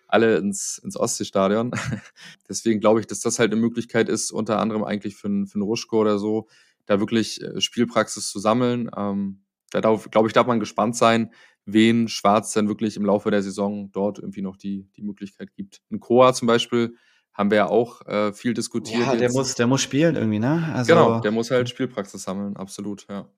Alle 0.07 0.37
ins, 0.37 0.81
ins 0.83 0.97
Ostseestadion. 0.97 1.69
Deswegen 2.49 2.79
glaube 2.79 2.99
ich, 2.99 3.05
dass 3.05 3.19
das 3.19 3.37
halt 3.37 3.51
eine 3.51 3.61
Möglichkeit 3.61 4.09
ist, 4.09 4.31
unter 4.31 4.57
anderem 4.57 4.83
eigentlich 4.83 5.15
für, 5.15 5.27
einen, 5.27 5.45
für 5.45 5.55
einen 5.55 5.63
Ruschko 5.63 5.99
oder 5.99 6.17
so, 6.17 6.47
da 6.87 6.99
wirklich 6.99 7.43
äh, 7.43 7.61
Spielpraxis 7.61 8.31
zu 8.31 8.39
sammeln. 8.39 8.89
Ähm, 8.97 9.43
da 9.69 9.81
glaube 9.81 10.27
ich, 10.27 10.33
darf 10.33 10.47
man 10.47 10.59
gespannt 10.59 10.95
sein, 10.95 11.31
wen 11.73 12.07
Schwarz 12.07 12.53
dann 12.53 12.67
wirklich 12.67 12.97
im 12.97 13.05
Laufe 13.05 13.31
der 13.31 13.41
Saison 13.41 13.91
dort 13.91 14.19
irgendwie 14.19 14.41
noch 14.41 14.57
die, 14.57 14.87
die 14.95 15.01
Möglichkeit 15.01 15.53
gibt. 15.55 15.81
Ein 15.91 15.99
Koa 15.99 16.33
zum 16.33 16.47
Beispiel 16.47 16.95
haben 17.33 17.51
wir 17.51 17.57
ja 17.57 17.67
auch 17.67 18.05
äh, 18.05 18.33
viel 18.33 18.53
diskutiert. 18.53 19.05
Ja, 19.05 19.15
der 19.15 19.31
muss, 19.31 19.55
der 19.55 19.67
muss 19.67 19.81
spielen 19.81 20.15
irgendwie, 20.15 20.39
ne? 20.39 20.71
Also, 20.73 20.93
genau, 20.93 21.19
der 21.21 21.31
muss 21.31 21.51
halt 21.51 21.69
Spielpraxis 21.69 22.23
sammeln, 22.23 22.57
absolut, 22.57 23.07
ja. 23.09 23.29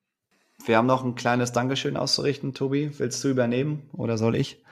Wir 0.64 0.76
haben 0.76 0.86
noch 0.86 1.04
ein 1.04 1.14
kleines 1.14 1.52
Dankeschön 1.52 1.96
auszurichten, 1.96 2.54
Tobi. 2.54 2.90
Willst 2.98 3.22
du 3.24 3.28
übernehmen 3.28 3.88
oder 3.92 4.16
soll 4.16 4.36
ich? 4.36 4.62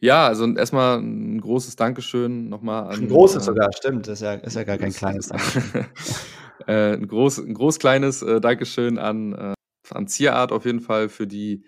Ja, 0.00 0.26
also 0.26 0.46
erstmal 0.54 0.98
ein 0.98 1.40
großes 1.40 1.76
Dankeschön 1.76 2.48
nochmal 2.48 2.84
an. 2.84 3.00
Ein 3.00 3.08
großes 3.08 3.42
äh, 3.42 3.46
sogar, 3.46 3.72
stimmt. 3.72 4.06
Das 4.06 4.20
ist 4.20 4.22
ja, 4.22 4.34
ist 4.34 4.54
ja 4.54 4.64
gar 4.64 4.78
kein 4.78 4.92
kleines 4.94 5.28
Dankeschön. 5.28 5.86
äh, 6.66 6.92
ein 6.94 7.08
groß, 7.08 7.38
ein 7.38 7.54
groß 7.54 7.78
kleines 7.78 8.22
äh, 8.22 8.40
Dankeschön 8.40 8.98
an, 8.98 9.32
äh, 9.32 9.54
an 9.90 10.06
Zierart 10.06 10.52
auf 10.52 10.64
jeden 10.64 10.80
Fall 10.80 11.08
für 11.08 11.26
die 11.26 11.64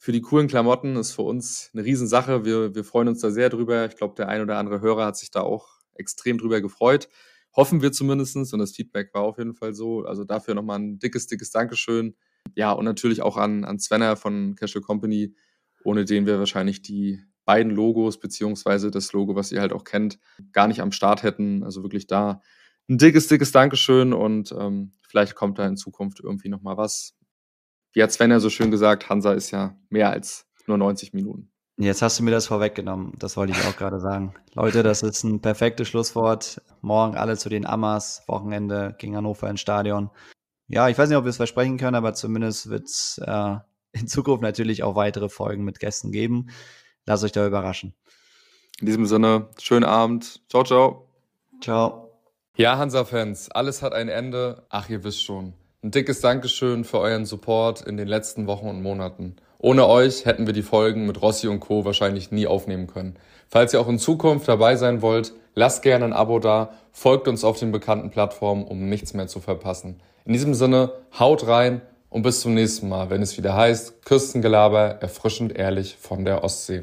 für 0.00 0.12
die 0.12 0.22
coolen 0.22 0.48
Klamotten 0.48 0.96
ist 0.96 1.12
für 1.12 1.22
uns 1.22 1.70
eine 1.74 1.84
Riesensache. 1.84 2.46
Wir, 2.46 2.74
wir 2.74 2.84
freuen 2.84 3.08
uns 3.08 3.20
da 3.20 3.30
sehr 3.30 3.50
drüber. 3.50 3.84
Ich 3.84 3.96
glaube, 3.96 4.14
der 4.16 4.28
ein 4.28 4.40
oder 4.40 4.56
andere 4.56 4.80
Hörer 4.80 5.04
hat 5.04 5.18
sich 5.18 5.30
da 5.30 5.42
auch 5.42 5.68
extrem 5.94 6.38
drüber 6.38 6.62
gefreut. 6.62 7.10
Hoffen 7.54 7.82
wir 7.82 7.92
zumindest. 7.92 8.34
Und 8.34 8.58
das 8.58 8.72
Feedback 8.72 9.12
war 9.12 9.20
auf 9.20 9.36
jeden 9.36 9.52
Fall 9.52 9.74
so. 9.74 10.04
Also 10.06 10.24
dafür 10.24 10.54
nochmal 10.54 10.78
ein 10.78 10.98
dickes, 10.98 11.26
dickes 11.26 11.50
Dankeschön. 11.50 12.16
Ja, 12.54 12.72
und 12.72 12.86
natürlich 12.86 13.20
auch 13.20 13.36
an, 13.36 13.66
an 13.66 13.78
Svenner 13.78 14.16
von 14.16 14.54
Casual 14.54 14.82
Company, 14.82 15.34
ohne 15.84 16.06
den 16.06 16.24
wir 16.24 16.38
wahrscheinlich 16.38 16.80
die 16.80 17.20
beiden 17.44 17.70
Logos, 17.70 18.18
beziehungsweise 18.18 18.90
das 18.90 19.12
Logo, 19.12 19.36
was 19.36 19.52
ihr 19.52 19.60
halt 19.60 19.74
auch 19.74 19.84
kennt, 19.84 20.18
gar 20.52 20.66
nicht 20.66 20.80
am 20.80 20.92
Start 20.92 21.22
hätten. 21.22 21.62
Also 21.62 21.82
wirklich 21.82 22.06
da 22.06 22.40
ein 22.88 22.96
dickes, 22.96 23.26
dickes 23.26 23.52
Dankeschön 23.52 24.14
und 24.14 24.50
ähm, 24.58 24.94
vielleicht 25.06 25.34
kommt 25.34 25.58
da 25.58 25.66
in 25.66 25.76
Zukunft 25.76 26.20
irgendwie 26.20 26.48
nochmal 26.48 26.78
was 26.78 27.19
wie 27.92 28.02
hat 28.02 28.12
Sven 28.12 28.30
ja 28.30 28.40
so 28.40 28.50
schön 28.50 28.70
gesagt, 28.70 29.08
Hansa 29.08 29.32
ist 29.32 29.50
ja 29.50 29.76
mehr 29.88 30.10
als 30.10 30.46
nur 30.66 30.78
90 30.78 31.12
Minuten. 31.12 31.50
Jetzt 31.76 32.02
hast 32.02 32.18
du 32.18 32.22
mir 32.22 32.30
das 32.30 32.46
vorweggenommen. 32.46 33.14
Das 33.18 33.38
wollte 33.38 33.52
ich 33.52 33.66
auch 33.66 33.76
gerade 33.76 34.00
sagen. 34.00 34.34
Leute, 34.52 34.82
das 34.82 35.02
ist 35.02 35.24
ein 35.24 35.40
perfektes 35.40 35.88
Schlusswort. 35.88 36.60
Morgen 36.82 37.16
alle 37.16 37.38
zu 37.38 37.48
den 37.48 37.66
Amas. 37.66 38.22
Wochenende 38.26 38.94
gegen 38.98 39.16
Hannover 39.16 39.48
ins 39.48 39.62
Stadion. 39.62 40.10
Ja, 40.68 40.88
ich 40.90 40.98
weiß 40.98 41.08
nicht, 41.08 41.16
ob 41.16 41.24
wir 41.24 41.30
es 41.30 41.38
versprechen 41.38 41.78
können, 41.78 41.96
aber 41.96 42.12
zumindest 42.12 42.68
wird 42.68 42.84
es 42.84 43.18
äh, 43.24 43.56
in 43.92 44.06
Zukunft 44.06 44.42
natürlich 44.42 44.82
auch 44.82 44.94
weitere 44.94 45.30
Folgen 45.30 45.64
mit 45.64 45.80
Gästen 45.80 46.12
geben. 46.12 46.50
Lasst 47.06 47.24
euch 47.24 47.32
da 47.32 47.46
überraschen. 47.46 47.94
In 48.78 48.86
diesem 48.86 49.06
Sinne, 49.06 49.48
schönen 49.58 49.84
Abend. 49.84 50.42
Ciao, 50.50 50.64
ciao. 50.64 51.08
Ciao. 51.62 52.10
Ja, 52.56 52.76
Hansa-Fans, 52.76 53.50
alles 53.50 53.82
hat 53.82 53.94
ein 53.94 54.08
Ende. 54.08 54.66
Ach, 54.68 54.88
ihr 54.90 55.02
wisst 55.02 55.24
schon. 55.24 55.54
Ein 55.82 55.92
dickes 55.92 56.20
Dankeschön 56.20 56.84
für 56.84 56.98
euren 56.98 57.24
Support 57.24 57.80
in 57.80 57.96
den 57.96 58.06
letzten 58.06 58.46
Wochen 58.46 58.68
und 58.68 58.82
Monaten. 58.82 59.36
Ohne 59.56 59.88
euch 59.88 60.26
hätten 60.26 60.44
wir 60.44 60.52
die 60.52 60.60
Folgen 60.60 61.06
mit 61.06 61.22
Rossi 61.22 61.48
und 61.48 61.60
Co. 61.60 61.86
wahrscheinlich 61.86 62.30
nie 62.30 62.46
aufnehmen 62.46 62.86
können. 62.86 63.16
Falls 63.48 63.72
ihr 63.72 63.80
auch 63.80 63.88
in 63.88 63.98
Zukunft 63.98 64.46
dabei 64.46 64.76
sein 64.76 65.00
wollt, 65.00 65.32
lasst 65.54 65.82
gerne 65.82 66.04
ein 66.04 66.12
Abo 66.12 66.38
da, 66.38 66.74
folgt 66.92 67.28
uns 67.28 67.44
auf 67.44 67.58
den 67.58 67.72
bekannten 67.72 68.10
Plattformen, 68.10 68.64
um 68.64 68.90
nichts 68.90 69.14
mehr 69.14 69.26
zu 69.26 69.40
verpassen. 69.40 70.02
In 70.26 70.34
diesem 70.34 70.52
Sinne, 70.52 70.92
haut 71.18 71.46
rein 71.46 71.80
und 72.10 72.20
bis 72.24 72.42
zum 72.42 72.52
nächsten 72.52 72.90
Mal, 72.90 73.08
wenn 73.08 73.22
es 73.22 73.38
wieder 73.38 73.56
heißt, 73.56 74.04
Küstengelaber, 74.04 74.98
erfrischend 75.00 75.56
ehrlich 75.56 75.96
von 75.98 76.26
der 76.26 76.44
Ostsee. 76.44 76.82